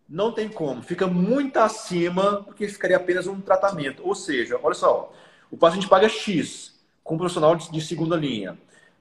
não 0.08 0.30
tem 0.30 0.48
como, 0.48 0.80
fica 0.80 1.08
muito 1.08 1.56
acima 1.56 2.42
do 2.42 2.54
que 2.54 2.68
ficaria 2.68 2.96
apenas 2.96 3.26
um 3.26 3.40
tratamento. 3.40 4.06
Ou 4.06 4.14
seja, 4.14 4.60
olha 4.62 4.76
só, 4.76 5.12
o 5.50 5.56
paciente 5.56 5.88
paga 5.88 6.08
X 6.08 6.80
com 7.02 7.16
um 7.16 7.18
profissional 7.18 7.56
de, 7.56 7.80
segunda 7.80 8.14
linha. 8.14 8.56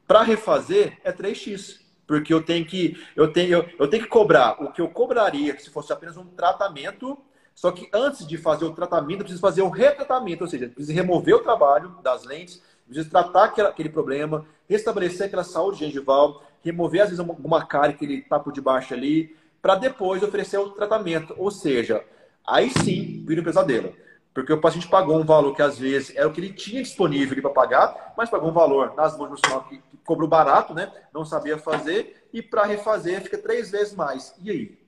Para 0.08 0.24
refazer, 0.24 0.98
é 1.04 1.12
3X. 1.14 1.82
Porque 2.08 2.34
eu 2.34 2.42
tenho 2.42 2.66
que 2.66 3.00
eu 3.16 3.32
tenho, 3.32 3.60
eu, 3.60 3.70
eu 3.78 3.88
tenho 3.88 4.02
que 4.02 4.10
cobrar 4.10 4.60
o 4.60 4.72
que 4.72 4.82
eu 4.82 4.90
cobraria 4.90 5.58
se 5.60 5.70
fosse 5.70 5.94
apenas 5.94 6.18
um 6.18 6.26
tratamento 6.26 7.16
só 7.56 7.72
que 7.72 7.90
antes 7.94 8.26
de 8.26 8.38
fazer 8.38 8.66
o 8.66 8.74
tratamento, 8.74 9.20
eu 9.20 9.26
preciso 9.26 9.42
fazer 9.42 9.62
o 9.62 9.70
retratamento, 9.70 10.44
ou 10.44 10.50
seja, 10.50 10.68
preciso 10.68 10.96
remover 10.96 11.36
o 11.36 11.44
trabalho 11.44 11.96
das 12.02 12.24
lentes, 12.24 12.62
preciso 12.86 13.10
tratar 13.10 13.46
aquele 13.46 13.90
problema, 13.90 14.46
restabelecer 14.68 15.28
aquela 15.28 15.44
saúde 15.44 15.80
gengival, 15.80 16.44
remover 16.64 17.02
às 17.02 17.10
vezes 17.10 17.20
alguma 17.20 17.66
cárie 17.66 17.96
que 17.96 18.06
ele 18.06 18.16
está 18.16 18.40
por 18.40 18.52
debaixo 18.52 18.94
ali, 18.94 19.36
para 19.62 19.76
depois 19.76 20.24
oferecer 20.24 20.58
o 20.58 20.70
tratamento. 20.72 21.36
Ou 21.38 21.52
seja, 21.52 22.04
aí 22.46 22.70
sim 22.70 23.24
vira 23.26 23.42
um 23.42 23.44
pesadelo. 23.44 23.94
Porque 24.34 24.54
o 24.54 24.62
paciente 24.62 24.88
pagou 24.88 25.20
um 25.20 25.26
valor 25.26 25.54
que 25.54 25.62
às 25.62 25.78
vezes 25.78 26.16
era 26.16 26.28
o 26.28 26.32
que 26.32 26.40
ele 26.40 26.54
tinha 26.54 26.82
disponível 26.82 27.40
para 27.42 27.52
pagar, 27.52 28.14
mas 28.18 28.30
pagou 28.30 28.50
um 28.50 28.54
valor 28.54 28.96
nas 28.96 29.18
mãos 29.18 29.30
do 29.30 29.36
profissional 29.36 29.66
que 29.66 29.82
cobrou 30.06 30.28
barato, 30.28 30.74
né? 30.74 30.92
Não 31.14 31.26
sabia 31.26 31.58
fazer, 31.58 32.28
e 32.34 32.42
para 32.42 32.64
refazer 32.64 33.22
fica 33.22 33.38
três 33.38 33.70
vezes 33.70 33.94
mais. 33.94 34.34
E 34.42 34.50
aí? 34.50 34.81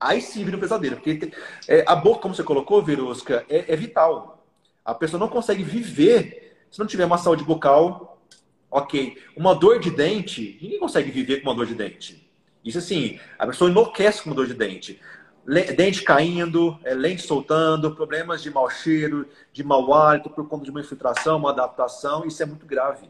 Aí 0.00 0.22
sim 0.22 0.44
vira 0.44 0.56
um 0.56 0.60
pesadelo. 0.60 0.96
Porque 0.96 1.30
é, 1.68 1.84
a 1.86 1.94
boca, 1.94 2.22
como 2.22 2.34
você 2.34 2.42
colocou, 2.42 2.82
Verusca, 2.82 3.44
é, 3.48 3.72
é, 3.72 3.76
vital. 3.76 4.42
A 4.82 4.94
pessoa 4.94 5.20
não 5.20 5.28
consegue 5.28 5.62
viver 5.62 6.56
se 6.70 6.78
não 6.78 6.86
tiver 6.86 7.04
uma 7.04 7.18
saúde 7.18 7.44
bucal 7.44 8.18
ok. 8.70 9.18
Uma 9.36 9.54
dor 9.54 9.78
de 9.78 9.90
dente, 9.90 10.58
ninguém 10.62 10.78
consegue 10.78 11.10
viver 11.10 11.40
com 11.40 11.50
uma 11.50 11.54
dor 11.54 11.66
de 11.66 11.74
dente. 11.74 12.26
Isso 12.64 12.78
assim, 12.78 13.18
a 13.38 13.46
pessoa 13.46 13.70
enlouquece 13.70 14.22
com 14.22 14.30
uma 14.30 14.36
dor 14.36 14.46
de 14.46 14.54
dente. 14.54 15.00
Dente 15.76 16.02
caindo, 16.02 16.78
é, 16.84 16.94
lente 16.94 17.22
soltando, 17.22 17.94
problemas 17.94 18.42
de 18.42 18.50
mau 18.50 18.70
cheiro, 18.70 19.26
de 19.52 19.64
mau 19.64 19.92
hálito 19.92 20.30
por 20.30 20.46
conta 20.48 20.64
de 20.64 20.70
uma 20.70 20.80
infiltração, 20.80 21.38
uma 21.38 21.50
adaptação, 21.50 22.24
isso 22.26 22.42
é 22.42 22.46
muito 22.46 22.66
grave. 22.66 23.08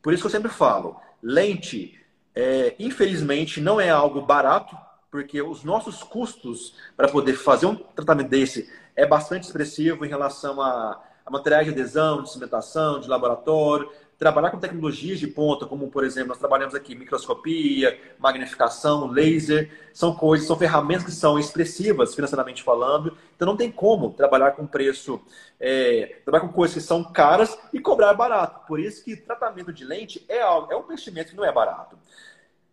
Por 0.00 0.12
isso 0.12 0.22
que 0.22 0.26
eu 0.26 0.30
sempre 0.30 0.50
falo, 0.50 0.96
lente, 1.22 1.98
é, 2.34 2.74
infelizmente, 2.78 3.60
não 3.60 3.80
é 3.80 3.90
algo 3.90 4.20
barato, 4.20 4.76
porque 5.12 5.42
os 5.42 5.62
nossos 5.62 6.02
custos 6.02 6.74
para 6.96 7.06
poder 7.06 7.34
fazer 7.34 7.66
um 7.66 7.76
tratamento 7.76 8.30
desse 8.30 8.72
é 8.96 9.06
bastante 9.06 9.44
expressivo 9.44 10.06
em 10.06 10.08
relação 10.08 10.58
a, 10.58 10.98
a 11.24 11.30
materiais 11.30 11.66
de 11.66 11.72
adesão, 11.72 12.22
de 12.22 12.32
cimentação, 12.32 12.98
de 12.98 13.08
laboratório. 13.08 13.90
Trabalhar 14.18 14.50
com 14.50 14.58
tecnologias 14.58 15.18
de 15.18 15.26
ponta, 15.26 15.66
como 15.66 15.90
por 15.90 16.02
exemplo, 16.04 16.28
nós 16.28 16.38
trabalhamos 16.38 16.74
aqui 16.74 16.94
microscopia, 16.94 18.00
magnificação, 18.18 19.08
laser, 19.08 19.70
são 19.92 20.14
coisas, 20.14 20.46
são 20.46 20.56
ferramentas 20.56 21.04
que 21.04 21.10
são 21.10 21.38
expressivas 21.38 22.14
financeiramente 22.14 22.62
falando. 22.62 23.14
Então 23.36 23.46
não 23.46 23.56
tem 23.56 23.70
como 23.70 24.12
trabalhar 24.12 24.52
com 24.52 24.66
preço, 24.66 25.20
é, 25.60 26.20
trabalhar 26.24 26.46
com 26.46 26.52
coisas 26.54 26.74
que 26.74 26.80
são 26.80 27.04
caras 27.04 27.58
e 27.70 27.80
cobrar 27.80 28.14
barato. 28.14 28.66
Por 28.66 28.80
isso 28.80 29.04
que 29.04 29.14
tratamento 29.14 29.72
de 29.72 29.84
lente 29.84 30.24
é, 30.26 30.40
algo, 30.40 30.72
é 30.72 30.76
um 30.76 30.84
investimento 30.84 31.32
que 31.32 31.36
não 31.36 31.44
é 31.44 31.52
barato. 31.52 31.98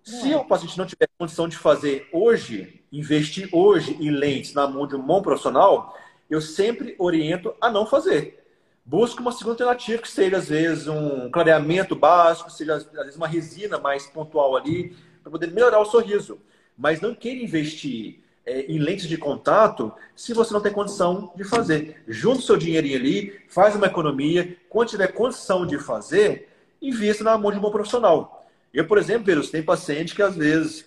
Se 0.09 0.33
o 0.33 0.43
paciente 0.43 0.75
não 0.75 0.87
tiver 0.87 1.07
condição 1.19 1.47
de 1.47 1.55
fazer 1.55 2.09
hoje, 2.11 2.81
investir 2.91 3.47
hoje 3.51 3.95
em 3.99 4.09
lentes 4.09 4.55
na 4.55 4.67
mão 4.67 4.87
de 4.87 4.95
um 4.95 5.01
bom 5.01 5.21
profissional, 5.21 5.95
eu 6.27 6.41
sempre 6.41 6.95
oriento 6.97 7.53
a 7.61 7.69
não 7.69 7.85
fazer. 7.85 8.43
Busque 8.83 9.21
uma 9.21 9.31
segunda 9.31 9.51
alternativa, 9.51 10.01
que 10.01 10.09
seja, 10.09 10.37
às 10.37 10.49
vezes, 10.49 10.87
um 10.87 11.29
clareamento 11.29 11.95
básico, 11.95 12.49
seja, 12.49 12.73
às 12.73 12.85
vezes, 12.85 13.15
uma 13.17 13.27
resina 13.27 13.77
mais 13.77 14.07
pontual 14.07 14.57
ali, 14.57 14.95
para 15.21 15.29
poder 15.31 15.51
melhorar 15.51 15.79
o 15.79 15.85
sorriso. 15.85 16.39
Mas 16.75 16.99
não 17.01 17.13
queira 17.13 17.43
investir 17.43 18.19
é, 18.47 18.61
em 18.61 18.79
lentes 18.79 19.07
de 19.07 19.15
contato 19.15 19.93
se 20.15 20.33
você 20.33 20.51
não 20.51 20.61
tem 20.61 20.71
condição 20.71 21.31
de 21.35 21.43
fazer. 21.43 22.01
Junta 22.07 22.39
o 22.39 22.43
seu 22.43 22.57
dinheirinho 22.57 22.97
ali, 22.97 23.39
faz 23.47 23.75
uma 23.75 23.85
economia. 23.85 24.57
Quando 24.69 24.89
tiver 24.89 25.09
condição 25.09 25.67
de 25.67 25.77
fazer, 25.77 26.49
invista 26.81 27.23
na 27.23 27.37
mão 27.37 27.51
de 27.51 27.59
um 27.59 27.61
bom 27.61 27.69
profissional. 27.69 28.38
Eu, 28.73 28.87
por 28.87 28.97
exemplo, 28.97 29.25
Pedro, 29.25 29.45
tem 29.47 29.63
paciente 29.63 30.15
que 30.15 30.21
às 30.21 30.35
vezes 30.35 30.85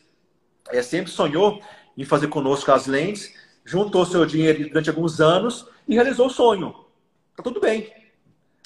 é, 0.70 0.82
sempre 0.82 1.10
sonhou 1.10 1.60
em 1.96 2.04
fazer 2.04 2.28
conosco 2.28 2.70
as 2.70 2.86
lentes, 2.86 3.34
juntou 3.64 4.04
seu 4.06 4.24
dinheiro 4.24 4.68
durante 4.68 4.88
alguns 4.88 5.20
anos 5.20 5.66
e 5.86 5.94
realizou 5.94 6.26
o 6.26 6.30
sonho. 6.30 6.74
Tá 7.36 7.42
tudo 7.42 7.60
bem. 7.60 7.92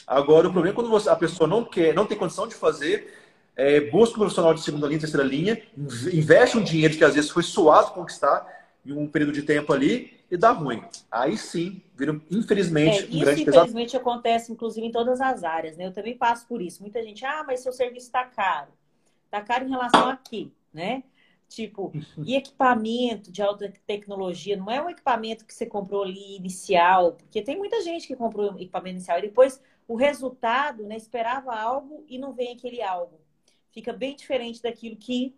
Agora, 0.06 0.48
o 0.48 0.52
problema 0.52 0.72
é 0.72 0.74
quando 0.74 0.90
você, 0.90 1.08
a 1.08 1.16
pessoa 1.16 1.48
não 1.48 1.64
quer, 1.64 1.92
não 1.94 2.06
tem 2.06 2.16
condição 2.16 2.46
de 2.46 2.54
fazer, 2.54 3.12
é, 3.56 3.80
busca 3.80 4.16
um 4.16 4.20
profissional 4.20 4.54
de 4.54 4.62
segunda 4.62 4.86
linha, 4.86 5.00
terceira 5.00 5.26
linha, 5.26 5.60
investe 6.12 6.56
um 6.56 6.62
dinheiro 6.62 6.96
que 6.96 7.04
às 7.04 7.14
vezes 7.14 7.30
foi 7.30 7.42
suado 7.42 7.92
conquistar 7.92 8.46
em 8.84 8.92
um 8.92 9.08
período 9.08 9.32
de 9.32 9.42
tempo 9.42 9.72
ali 9.72 10.16
e 10.30 10.36
dá 10.36 10.52
ruim. 10.52 10.82
Aí 11.10 11.36
sim, 11.36 11.82
vira, 11.96 12.20
infelizmente, 12.30 13.04
é, 13.04 13.16
um 13.16 13.20
grande 13.20 13.40
Isso, 13.40 13.50
infelizmente, 13.50 13.96
acontece, 13.96 14.52
inclusive, 14.52 14.86
em 14.86 14.92
todas 14.92 15.20
as 15.20 15.42
áreas, 15.42 15.76
né? 15.76 15.86
Eu 15.86 15.92
também 15.92 16.16
passo 16.16 16.46
por 16.46 16.60
isso. 16.60 16.82
Muita 16.82 17.02
gente, 17.02 17.24
ah, 17.24 17.44
mas 17.46 17.60
seu 17.60 17.72
serviço 17.72 18.06
está 18.06 18.24
caro. 18.24 18.68
Tá 19.30 19.40
caro 19.40 19.64
em 19.66 19.70
relação 19.70 20.08
aqui, 20.08 20.52
né? 20.72 21.02
Tipo, 21.48 21.92
e 22.24 22.34
equipamento 22.34 23.30
de 23.30 23.40
alta 23.40 23.72
tecnologia, 23.86 24.56
não 24.56 24.68
é 24.68 24.82
um 24.82 24.90
equipamento 24.90 25.44
que 25.44 25.54
você 25.54 25.64
comprou 25.64 26.02
ali 26.02 26.36
inicial, 26.36 27.12
porque 27.12 27.40
tem 27.40 27.56
muita 27.56 27.80
gente 27.82 28.06
que 28.06 28.16
comprou 28.16 28.56
equipamento 28.56 28.96
inicial 28.96 29.18
e 29.18 29.22
depois 29.22 29.62
o 29.86 29.94
resultado, 29.94 30.84
né, 30.84 30.96
esperava 30.96 31.54
algo 31.54 32.04
e 32.08 32.18
não 32.18 32.32
vem 32.32 32.52
aquele 32.52 32.82
algo. 32.82 33.20
Fica 33.70 33.92
bem 33.92 34.16
diferente 34.16 34.60
daquilo 34.60 34.96
que 34.96 35.34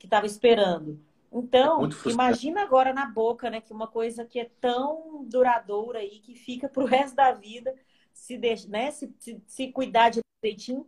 que 0.00 0.06
estava 0.06 0.24
esperando. 0.24 0.98
Então, 1.30 1.84
é 1.84 2.08
imagina 2.10 2.62
agora 2.62 2.92
na 2.92 3.06
boca, 3.06 3.50
né, 3.50 3.60
que 3.60 3.72
uma 3.72 3.86
coisa 3.86 4.24
que 4.24 4.40
é 4.40 4.50
tão 4.60 5.24
duradoura 5.26 6.00
aí 6.00 6.18
que 6.20 6.34
fica 6.34 6.68
pro 6.68 6.86
resto 6.86 7.14
da 7.14 7.32
vida, 7.32 7.72
se, 8.12 8.36
deixa, 8.36 8.66
né, 8.66 8.90
se, 8.90 9.14
se, 9.18 9.40
se 9.46 9.68
cuidar 9.68 10.10
direitinho, 10.10 10.86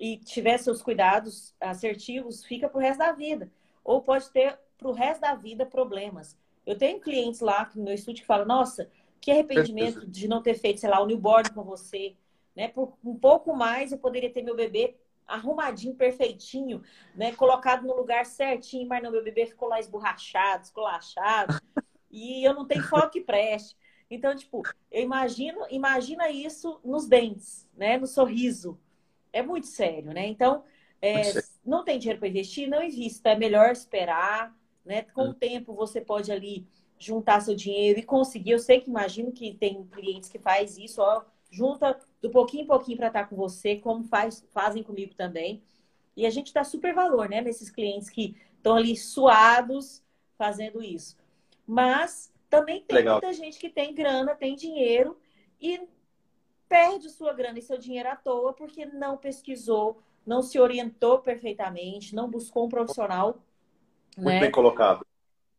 e 0.00 0.16
tiver 0.16 0.56
seus 0.56 0.80
cuidados 0.80 1.54
assertivos, 1.60 2.42
fica 2.42 2.70
para 2.70 2.78
o 2.78 2.80
resto 2.80 3.00
da 3.00 3.12
vida. 3.12 3.52
Ou 3.84 4.00
pode 4.00 4.30
ter 4.30 4.58
para 4.78 4.88
o 4.88 4.92
resto 4.92 5.20
da 5.20 5.34
vida 5.34 5.66
problemas. 5.66 6.34
Eu 6.64 6.76
tenho 6.78 6.98
clientes 6.98 7.40
lá 7.40 7.70
no 7.74 7.84
meu 7.84 7.92
estúdio 7.92 8.22
que 8.22 8.26
falam, 8.26 8.46
nossa, 8.46 8.90
que 9.20 9.30
arrependimento 9.30 10.06
de 10.06 10.26
não 10.26 10.42
ter 10.42 10.54
feito, 10.54 10.80
sei 10.80 10.88
lá, 10.88 11.00
o 11.00 11.06
newborn 11.06 11.50
com 11.50 11.62
você. 11.62 12.16
Né? 12.56 12.68
Por 12.68 12.96
um 13.04 13.14
pouco 13.14 13.54
mais 13.54 13.92
eu 13.92 13.98
poderia 13.98 14.32
ter 14.32 14.42
meu 14.42 14.56
bebê 14.56 14.96
arrumadinho, 15.28 15.94
perfeitinho, 15.94 16.82
né? 17.14 17.32
Colocado 17.32 17.86
no 17.86 17.94
lugar 17.94 18.26
certinho, 18.26 18.88
mas 18.88 19.00
não, 19.00 19.12
meu 19.12 19.22
bebê 19.22 19.46
ficou 19.46 19.68
lá 19.68 19.78
esborrachado, 19.78 20.64
escolachado. 20.64 21.60
e 22.10 22.42
eu 22.42 22.52
não 22.52 22.66
tenho 22.66 22.82
foco 22.82 23.10
que 23.10 23.20
preste. 23.20 23.76
Então, 24.10 24.34
tipo, 24.34 24.62
eu 24.90 25.02
imagino, 25.04 25.60
imagina 25.70 26.28
isso 26.30 26.80
nos 26.84 27.06
dentes, 27.06 27.68
né? 27.76 27.96
No 27.96 28.08
sorriso 28.08 28.76
é 29.32 29.42
muito 29.42 29.66
sério, 29.66 30.12
né? 30.12 30.26
Então, 30.26 30.64
é, 31.00 31.22
não 31.64 31.84
tem 31.84 31.98
dinheiro 31.98 32.18
para 32.18 32.28
investir, 32.28 32.68
não 32.68 32.82
invista. 32.82 33.30
É 33.30 33.36
melhor 33.36 33.70
esperar, 33.70 34.54
né? 34.84 35.02
Com 35.02 35.26
hum. 35.26 35.30
o 35.30 35.34
tempo 35.34 35.74
você 35.74 36.00
pode 36.00 36.30
ali 36.30 36.66
juntar 36.98 37.40
seu 37.40 37.54
dinheiro 37.54 37.98
e 37.98 38.02
conseguir. 38.02 38.50
Eu 38.50 38.58
sei 38.58 38.80
que 38.80 38.90
imagino 38.90 39.32
que 39.32 39.54
tem 39.54 39.84
clientes 39.86 40.28
que 40.28 40.38
faz 40.38 40.76
isso, 40.76 41.00
ó, 41.00 41.22
junta 41.50 41.98
do 42.20 42.30
pouquinho 42.30 42.64
em 42.64 42.66
pouquinho 42.66 42.98
para 42.98 43.08
estar 43.08 43.24
com 43.24 43.36
você, 43.36 43.76
como 43.76 44.04
faz, 44.04 44.46
fazem 44.52 44.82
comigo 44.82 45.14
também. 45.14 45.62
E 46.16 46.26
a 46.26 46.30
gente 46.30 46.52
dá 46.52 46.62
super 46.62 46.94
valor, 46.94 47.28
né, 47.28 47.40
nesses 47.40 47.70
clientes 47.70 48.10
que 48.10 48.36
estão 48.56 48.76
ali 48.76 48.94
suados 48.96 50.02
fazendo 50.36 50.82
isso. 50.82 51.16
Mas 51.66 52.30
também 52.50 52.82
tem 52.82 52.96
Legal. 52.96 53.14
muita 53.14 53.32
gente 53.32 53.58
que 53.58 53.70
tem 53.70 53.94
grana, 53.94 54.34
tem 54.34 54.54
dinheiro 54.54 55.16
e 55.60 55.80
perde 56.70 57.10
sua 57.10 57.32
grana 57.32 57.58
e 57.58 57.62
seu 57.62 57.76
dinheiro 57.76 58.08
à 58.08 58.14
toa 58.14 58.52
porque 58.52 58.86
não 58.86 59.16
pesquisou, 59.16 60.00
não 60.24 60.40
se 60.40 60.56
orientou 60.56 61.18
perfeitamente, 61.18 62.14
não 62.14 62.30
buscou 62.30 62.66
um 62.66 62.68
profissional. 62.68 63.42
Muito 64.16 64.34
né? 64.34 64.40
bem 64.40 64.52
colocado. 64.52 65.04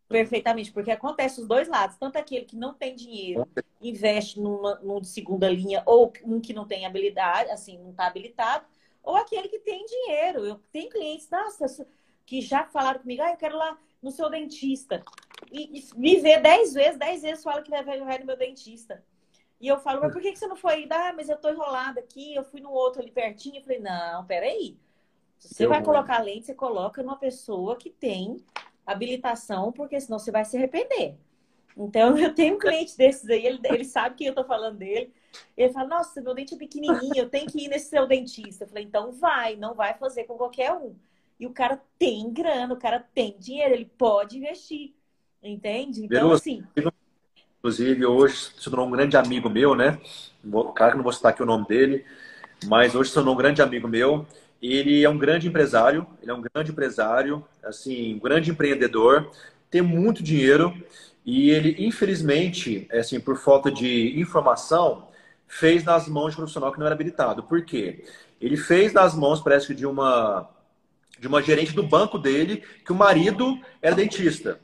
Perfeitamente, 0.08 0.72
porque 0.72 0.90
acontece 0.90 1.42
os 1.42 1.48
dois 1.48 1.68
lados. 1.68 1.98
Tanto 1.98 2.16
aquele 2.16 2.46
que 2.46 2.56
não 2.56 2.74
tem 2.74 2.96
dinheiro, 2.96 3.46
investe 3.82 4.40
numa, 4.40 4.76
num 4.76 5.02
de 5.02 5.08
segunda 5.08 5.50
linha, 5.50 5.84
ou 5.86 6.14
um 6.24 6.40
que 6.40 6.54
não 6.54 6.66
tem 6.66 6.86
habilidade, 6.86 7.52
assim, 7.52 7.78
não 7.78 7.92
está 7.92 8.08
habilitado, 8.08 8.66
ou 9.04 9.18
aquele 9.18 9.50
que 9.50 9.60
tem 9.60 9.86
dinheiro. 9.86 10.46
Eu 10.46 10.62
tenho 10.72 10.90
clientes, 10.90 11.30
nossa, 11.30 11.86
que 12.26 12.40
já 12.40 12.66
falaram 12.66 13.02
comigo, 13.02 13.22
ah, 13.22 13.32
eu 13.32 13.38
quero 13.38 13.58
lá 13.58 13.78
no 14.02 14.12
seu 14.12 14.30
dentista. 14.30 15.04
E, 15.52 15.80
e 15.80 16.00
me 16.00 16.18
vê 16.22 16.40
dez 16.40 16.74
vezes, 16.74 16.98
dez 16.98 17.22
vezes 17.22 17.44
fala 17.44 17.62
que 17.62 17.70
vai, 17.70 17.84
vai 17.84 18.20
no 18.20 18.26
meu 18.26 18.38
dentista. 18.38 19.04
E 19.62 19.68
eu 19.68 19.80
falo, 19.80 20.02
mas 20.02 20.12
por 20.12 20.20
que, 20.20 20.32
que 20.32 20.40
você 20.40 20.48
não 20.48 20.56
foi 20.56 20.74
ainda? 20.74 20.96
Ah, 20.96 21.14
mas 21.14 21.30
eu 21.30 21.38
tô 21.38 21.48
enrolada 21.48 22.00
aqui, 22.00 22.34
eu 22.34 22.44
fui 22.44 22.60
no 22.60 22.72
outro 22.72 23.00
ali 23.00 23.12
pertinho. 23.12 23.58
Eu 23.58 23.62
falei, 23.62 23.80
não, 23.80 24.26
peraí. 24.26 24.76
Se 25.38 25.54
você 25.54 25.66
eu 25.66 25.70
vai 25.70 25.84
vou. 25.84 25.94
colocar 25.94 26.18
lente, 26.20 26.48
você 26.48 26.56
coloca 26.56 27.04
numa 27.04 27.16
pessoa 27.16 27.76
que 27.76 27.92
tem 27.92 28.44
habilitação, 28.86 29.72
porque 29.72 30.00
senão 30.02 30.18
você 30.18 30.32
vai 30.32 30.44
se 30.46 30.58
arrepender. 30.58 31.16
Então, 31.78 32.18
eu 32.18 32.34
tenho 32.34 32.56
um 32.56 32.60
cliente 32.60 32.98
desses 32.98 33.30
aí, 33.30 33.46
ele, 33.46 33.60
ele 33.66 33.86
sabe 33.86 34.16
que 34.16 34.26
eu 34.26 34.34
tô 34.34 34.44
falando 34.44 34.78
dele. 34.78 35.14
Ele 35.56 35.72
fala, 35.72 35.88
nossa, 35.88 36.20
meu 36.22 36.34
dente 36.34 36.56
é 36.56 36.58
pequenininho, 36.58 37.16
eu 37.16 37.30
tenho 37.30 37.46
que 37.46 37.64
ir 37.64 37.68
nesse 37.68 37.90
seu 37.90 38.08
dentista. 38.08 38.64
Eu 38.64 38.68
falei, 38.68 38.84
então 38.84 39.12
vai, 39.12 39.56
não 39.56 39.76
vai 39.76 39.94
fazer 39.94 40.24
com 40.24 40.38
qualquer 40.38 40.74
um. 40.74 40.96
E 41.40 41.46
o 41.46 41.52
cara 41.52 41.80
tem 42.00 42.34
grana, 42.34 42.74
o 42.74 42.80
cara 42.80 43.00
tem 43.14 43.38
dinheiro, 43.38 43.76
ele 43.76 43.86
pode 43.86 44.40
investir. 44.40 44.96
Entende? 45.44 46.06
Então, 46.06 46.32
assim. 46.32 46.64
Inclusive, 47.62 48.04
hoje 48.08 48.36
se 48.58 48.64
tornou 48.64 48.88
um 48.88 48.92
grande 48.92 49.16
amigo 49.16 49.48
meu, 49.48 49.76
né? 49.76 50.00
Claro 50.76 50.94
que 50.94 50.98
não 50.98 51.04
vou 51.04 51.14
citar 51.14 51.32
aqui 51.32 51.44
o 51.44 51.46
nome 51.46 51.68
dele, 51.68 52.04
mas 52.66 52.96
hoje 52.96 53.10
se 53.10 53.14
tornou 53.14 53.36
um 53.36 53.38
grande 53.38 53.62
amigo 53.62 53.88
meu. 53.88 54.26
Ele 54.60 55.04
é 55.04 55.10
um 55.10 55.18
grande 55.18 55.48
empresário, 55.48 56.08
ele 56.24 56.32
é 56.32 56.34
um 56.34 56.42
grande 56.42 56.72
empresário, 56.72 57.46
assim, 57.64 58.16
um 58.16 58.20
grande 58.20 58.50
empreendedor, 58.50 59.30
tem 59.70 59.80
muito 59.80 60.24
dinheiro 60.24 60.74
e 61.24 61.52
ele, 61.52 61.76
infelizmente, 61.78 62.88
assim, 62.92 63.20
por 63.20 63.38
falta 63.38 63.70
de 63.72 64.20
informação, 64.20 65.08
fez 65.48 65.84
nas 65.84 66.08
mãos 66.08 66.32
de 66.32 66.38
um 66.38 66.38
profissional 66.38 66.72
que 66.72 66.80
não 66.80 66.88
era 66.88 66.96
habilitado. 66.96 67.44
Por 67.44 67.64
quê? 67.64 68.04
Ele 68.40 68.58
fez 68.58 68.92
nas 68.92 69.14
mãos, 69.14 69.40
parece 69.40 69.68
que 69.68 69.76
de 69.76 69.86
uma 69.86 70.50
de 71.20 71.28
uma 71.28 71.44
gerente 71.44 71.74
do 71.74 71.84
banco 71.84 72.18
dele, 72.18 72.64
que 72.84 72.92
o 72.92 72.96
marido 72.96 73.60
era 73.80 73.96
dentista. 73.96 74.60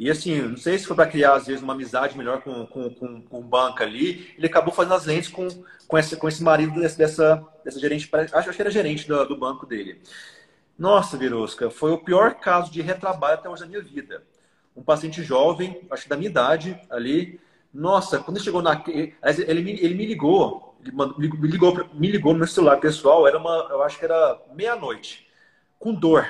E 0.00 0.10
assim, 0.10 0.40
não 0.40 0.56
sei 0.56 0.78
se 0.78 0.86
foi 0.86 0.96
para 0.96 1.10
criar, 1.10 1.34
às 1.34 1.46
vezes, 1.46 1.62
uma 1.62 1.74
amizade 1.74 2.16
melhor 2.16 2.40
com, 2.40 2.66
com, 2.66 2.88
com, 2.88 3.20
com, 3.20 3.38
o 3.38 3.42
banco 3.42 3.82
ali, 3.82 4.32
ele 4.34 4.46
acabou 4.46 4.72
fazendo 4.72 4.94
as 4.94 5.04
lentes 5.04 5.28
com, 5.28 5.46
com, 5.86 5.98
esse, 5.98 6.16
com 6.16 6.26
esse 6.26 6.42
marido 6.42 6.80
desse, 6.80 6.96
dessa, 6.96 7.46
dessa 7.62 7.78
gerente, 7.78 8.08
acho, 8.32 8.50
que 8.50 8.62
era 8.62 8.70
gerente 8.70 9.06
do, 9.06 9.26
do 9.26 9.36
banco 9.36 9.66
dele. 9.66 10.00
Nossa, 10.78 11.18
Virosca, 11.18 11.68
foi 11.68 11.92
o 11.92 11.98
pior 11.98 12.36
caso 12.36 12.72
de 12.72 12.80
retrabalho 12.80 13.34
até 13.34 13.50
hoje 13.50 13.60
da 13.60 13.68
minha 13.68 13.82
vida. 13.82 14.22
Um 14.74 14.82
paciente 14.82 15.22
jovem, 15.22 15.86
acho 15.90 16.04
que 16.04 16.08
da 16.08 16.16
minha 16.16 16.30
idade, 16.30 16.80
ali. 16.88 17.38
Nossa, 17.72 18.18
quando 18.20 18.38
ele 18.38 18.44
chegou 18.44 18.62
na. 18.62 18.82
Ele 18.86 19.62
me, 19.62 19.72
ele 19.72 19.94
me 19.94 20.06
ligou, 20.06 20.74
ele 20.82 20.92
me 21.36 21.46
ligou, 21.46 21.90
me 21.92 22.10
ligou 22.10 22.32
no 22.32 22.38
meu 22.38 22.48
celular 22.48 22.78
pessoal, 22.78 23.28
era 23.28 23.36
uma, 23.36 23.68
eu 23.68 23.82
acho 23.82 23.98
que 23.98 24.06
era 24.06 24.40
meia-noite 24.54 25.28
com 25.78 25.92
dor. 25.92 26.26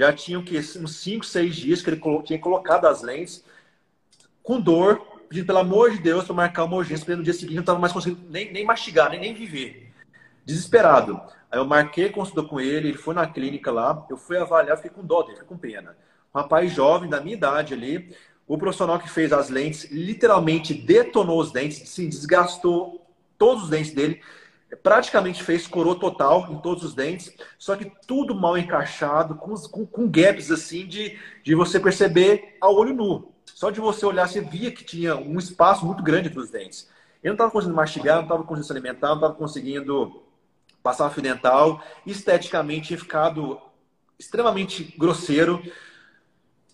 Já 0.00 0.14
tinham 0.14 0.42
que 0.42 0.56
uns 0.56 0.96
5, 0.96 1.26
6 1.26 1.54
dias 1.54 1.82
que 1.82 1.90
ele 1.90 2.00
tinha 2.24 2.38
colocado 2.38 2.86
as 2.86 3.02
lentes 3.02 3.44
com 4.42 4.58
dor, 4.58 4.98
pedindo 5.28 5.44
pelo 5.44 5.58
amor 5.58 5.90
de 5.90 5.98
Deus 5.98 6.24
para 6.24 6.34
marcar 6.34 6.64
uma 6.64 6.78
urgência, 6.78 7.04
porque 7.04 7.16
no 7.16 7.22
dia 7.22 7.34
seguinte 7.34 7.56
não 7.56 7.60
estava 7.60 7.78
mais 7.78 7.92
conseguindo 7.92 8.26
nem, 8.30 8.50
nem 8.50 8.64
mastigar, 8.64 9.10
nem, 9.10 9.20
nem 9.20 9.34
viver. 9.34 9.92
Desesperado. 10.42 11.20
Aí 11.50 11.58
eu 11.58 11.66
marquei, 11.66 12.08
consultou 12.08 12.48
com 12.48 12.58
ele, 12.58 12.88
ele 12.88 12.96
foi 12.96 13.12
na 13.14 13.26
clínica 13.26 13.70
lá, 13.70 14.06
eu 14.08 14.16
fui 14.16 14.38
avaliar, 14.38 14.78
fiquei 14.78 14.90
com 14.90 15.04
dó 15.04 15.20
dele, 15.20 15.34
fiquei 15.34 15.48
com 15.48 15.58
pena. 15.58 15.94
Um 16.34 16.38
rapaz 16.38 16.72
jovem, 16.72 17.10
da 17.10 17.20
minha 17.20 17.36
idade 17.36 17.74
ali, 17.74 18.16
o 18.48 18.56
profissional 18.56 18.98
que 18.98 19.10
fez 19.10 19.34
as 19.34 19.50
lentes 19.50 19.90
literalmente 19.90 20.72
detonou 20.72 21.38
os 21.38 21.52
dentes, 21.52 21.86
se 21.86 22.08
desgastou 22.08 23.06
todos 23.36 23.64
os 23.64 23.68
dentes 23.68 23.92
dele 23.92 24.22
praticamente 24.76 25.42
fez 25.42 25.66
coroa 25.66 25.98
total 25.98 26.48
em 26.50 26.58
todos 26.58 26.84
os 26.84 26.94
dentes, 26.94 27.34
só 27.58 27.76
que 27.76 27.90
tudo 28.06 28.34
mal 28.34 28.56
encaixado, 28.56 29.34
com, 29.34 29.54
com, 29.54 29.86
com 29.86 30.08
gaps 30.08 30.50
assim 30.50 30.86
de, 30.86 31.18
de 31.42 31.54
você 31.54 31.80
perceber 31.80 32.56
a 32.60 32.70
olho 32.70 32.94
nu. 32.94 33.32
Só 33.44 33.70
de 33.70 33.80
você 33.80 34.06
olhar, 34.06 34.28
você 34.28 34.40
via 34.40 34.70
que 34.70 34.84
tinha 34.84 35.16
um 35.16 35.38
espaço 35.38 35.84
muito 35.84 36.02
grande 36.02 36.28
entre 36.28 36.40
os 36.40 36.50
dentes. 36.50 36.88
Ele 37.22 37.30
não 37.30 37.34
estava 37.34 37.50
conseguindo 37.50 37.76
mastigar, 37.76 38.16
não 38.16 38.22
estava 38.22 38.42
conseguindo 38.42 38.66
se 38.66 38.72
alimentar, 38.72 39.08
não 39.08 39.14
estava 39.16 39.34
conseguindo 39.34 40.22
passar 40.82 41.10
fio 41.10 41.22
dental. 41.22 41.82
Esteticamente, 42.06 42.88
tinha 42.88 42.98
ficado 42.98 43.60
extremamente 44.18 44.94
grosseiro 44.96 45.62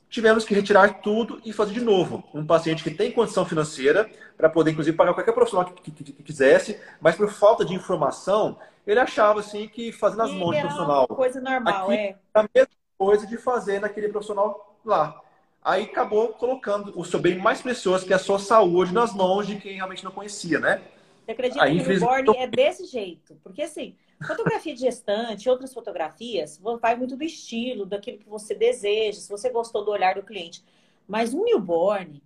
tivemos 0.08 0.44
que 0.44 0.54
retirar 0.54 1.00
tudo 1.00 1.40
e 1.44 1.52
fazer 1.52 1.74
de 1.74 1.80
novo. 1.80 2.24
Um 2.32 2.46
paciente 2.46 2.82
que 2.82 2.90
tem 2.90 3.12
condição 3.12 3.44
financeira 3.44 4.08
para 4.36 4.48
poder, 4.48 4.70
inclusive, 4.72 4.96
pagar 4.96 5.14
qualquer 5.14 5.32
profissional 5.32 5.66
que, 5.66 5.90
que, 5.90 6.04
que, 6.04 6.22
quisesse, 6.22 6.80
mas 7.00 7.16
por 7.16 7.30
falta 7.30 7.64
de 7.64 7.74
informação, 7.74 8.58
ele 8.86 9.00
achava 9.00 9.40
assim 9.40 9.68
que 9.68 9.92
fazendo 9.92 10.22
as 10.22 10.32
mãos 10.32 10.54
de 10.54 10.60
profissional. 10.60 11.08
Coisa 11.08 11.40
normal, 11.40 11.92
é. 11.92 12.16
A 12.34 12.44
mesma 12.54 12.70
coisa 12.98 13.26
de 13.26 13.36
fazer 13.36 13.80
naquele 13.80 14.08
profissional 14.08 14.78
lá. 14.84 15.20
Aí 15.62 15.84
acabou 15.84 16.28
colocando 16.28 16.92
o 16.98 17.04
seu 17.04 17.18
bem 17.18 17.36
mais 17.38 17.60
precioso, 17.60 18.06
que 18.06 18.12
é 18.12 18.16
a 18.16 18.20
sua 18.20 18.38
saúde, 18.38 18.94
nas 18.94 19.12
mãos 19.12 19.46
de 19.46 19.56
quem 19.56 19.74
realmente 19.74 20.04
não 20.04 20.12
conhecia, 20.12 20.60
né? 20.60 20.80
Você 21.24 21.32
acredita 21.32 21.64
Aí, 21.64 21.80
que 21.80 21.84
o 21.84 21.88
newborn 21.88 22.36
é 22.36 22.46
desse 22.46 22.86
jeito? 22.86 23.36
Porque 23.42 23.62
assim, 23.62 23.96
Fotografia 24.24 24.74
de 24.74 24.80
gestante, 24.80 25.48
outras 25.48 25.74
fotografias, 25.74 26.58
vai 26.80 26.96
muito 26.96 27.16
do 27.16 27.24
estilo, 27.24 27.84
daquilo 27.84 28.18
que 28.18 28.28
você 28.28 28.54
deseja, 28.54 29.20
se 29.20 29.28
você 29.28 29.50
gostou 29.50 29.84
do 29.84 29.90
olhar 29.90 30.14
do 30.14 30.22
cliente. 30.22 30.64
Mas 31.06 31.34
um 31.34 31.44
newborn, 31.44 32.22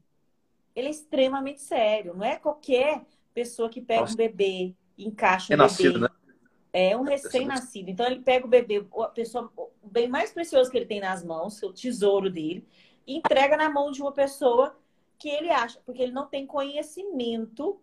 ele 0.75 0.89
é 0.89 0.91
extremamente 0.91 1.61
sério. 1.61 2.15
Não 2.15 2.25
é 2.25 2.37
qualquer 2.37 3.05
pessoa 3.35 3.69
que 3.69 3.81
pega 3.81 4.03
Nossa. 4.03 4.15
um 4.15 4.17
bebê, 4.17 4.75
encaixa 4.97 5.53
um 5.53 5.61
é 5.61 5.69
bebê. 5.69 5.99
Né? 5.99 6.09
É 6.73 6.97
um 6.97 7.03
recém-nascido. 7.03 7.91
Então 7.91 8.07
ele 8.07 8.21
pega 8.21 8.47
o 8.47 8.49
bebê, 8.49 8.87
a 8.99 9.07
pessoa, 9.07 9.51
o 9.57 9.89
bem 9.89 10.09
mais 10.09 10.31
precioso 10.31 10.71
que 10.71 10.77
ele 10.77 10.87
tem 10.87 11.01
nas 11.01 11.25
mãos, 11.25 11.61
o 11.63 11.73
tesouro 11.73 12.31
dele, 12.31 12.65
e 13.05 13.17
entrega 13.17 13.57
na 13.57 13.69
mão 13.69 13.91
de 13.91 14.01
uma 14.01 14.13
pessoa 14.13 14.77
que 15.19 15.29
ele 15.29 15.51
acha, 15.51 15.81
porque 15.85 16.01
ele 16.03 16.13
não 16.13 16.27
tem 16.27 16.47
conhecimento 16.47 17.81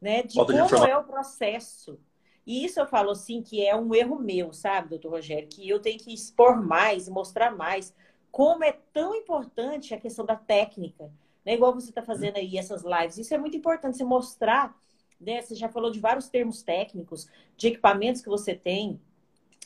né, 0.00 0.22
de 0.22 0.34
Falta 0.34 0.52
como 0.52 0.84
de 0.84 0.90
é 0.90 0.96
o 0.96 1.04
processo 1.04 1.98
e 2.46 2.64
isso 2.64 2.80
eu 2.80 2.86
falo 2.86 3.10
assim 3.10 3.42
que 3.42 3.64
é 3.64 3.74
um 3.76 3.94
erro 3.94 4.18
meu, 4.18 4.52
sabe, 4.52 4.90
doutor 4.90 5.12
Rogério? 5.12 5.48
Que 5.48 5.68
eu 5.68 5.80
tenho 5.80 5.98
que 5.98 6.12
expor 6.12 6.60
mais, 6.60 7.08
mostrar 7.08 7.54
mais 7.54 7.94
como 8.30 8.64
é 8.64 8.72
tão 8.92 9.14
importante 9.14 9.94
a 9.94 10.00
questão 10.00 10.24
da 10.24 10.34
técnica. 10.34 11.10
Né? 11.44 11.54
Igual 11.54 11.74
você 11.74 11.90
está 11.90 12.02
fazendo 12.02 12.36
aí 12.36 12.56
essas 12.56 12.82
lives. 12.82 13.18
Isso 13.18 13.34
é 13.34 13.38
muito 13.38 13.56
importante, 13.56 13.96
você 13.96 14.04
mostrar. 14.04 14.76
Né? 15.20 15.40
Você 15.40 15.54
já 15.54 15.68
falou 15.68 15.90
de 15.90 16.00
vários 16.00 16.28
termos 16.28 16.62
técnicos, 16.62 17.28
de 17.56 17.68
equipamentos 17.68 18.22
que 18.22 18.28
você 18.28 18.54
tem. 18.54 19.00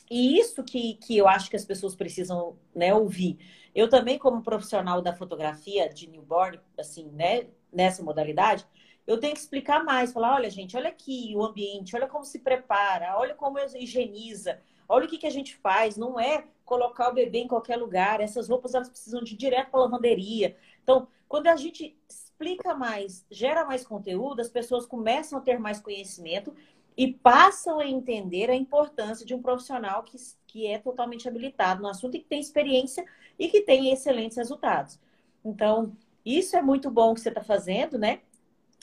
E 0.09 0.37
isso 0.37 0.63
que, 0.63 0.95
que 0.95 1.17
eu 1.17 1.27
acho 1.27 1.49
que 1.49 1.55
as 1.55 1.65
pessoas 1.65 1.95
precisam 1.95 2.57
né, 2.75 2.93
ouvir. 2.93 3.37
Eu 3.73 3.89
também, 3.89 4.17
como 4.17 4.43
profissional 4.43 5.01
da 5.01 5.13
fotografia 5.13 5.89
de 5.89 6.07
newborn, 6.07 6.59
assim, 6.77 7.09
né, 7.11 7.47
nessa 7.71 8.03
modalidade, 8.03 8.65
eu 9.07 9.17
tenho 9.17 9.33
que 9.33 9.39
explicar 9.39 9.83
mais, 9.85 10.11
falar, 10.11 10.35
olha, 10.35 10.49
gente, 10.49 10.75
olha 10.75 10.89
aqui 10.89 11.33
o 11.35 11.43
ambiente, 11.43 11.95
olha 11.95 12.07
como 12.07 12.25
se 12.25 12.39
prepara, 12.39 13.17
olha 13.17 13.33
como 13.33 13.57
higieniza, 13.57 14.59
olha 14.87 15.05
o 15.05 15.09
que, 15.09 15.17
que 15.17 15.25
a 15.25 15.31
gente 15.31 15.55
faz, 15.55 15.95
não 15.95 16.19
é 16.19 16.43
colocar 16.65 17.09
o 17.09 17.13
bebê 17.13 17.39
em 17.39 17.47
qualquer 17.47 17.77
lugar, 17.77 18.19
essas 18.19 18.49
roupas 18.49 18.75
elas 18.75 18.89
precisam 18.89 19.23
de 19.23 19.33
ir 19.33 19.37
direto 19.37 19.71
para 19.71 19.79
a 19.79 19.83
lavanderia. 19.83 20.57
Então, 20.83 21.07
quando 21.27 21.47
a 21.47 21.55
gente 21.55 21.97
explica 22.09 22.75
mais, 22.75 23.25
gera 23.31 23.65
mais 23.65 23.87
conteúdo, 23.87 24.41
as 24.41 24.49
pessoas 24.49 24.85
começam 24.85 25.39
a 25.39 25.41
ter 25.41 25.57
mais 25.57 25.79
conhecimento 25.79 26.53
e 26.97 27.13
passam 27.13 27.79
a 27.79 27.87
entender 27.87 28.49
a 28.49 28.55
importância 28.55 29.25
de 29.25 29.33
um 29.33 29.41
profissional 29.41 30.03
que, 30.03 30.17
que 30.45 30.67
é 30.67 30.77
totalmente 30.79 31.27
habilitado 31.27 31.81
no 31.81 31.87
assunto 31.87 32.15
e 32.15 32.19
que 32.19 32.27
tem 32.27 32.39
experiência 32.39 33.05
e 33.39 33.47
que 33.47 33.61
tem 33.61 33.91
excelentes 33.91 34.35
resultados. 34.35 34.99
Então, 35.45 35.95
isso 36.25 36.57
é 36.57 36.61
muito 36.61 36.91
bom 36.91 37.13
que 37.13 37.21
você 37.21 37.29
está 37.29 37.43
fazendo, 37.43 37.97
né? 37.97 38.19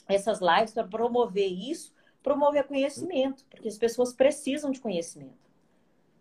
Essas 0.07 0.39
lives 0.39 0.73
para 0.73 0.83
promover 0.83 1.47
isso, 1.47 1.93
promover 2.23 2.63
conhecimento, 2.65 3.43
porque 3.49 3.67
as 3.67 3.77
pessoas 3.77 4.13
precisam 4.13 4.71
de 4.71 4.79
conhecimento. 4.79 5.45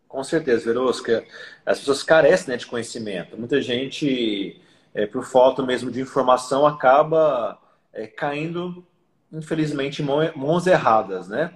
Com 0.09 0.23
certeza, 0.23 0.65
Verosca. 0.65 1.25
As 1.67 1.81
pessoas 1.81 2.03
carecem 2.03 2.51
né, 2.51 2.57
de 2.57 2.67
conhecimento. 2.67 3.37
Muita 3.37 3.61
gente 3.61 4.61
é, 4.95 5.07
por 5.07 5.25
falta 5.25 5.63
mesmo 5.63 5.91
de 5.91 6.01
informação, 6.01 6.65
acaba 6.65 7.59
é, 7.93 8.07
caindo, 8.07 8.87
infelizmente, 9.33 10.03
em 10.03 10.05
mãos 10.05 10.67
erradas, 10.67 11.29
né? 11.29 11.53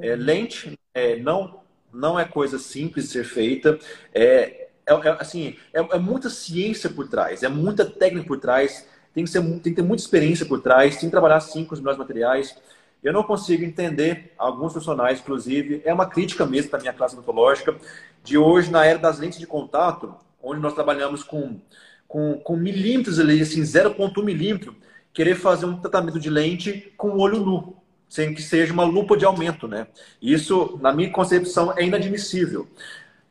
É, 0.00 0.12
uhum. 0.12 0.20
lente 0.20 0.78
é, 0.92 1.16
não, 1.16 1.60
não 1.92 2.20
é 2.20 2.24
coisa 2.24 2.58
simples 2.58 3.06
de 3.06 3.12
ser 3.12 3.24
feita. 3.24 3.78
É, 4.12 4.68
é, 4.86 4.92
é 4.92 5.08
assim, 5.18 5.56
é, 5.72 5.80
é, 5.80 5.98
muita 5.98 6.28
ciência 6.28 6.90
por 6.90 7.08
trás, 7.08 7.42
é 7.42 7.48
muita 7.48 7.84
técnica 7.84 8.26
por 8.26 8.38
trás, 8.38 8.86
tem 9.14 9.24
que, 9.24 9.30
ser, 9.30 9.42
tem 9.42 9.60
que 9.60 9.74
ter 9.74 9.82
muita 9.82 10.02
experiência 10.02 10.46
por 10.46 10.60
trás, 10.60 10.96
tem 10.96 11.08
que 11.08 11.10
trabalhar 11.10 11.40
sim 11.40 11.64
com 11.64 11.74
os 11.74 11.80
melhores 11.80 11.98
materiais. 11.98 12.56
Eu 13.02 13.12
não 13.12 13.22
consigo 13.22 13.64
entender 13.64 14.32
alguns 14.38 14.72
profissionais, 14.72 15.20
inclusive, 15.20 15.82
é 15.84 15.92
uma 15.92 16.06
crítica 16.06 16.46
mesmo 16.46 16.70
para 16.70 16.78
a 16.78 16.82
minha 16.82 16.92
classe 16.92 17.14
odontológica, 17.14 17.76
de 18.22 18.38
hoje, 18.38 18.70
na 18.70 18.84
era 18.84 18.98
das 18.98 19.18
lentes 19.18 19.38
de 19.38 19.46
contato, 19.46 20.14
onde 20.42 20.60
nós 20.60 20.74
trabalhamos 20.74 21.24
com, 21.24 21.60
com, 22.06 22.34
com 22.38 22.56
milímetros 22.56 23.18
ali, 23.18 23.40
assim, 23.42 23.62
0,1 23.62 24.22
milímetro, 24.22 24.74
querer 25.12 25.34
fazer 25.34 25.66
um 25.66 25.78
tratamento 25.78 26.20
de 26.20 26.30
lente 26.30 26.92
com 26.96 27.10
o 27.10 27.20
olho 27.20 27.40
nu, 27.40 27.76
sem 28.08 28.34
que 28.34 28.42
seja 28.42 28.72
uma 28.72 28.84
lupa 28.84 29.16
de 29.16 29.24
aumento, 29.24 29.66
né? 29.66 29.86
Isso, 30.20 30.78
na 30.80 30.92
minha 30.92 31.10
concepção, 31.10 31.76
é 31.76 31.84
inadmissível. 31.84 32.68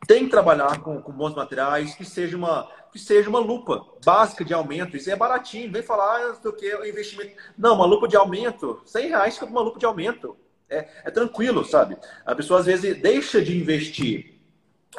Tem 0.06 0.24
que 0.24 0.30
trabalhar 0.30 0.80
com, 0.80 1.00
com 1.00 1.12
bons 1.12 1.34
materiais, 1.34 1.94
que 1.94 2.04
seja 2.04 2.36
uma 2.36 2.68
que 2.92 2.98
seja 2.98 3.30
uma 3.30 3.38
lupa 3.38 3.86
básica 4.04 4.44
de 4.44 4.52
aumento. 4.52 4.96
Isso 4.96 5.10
é 5.10 5.16
baratinho, 5.16 5.72
vem 5.72 5.82
falar, 5.82 6.20
ah, 6.20 6.48
o 6.48 6.52
que, 6.52 6.70
investimento. 6.86 7.34
Não, 7.56 7.74
uma 7.74 7.86
lupa 7.86 8.06
de 8.06 8.16
aumento, 8.16 8.82
100 8.84 9.08
reais 9.08 9.34
fica 9.34 9.46
uma 9.46 9.62
lupa 9.62 9.78
de 9.78 9.86
aumento. 9.86 10.36
É, 10.68 10.88
é, 11.04 11.10
tranquilo, 11.10 11.64
sabe? 11.64 11.96
A 12.24 12.34
pessoa 12.34 12.60
às 12.60 12.66
vezes 12.66 13.00
deixa 13.00 13.42
de 13.42 13.56
investir 13.56 14.34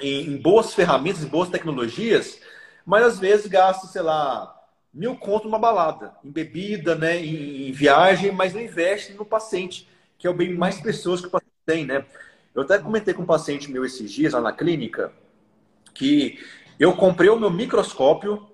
em, 0.01 0.33
em, 0.33 0.37
boas 0.37 0.73
ferramentas, 0.73 1.23
em 1.23 1.27
boas 1.27 1.49
tecnologias, 1.49 2.39
mas 2.85 3.03
às 3.03 3.19
vezes 3.19 3.47
gasta, 3.47 3.87
sei 3.87 4.01
lá, 4.01 4.55
mil 4.93 5.15
conto 5.15 5.45
numa 5.45 5.57
balada, 5.57 6.13
em 6.23 6.29
bebida, 6.29 6.93
né, 6.93 7.17
em, 7.17 7.69
em 7.69 7.71
viagem, 7.71 8.31
mas 8.31 8.53
não 8.53 8.61
investe 8.61 9.13
no 9.13 9.25
paciente, 9.25 9.89
que 10.17 10.27
é 10.27 10.29
o 10.29 10.33
bem 10.33 10.53
mais 10.53 10.79
precioso 10.79 11.23
que 11.23 11.27
o 11.27 11.31
paciente 11.31 11.53
tem, 11.65 11.85
né? 11.85 12.05
Eu 12.53 12.61
até 12.61 12.77
comentei 12.77 13.13
com 13.13 13.23
um 13.23 13.25
paciente 13.25 13.71
meu 13.71 13.83
esses 13.83 14.11
dias 14.11 14.33
lá 14.33 14.41
na 14.41 14.53
clínica 14.53 15.11
que 15.93 16.39
eu 16.79 16.95
comprei 16.95 17.29
o 17.29 17.39
meu 17.39 17.49
microscópio 17.49 18.47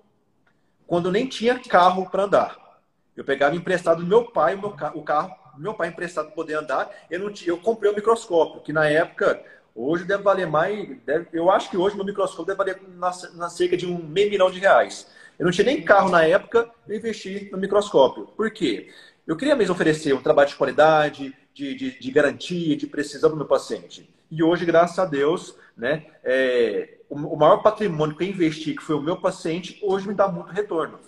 quando 0.87 1.11
nem 1.11 1.27
tinha 1.27 1.59
carro 1.59 2.09
para 2.09 2.23
andar. 2.23 2.79
Eu 3.15 3.23
pegava 3.23 3.55
emprestado 3.55 4.01
do 4.01 4.07
meu 4.07 4.25
pai 4.25 4.55
o, 4.55 4.59
meu, 4.59 4.69
o 4.95 5.03
carro, 5.03 5.35
meu 5.57 5.73
pai 5.73 5.89
emprestado 5.89 6.27
para 6.27 6.35
poder 6.35 6.53
andar. 6.55 6.89
Eu, 7.09 7.19
não 7.19 7.31
tinha, 7.31 7.49
eu 7.49 7.57
comprei 7.57 7.91
o 7.91 7.95
microscópio, 7.95 8.61
que 8.61 8.71
na 8.71 8.87
época, 8.87 9.43
hoje 9.75 10.05
deve 10.05 10.23
valer 10.23 10.47
mais. 10.47 10.97
Deve, 11.05 11.27
eu 11.33 11.51
acho 11.51 11.69
que 11.69 11.77
hoje 11.77 11.95
meu 11.95 12.05
microscópio 12.05 12.45
deve 12.45 12.57
valer 12.57 12.81
na, 12.95 13.11
na 13.35 13.49
cerca 13.49 13.75
de 13.75 13.85
um 13.85 14.01
meio 14.01 14.29
milhão 14.29 14.49
de 14.49 14.59
reais. 14.59 15.07
Eu 15.37 15.45
não 15.45 15.51
tinha 15.51 15.65
nem 15.65 15.81
carro 15.81 16.09
na 16.09 16.23
época, 16.23 16.69
eu 16.87 16.95
investi 16.95 17.49
no 17.51 17.57
microscópio. 17.57 18.27
Por 18.27 18.49
quê? 18.51 18.89
Eu 19.27 19.35
queria 19.35 19.55
mesmo 19.55 19.75
oferecer 19.75 20.13
um 20.13 20.21
trabalho 20.21 20.49
de 20.49 20.55
qualidade, 20.55 21.35
de, 21.53 21.75
de, 21.75 21.99
de 21.99 22.11
garantia, 22.11 22.75
de 22.75 22.87
precisão 22.87 23.29
para 23.29 23.35
o 23.35 23.39
meu 23.39 23.47
paciente. 23.47 24.09
E 24.31 24.43
hoje, 24.43 24.65
graças 24.65 24.99
a 24.99 25.05
Deus, 25.05 25.55
né, 25.75 26.05
é, 26.23 26.99
o, 27.09 27.15
o, 27.15 27.35
maior 27.35 27.63
patrimônio 27.63 28.15
que 28.15 28.23
eu 28.23 28.27
investi, 28.27 28.75
que 28.75 28.83
foi 28.83 28.95
o 28.95 29.01
meu 29.01 29.19
paciente, 29.19 29.79
hoje 29.81 30.07
me 30.07 30.13
dá 30.13 30.27
muito 30.27 30.51
retorno. 30.51 30.99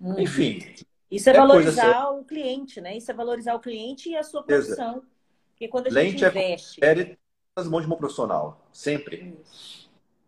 Uhum. 0.00 0.20
Enfim. 0.20 0.74
Isso 1.10 1.30
é, 1.30 1.32
é 1.32 1.36
valorizar 1.36 2.10
o 2.10 2.24
cliente, 2.24 2.80
né? 2.80 2.96
Isso 2.96 3.10
é 3.10 3.14
valorizar 3.14 3.54
o 3.54 3.60
cliente 3.60 4.10
e 4.10 4.16
a 4.16 4.22
sua 4.22 4.42
profissão. 4.42 4.90
Exato. 4.90 5.06
Porque 5.52 5.68
quando 5.68 5.86
a 5.86 5.90
gente 5.90 6.22
Lente 6.22 6.24
é 6.24 6.28
investe. 6.28 6.84
É 6.84 7.16
nas 7.56 7.66
mãos 7.66 7.86
de 7.86 7.90
um 7.90 7.96
profissional, 7.96 8.68
sempre. 8.70 9.34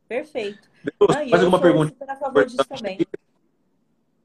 Perfeito. 0.08 0.66
Deus, 0.82 1.10
ah, 1.14 1.26
mais 1.26 1.42
alguma 1.42 1.60
pergunta? 1.60 1.94
A 2.08 2.16
favor 2.16 2.46
disso 2.46 2.64
também. 2.64 2.98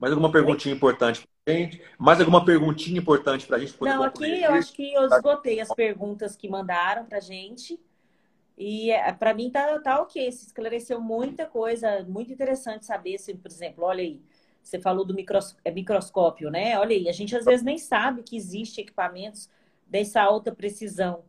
Mais 0.03 0.11
alguma 0.11 0.29
perguntinha 0.29 0.75
importante 0.75 1.25
para 1.45 1.53
gente? 1.53 1.81
Mais 1.97 2.19
alguma 2.19 2.43
perguntinha 2.43 2.99
importante 2.99 3.47
para 3.47 3.55
a 3.55 3.59
gente 3.61 3.73
Não, 3.79 4.03
aqui 4.03 4.43
eu 4.43 4.51
acho 4.51 4.73
que 4.73 4.93
eu 4.93 5.05
esgotei 5.05 5.61
as 5.61 5.73
perguntas 5.73 6.35
que 6.35 6.49
mandaram 6.49 7.05
para 7.05 7.19
a 7.19 7.21
gente. 7.21 7.79
E 8.57 8.91
é, 8.91 9.13
para 9.13 9.33
mim 9.33 9.49
tá, 9.49 9.79
tá 9.79 10.01
ok, 10.01 10.29
se 10.29 10.47
esclareceu 10.47 10.99
muita 10.99 11.45
coisa, 11.45 12.03
muito 12.03 12.33
interessante 12.33 12.85
saber 12.85 13.17
se, 13.17 13.33
por 13.33 13.49
exemplo, 13.49 13.85
olha 13.85 14.01
aí, 14.01 14.21
você 14.61 14.77
falou 14.77 15.05
do 15.05 15.13
micros, 15.13 15.55
é, 15.63 15.71
microscópio, 15.71 16.51
né? 16.51 16.77
Olha 16.77 16.93
aí, 16.93 17.07
a 17.07 17.13
gente 17.13 17.33
às 17.33 17.45
vezes 17.45 17.63
nem 17.63 17.77
sabe 17.77 18.23
que 18.23 18.35
existe 18.35 18.81
equipamentos 18.81 19.49
dessa 19.87 20.21
alta 20.21 20.51
precisão. 20.53 21.23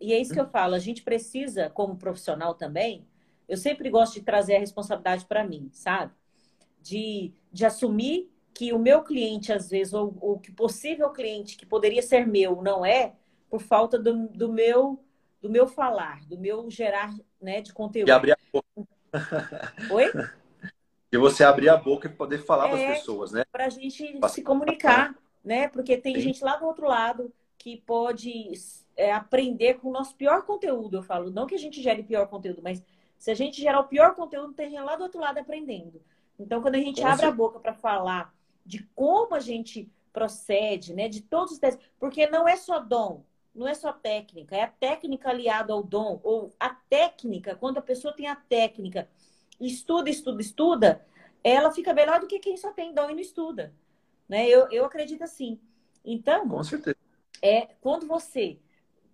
E 0.00 0.12
é 0.12 0.18
isso 0.18 0.34
que 0.34 0.40
eu 0.40 0.48
falo, 0.48 0.74
a 0.74 0.80
gente 0.80 1.04
precisa, 1.04 1.70
como 1.70 1.94
profissional 1.94 2.52
também, 2.52 3.06
eu 3.48 3.56
sempre 3.56 3.88
gosto 3.88 4.14
de 4.14 4.22
trazer 4.22 4.56
a 4.56 4.58
responsabilidade 4.58 5.24
para 5.24 5.44
mim, 5.44 5.70
sabe? 5.72 6.17
De, 6.88 7.32
de 7.52 7.66
assumir 7.66 8.30
que 8.54 8.72
o 8.72 8.78
meu 8.78 9.02
cliente, 9.02 9.52
às 9.52 9.68
vezes, 9.68 9.92
ou, 9.92 10.16
o 10.20 10.38
que 10.38 10.50
possível 10.50 11.10
cliente 11.10 11.56
que 11.56 11.66
poderia 11.66 12.02
ser 12.02 12.26
meu, 12.26 12.62
não 12.62 12.84
é, 12.84 13.14
por 13.50 13.60
falta 13.60 13.98
do, 13.98 14.28
do 14.28 14.52
meu 14.52 14.98
do 15.40 15.48
meu 15.48 15.68
falar, 15.68 16.26
do 16.26 16.36
meu 16.36 16.68
gerar 16.68 17.14
né, 17.40 17.60
de 17.60 17.72
conteúdo. 17.72 18.08
E 18.08 18.10
abrir 18.10 18.32
a 18.32 18.38
boca. 18.52 18.88
Oi? 19.92 20.10
De 21.12 21.16
você 21.16 21.44
abrir 21.44 21.68
a 21.68 21.76
boca 21.76 22.08
e 22.08 22.12
poder 22.12 22.38
falar 22.38 22.66
é, 22.66 22.70
para 22.70 22.90
as 22.90 22.98
pessoas, 22.98 23.30
né? 23.30 23.44
Para 23.52 23.66
a 23.66 23.70
gente 23.70 24.18
se 24.28 24.42
comunicar, 24.42 25.14
né? 25.44 25.68
Porque 25.68 25.96
tem 25.96 26.16
Sim. 26.16 26.22
gente 26.22 26.42
lá 26.42 26.56
do 26.56 26.66
outro 26.66 26.88
lado 26.88 27.32
que 27.56 27.76
pode 27.76 28.50
é, 28.96 29.12
aprender 29.12 29.74
com 29.74 29.90
o 29.90 29.92
nosso 29.92 30.16
pior 30.16 30.42
conteúdo, 30.42 30.96
eu 30.96 31.02
falo. 31.02 31.30
Não 31.30 31.46
que 31.46 31.54
a 31.54 31.58
gente 31.58 31.80
gere 31.80 32.02
pior 32.02 32.26
conteúdo, 32.26 32.60
mas 32.60 32.82
se 33.16 33.30
a 33.30 33.34
gente 33.34 33.60
gerar 33.60 33.78
o 33.78 33.88
pior 33.88 34.16
conteúdo, 34.16 34.52
tem 34.52 34.70
gente 34.70 34.82
lá 34.82 34.96
do 34.96 35.04
outro 35.04 35.20
lado 35.20 35.38
aprendendo. 35.38 36.02
Então, 36.38 36.62
quando 36.62 36.76
a 36.76 36.80
gente 36.80 37.02
abre 37.02 37.26
a 37.26 37.32
boca 37.32 37.58
para 37.58 37.74
falar 37.74 38.34
de 38.64 38.82
como 38.94 39.34
a 39.34 39.40
gente 39.40 39.90
procede, 40.12 40.94
né, 40.94 41.08
de 41.08 41.20
todos 41.20 41.52
os 41.52 41.58
testes, 41.58 41.84
porque 41.98 42.26
não 42.26 42.46
é 42.46 42.56
só 42.56 42.78
dom, 42.78 43.24
não 43.54 43.66
é 43.66 43.74
só 43.74 43.92
técnica, 43.92 44.56
é 44.56 44.62
a 44.62 44.68
técnica 44.68 45.30
aliada 45.30 45.72
ao 45.72 45.82
dom, 45.82 46.20
ou 46.22 46.54
a 46.60 46.70
técnica, 46.70 47.56
quando 47.56 47.78
a 47.78 47.82
pessoa 47.82 48.14
tem 48.14 48.28
a 48.28 48.36
técnica, 48.36 49.08
estuda, 49.60 50.08
estuda, 50.08 50.40
estuda, 50.40 51.06
ela 51.42 51.72
fica 51.72 51.92
melhor 51.92 52.20
do 52.20 52.26
que 52.26 52.38
quem 52.38 52.56
só 52.56 52.72
tem 52.72 52.94
dom 52.94 53.10
e 53.10 53.14
não 53.14 53.20
estuda. 53.20 53.72
Né? 54.28 54.46
Eu, 54.46 54.70
eu 54.70 54.84
acredito 54.84 55.22
assim. 55.22 55.58
Então, 56.04 56.48
Com 56.48 56.62
certeza. 56.62 56.96
é 57.42 57.68
quando 57.80 58.06
você 58.06 58.58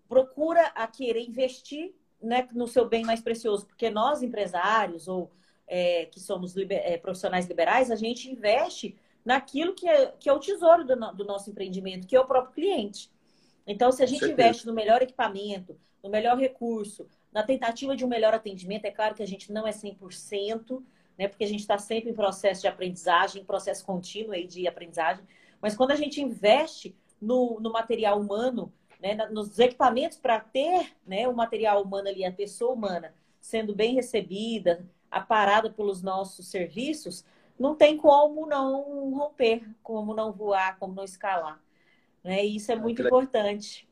procura 0.08 0.66
a 0.74 0.86
querer 0.86 1.22
investir 1.22 1.94
né, 2.20 2.48
no 2.52 2.66
seu 2.66 2.88
bem 2.88 3.04
mais 3.04 3.20
precioso, 3.20 3.66
porque 3.66 3.90
nós, 3.90 4.22
empresários, 4.22 5.08
ou 5.08 5.30
é, 5.66 6.06
que 6.06 6.20
somos 6.20 6.54
liber, 6.54 6.80
é, 6.84 6.96
profissionais 6.98 7.46
liberais, 7.46 7.90
a 7.90 7.96
gente 7.96 8.30
investe 8.30 8.96
naquilo 9.24 9.74
que 9.74 9.88
é, 9.88 10.12
que 10.18 10.28
é 10.28 10.32
o 10.32 10.38
tesouro 10.38 10.84
do, 10.84 10.94
do, 11.12 11.24
nosso 11.24 11.50
empreendimento, 11.50 12.06
que 12.06 12.14
é 12.14 12.20
o 12.20 12.26
próprio 12.26 12.54
cliente. 12.54 13.10
Então, 13.66 13.90
se 13.90 14.02
a 14.02 14.06
gente 14.06 14.24
investe 14.24 14.66
no 14.66 14.74
melhor 14.74 15.00
equipamento, 15.00 15.78
no 16.02 16.10
melhor 16.10 16.36
recurso, 16.36 17.08
na 17.32 17.42
tentativa 17.42 17.96
de 17.96 18.04
um 18.04 18.08
melhor 18.08 18.34
atendimento, 18.34 18.84
é 18.84 18.90
claro 18.90 19.14
que 19.14 19.22
a 19.22 19.26
gente 19.26 19.50
não 19.50 19.66
é 19.66 19.70
100%, 19.70 20.82
né, 21.16 21.28
porque 21.28 21.44
a 21.44 21.48
gente 21.48 21.60
está 21.60 21.78
sempre 21.78 22.10
em 22.10 22.14
processo 22.14 22.60
de 22.60 22.68
aprendizagem, 22.68 23.44
processo 23.44 23.84
contínuo 23.84 24.32
aí 24.32 24.46
de 24.46 24.68
aprendizagem, 24.68 25.24
mas 25.60 25.74
quando 25.74 25.92
a 25.92 25.96
gente 25.96 26.20
investe 26.20 26.94
no, 27.20 27.58
no 27.60 27.72
material 27.72 28.20
humano, 28.20 28.72
né, 29.00 29.14
nos 29.30 29.58
equipamentos 29.58 30.18
para 30.18 30.40
ter 30.40 30.94
né, 31.06 31.26
o 31.26 31.34
material 31.34 31.82
humano 31.82 32.08
ali, 32.08 32.24
a 32.24 32.32
pessoa 32.32 32.72
humana, 32.72 33.14
sendo 33.40 33.74
bem 33.74 33.94
recebida, 33.94 34.86
aparada 35.18 35.70
pelos 35.70 36.02
nossos 36.02 36.48
serviços, 36.48 37.24
não 37.58 37.74
tem 37.74 37.96
como 37.96 38.46
não 38.46 39.14
romper, 39.14 39.62
como 39.82 40.14
não 40.14 40.32
voar, 40.32 40.76
como 40.78 40.94
não 40.94 41.04
escalar. 41.04 41.60
Né? 42.22 42.44
E 42.44 42.56
isso 42.56 42.72
é 42.72 42.74
ah, 42.74 42.78
muito 42.78 43.02
importante. 43.02 43.86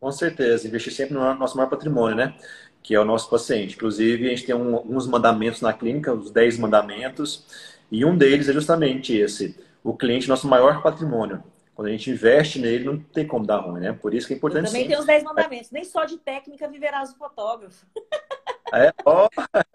Com 0.00 0.10
certeza, 0.12 0.66
investir 0.66 0.92
sempre 0.92 1.14
no 1.14 1.34
nosso 1.34 1.56
maior 1.56 1.68
patrimônio, 1.68 2.16
né? 2.16 2.36
Que 2.82 2.94
é 2.94 3.00
o 3.00 3.04
nosso 3.04 3.28
paciente. 3.28 3.74
Inclusive, 3.74 4.26
a 4.26 4.30
gente 4.30 4.46
tem 4.46 4.54
um, 4.54 4.76
alguns 4.76 5.06
mandamentos 5.06 5.60
na 5.60 5.72
clínica, 5.72 6.12
os 6.12 6.30
10 6.30 6.58
mandamentos, 6.58 7.44
e 7.90 8.04
um 8.04 8.16
deles 8.16 8.48
é 8.48 8.52
justamente 8.52 9.16
esse: 9.16 9.58
o 9.82 9.96
cliente, 9.96 10.28
nosso 10.28 10.46
maior 10.46 10.82
patrimônio. 10.82 11.42
Quando 11.74 11.88
a 11.88 11.90
gente 11.90 12.10
investe 12.10 12.58
nele, 12.58 12.84
não 12.84 12.98
tem 12.98 13.26
como 13.26 13.46
dar 13.46 13.58
ruim, 13.58 13.80
né? 13.80 13.92
Por 13.92 14.14
isso 14.14 14.26
que 14.26 14.32
é 14.32 14.36
importante. 14.36 14.64
Eu 14.64 14.68
também 14.68 14.82
sim. 14.84 14.88
tem 14.88 14.98
os 14.98 15.04
10 15.04 15.24
mandamentos. 15.24 15.70
Nem 15.70 15.84
só 15.84 16.04
de 16.04 16.16
técnica 16.16 16.68
viverás 16.68 17.10
o 17.10 17.16
fotógrafo. 17.16 17.84
É, 18.72 18.92
oh. 19.04 19.28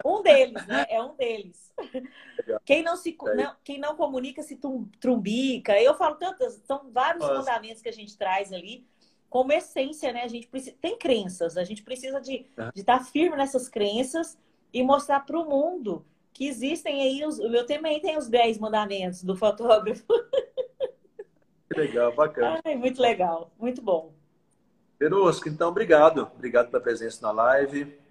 Um 0.04 0.22
deles, 0.22 0.66
né? 0.66 0.86
É 0.88 1.02
um 1.02 1.14
deles. 1.16 1.72
Quem 2.64 2.82
não, 2.82 2.96
se, 2.96 3.16
é. 3.26 3.34
não, 3.34 3.56
quem 3.64 3.78
não 3.78 3.96
comunica 3.96 4.42
se 4.42 4.58
trumbica. 5.00 5.80
Eu 5.80 5.94
falo 5.94 6.16
tantas, 6.16 6.60
são 6.66 6.90
vários 6.90 7.22
Nossa. 7.22 7.38
mandamentos 7.38 7.82
que 7.82 7.88
a 7.88 7.92
gente 7.92 8.16
traz 8.16 8.52
ali 8.52 8.86
como 9.30 9.52
essência, 9.52 10.12
né? 10.12 10.22
A 10.24 10.28
gente 10.28 10.46
precisa, 10.46 10.76
tem 10.80 10.98
crenças, 10.98 11.56
a 11.56 11.64
gente 11.64 11.82
precisa 11.82 12.20
de, 12.20 12.46
de 12.74 12.80
estar 12.80 13.02
firme 13.04 13.36
nessas 13.36 13.68
crenças 13.68 14.38
e 14.72 14.82
mostrar 14.82 15.20
para 15.20 15.38
o 15.38 15.48
mundo 15.48 16.04
que 16.32 16.46
existem 16.46 17.02
aí 17.02 17.24
os. 17.24 17.38
O 17.38 17.48
meu 17.48 17.64
também 17.66 18.00
tem 18.00 18.18
os 18.18 18.28
10 18.28 18.58
mandamentos 18.58 19.22
do 19.22 19.36
fotógrafo. 19.36 20.04
Que 21.72 21.80
legal, 21.80 22.14
bacana. 22.14 22.60
Ai, 22.64 22.76
muito 22.76 23.00
legal, 23.00 23.50
muito 23.58 23.80
bom. 23.80 24.12
Perosco, 24.98 25.48
então, 25.48 25.70
obrigado. 25.70 26.30
Obrigado 26.34 26.70
pela 26.70 26.82
presença 26.82 27.22
na 27.22 27.32
live. 27.32 28.01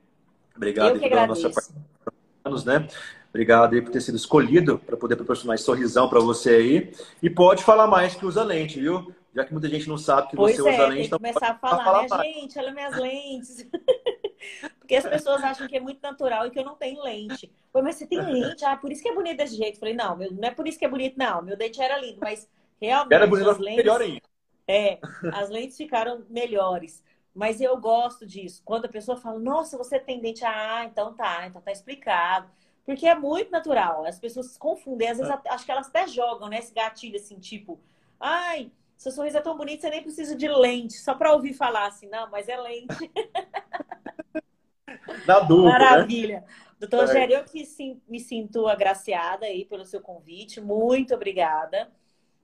Obrigado 0.61 0.99
pela 0.99 1.25
nossa 1.25 1.49
participação, 1.49 2.65
né? 2.65 2.87
Obrigado 3.29 3.73
aí 3.73 3.81
por 3.81 3.91
ter 3.91 4.01
sido 4.01 4.15
escolhido 4.15 4.77
para 4.77 4.95
poder 4.95 5.15
proporcionar 5.15 5.55
esse 5.55 5.63
sorrisão 5.63 6.07
para 6.07 6.19
você 6.19 6.51
aí. 6.51 6.93
E 7.23 7.29
pode 7.31 7.63
falar 7.63 7.87
mais 7.87 8.13
que 8.13 8.25
usa 8.25 8.43
lente, 8.43 8.79
viu? 8.79 9.11
Já 9.33 9.43
que 9.43 9.53
muita 9.53 9.67
gente 9.67 9.87
não 9.87 9.97
sabe 9.97 10.29
que 10.29 10.35
pois 10.35 10.55
você 10.55 10.69
é, 10.69 10.73
usa 10.73 10.83
lente. 10.83 10.91
Tem 10.91 11.01
que 11.01 11.07
então 11.07 11.17
começar 11.17 11.51
a 11.51 11.55
falar, 11.55 11.83
falar 11.83 12.01
né, 12.03 12.07
mais. 12.09 12.35
gente? 12.35 12.59
Olha 12.59 12.73
minhas 12.73 12.95
lentes. 12.95 13.67
Porque 14.77 14.95
as 14.95 15.05
pessoas 15.05 15.43
acham 15.43 15.67
que 15.67 15.77
é 15.77 15.79
muito 15.79 16.01
natural 16.03 16.45
e 16.45 16.51
que 16.51 16.59
eu 16.59 16.65
não 16.65 16.75
tenho 16.75 17.01
lente. 17.01 17.51
Pô, 17.73 17.81
mas 17.81 17.95
você 17.95 18.05
tem 18.05 18.21
lente? 18.21 18.63
Ah, 18.63 18.77
por 18.77 18.91
isso 18.91 19.01
que 19.01 19.09
é 19.09 19.15
bonito 19.15 19.37
desse 19.37 19.55
jeito. 19.55 19.79
falei, 19.79 19.95
não, 19.95 20.15
meu, 20.15 20.31
não 20.31 20.47
é 20.47 20.51
por 20.51 20.67
isso 20.67 20.77
que 20.77 20.85
é 20.85 20.89
bonito, 20.89 21.15
não. 21.17 21.41
Meu 21.41 21.57
dente 21.57 21.81
era 21.81 21.97
lindo, 21.97 22.19
mas 22.21 22.47
realmente 22.79 23.13
era 23.13 23.25
bonito, 23.25 23.49
as 23.49 23.57
lentes... 23.57 23.77
melhor 23.77 24.01
ainda. 24.01 24.21
É, 24.67 24.99
as 25.33 25.49
lentes 25.49 25.77
ficaram 25.77 26.23
melhores. 26.29 27.03
Mas 27.33 27.61
eu 27.61 27.77
gosto 27.77 28.25
disso. 28.25 28.61
Quando 28.65 28.85
a 28.85 28.89
pessoa 28.89 29.17
fala, 29.17 29.39
nossa, 29.39 29.77
você 29.77 29.99
tem 29.99 30.19
dente, 30.19 30.43
ah, 30.43 30.83
então 30.85 31.13
tá, 31.13 31.47
então 31.47 31.61
tá 31.61 31.71
explicado. 31.71 32.49
Porque 32.85 33.07
é 33.07 33.15
muito 33.15 33.51
natural. 33.51 34.05
As 34.05 34.19
pessoas 34.19 34.47
se 34.47 34.59
confundem. 34.59 35.09
Às 35.09 35.17
vezes, 35.17 35.33
acho 35.49 35.65
que 35.65 35.71
elas 35.71 35.87
até 35.87 36.07
jogam, 36.07 36.49
né? 36.49 36.59
Esse 36.59 36.73
gatilho, 36.73 37.15
assim, 37.15 37.39
tipo... 37.39 37.79
Ai, 38.19 38.71
seu 38.97 39.11
sorriso 39.11 39.37
é 39.37 39.41
tão 39.41 39.57
bonito, 39.57 39.81
você 39.81 39.89
nem 39.89 40.03
precisa 40.03 40.35
de 40.35 40.47
lente. 40.47 40.93
Só 40.93 41.15
para 41.15 41.33
ouvir 41.33 41.53
falar 41.53 41.87
assim, 41.87 42.07
não, 42.07 42.29
mas 42.29 42.47
é 42.47 42.55
lente. 42.55 42.87
Na 45.25 45.39
dúvida, 45.39 45.79
né? 45.79 45.79
Maravilha. 45.79 46.41
Né? 46.41 46.47
Doutor 46.79 47.01
Rogério, 47.01 47.37
eu 47.37 47.43
que 47.43 47.65
sim, 47.65 47.99
me 48.07 48.19
sinto 48.19 48.67
agraciada 48.67 49.45
aí 49.45 49.65
pelo 49.65 49.85
seu 49.85 50.01
convite. 50.01 50.61
Muito 50.61 51.15
obrigada. 51.15 51.91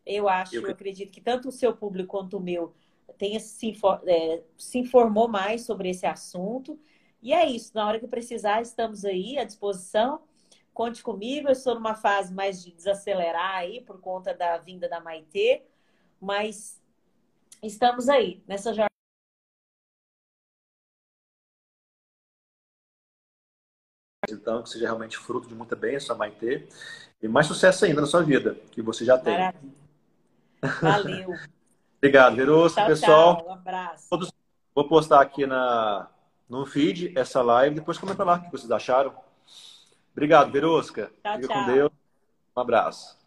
Eu 0.05 0.29
acho, 0.29 0.55
eu, 0.55 0.63
eu 0.63 0.71
acredito 0.71 1.11
que 1.11 1.21
tanto 1.21 1.49
o 1.49 1.51
seu 1.51 1.75
público 1.75 2.17
quanto 2.17 2.37
o 2.37 2.41
meu 2.41 2.73
tenha 3.17 3.39
se, 3.39 3.75
é, 4.05 4.43
se 4.57 4.79
informou 4.79 5.27
mais 5.27 5.65
sobre 5.65 5.89
esse 5.89 6.05
assunto. 6.05 6.79
E 7.21 7.33
é 7.33 7.45
isso. 7.45 7.71
Na 7.73 7.87
hora 7.87 7.99
que 7.99 8.07
precisar, 8.07 8.61
estamos 8.61 9.05
aí 9.05 9.37
à 9.37 9.43
disposição. 9.43 10.21
Conte 10.73 11.01
comigo. 11.01 11.47
Eu 11.47 11.53
estou 11.53 11.75
numa 11.75 11.95
fase 11.95 12.33
mais 12.33 12.63
de 12.63 12.71
desacelerar 12.71 13.55
aí 13.55 13.81
por 13.81 13.99
conta 13.99 14.33
da 14.33 14.57
vinda 14.57 14.87
da 14.87 14.99
Maitê, 14.99 15.63
mas 16.21 16.81
estamos 17.63 18.07
aí 18.07 18.43
nessa 18.47 18.69
jornada. 18.71 18.87
Então, 24.29 24.61
que 24.61 24.69
seja 24.69 24.85
realmente 24.85 25.17
fruto 25.17 25.47
de 25.47 25.55
muita 25.55 25.75
bênção, 25.75 26.17
Maitê. 26.17 26.67
E 27.21 27.27
mais 27.27 27.47
sucesso 27.47 27.85
ainda 27.85 28.01
na 28.01 28.07
sua 28.07 28.21
vida, 28.21 28.55
que 28.71 28.81
você 28.81 29.05
já 29.05 29.17
tem. 29.17 29.33
Maravilha. 29.33 29.73
Valeu. 30.81 31.29
Obrigado, 31.97 32.35
Verosca, 32.35 32.85
pessoal. 32.85 33.37
Tchau, 33.37 33.49
um 33.49 33.53
abraço. 33.53 34.09
Todos, 34.09 34.31
vou 34.73 34.87
postar 34.87 35.21
aqui 35.21 35.45
na, 35.45 36.07
no 36.47 36.65
feed 36.65 37.17
essa 37.17 37.41
live. 37.41 37.75
Depois 37.75 37.97
comenta 37.97 38.23
lá 38.23 38.35
o 38.35 38.41
que 38.41 38.51
vocês 38.51 38.71
acharam. 38.71 39.13
Obrigado, 40.11 40.51
Verosca. 40.51 41.11
Tchau, 41.23 41.35
Fica 41.35 41.47
tchau. 41.47 41.65
com 41.65 41.71
Deus. 41.71 41.91
Um 42.55 42.59
abraço. 42.61 43.17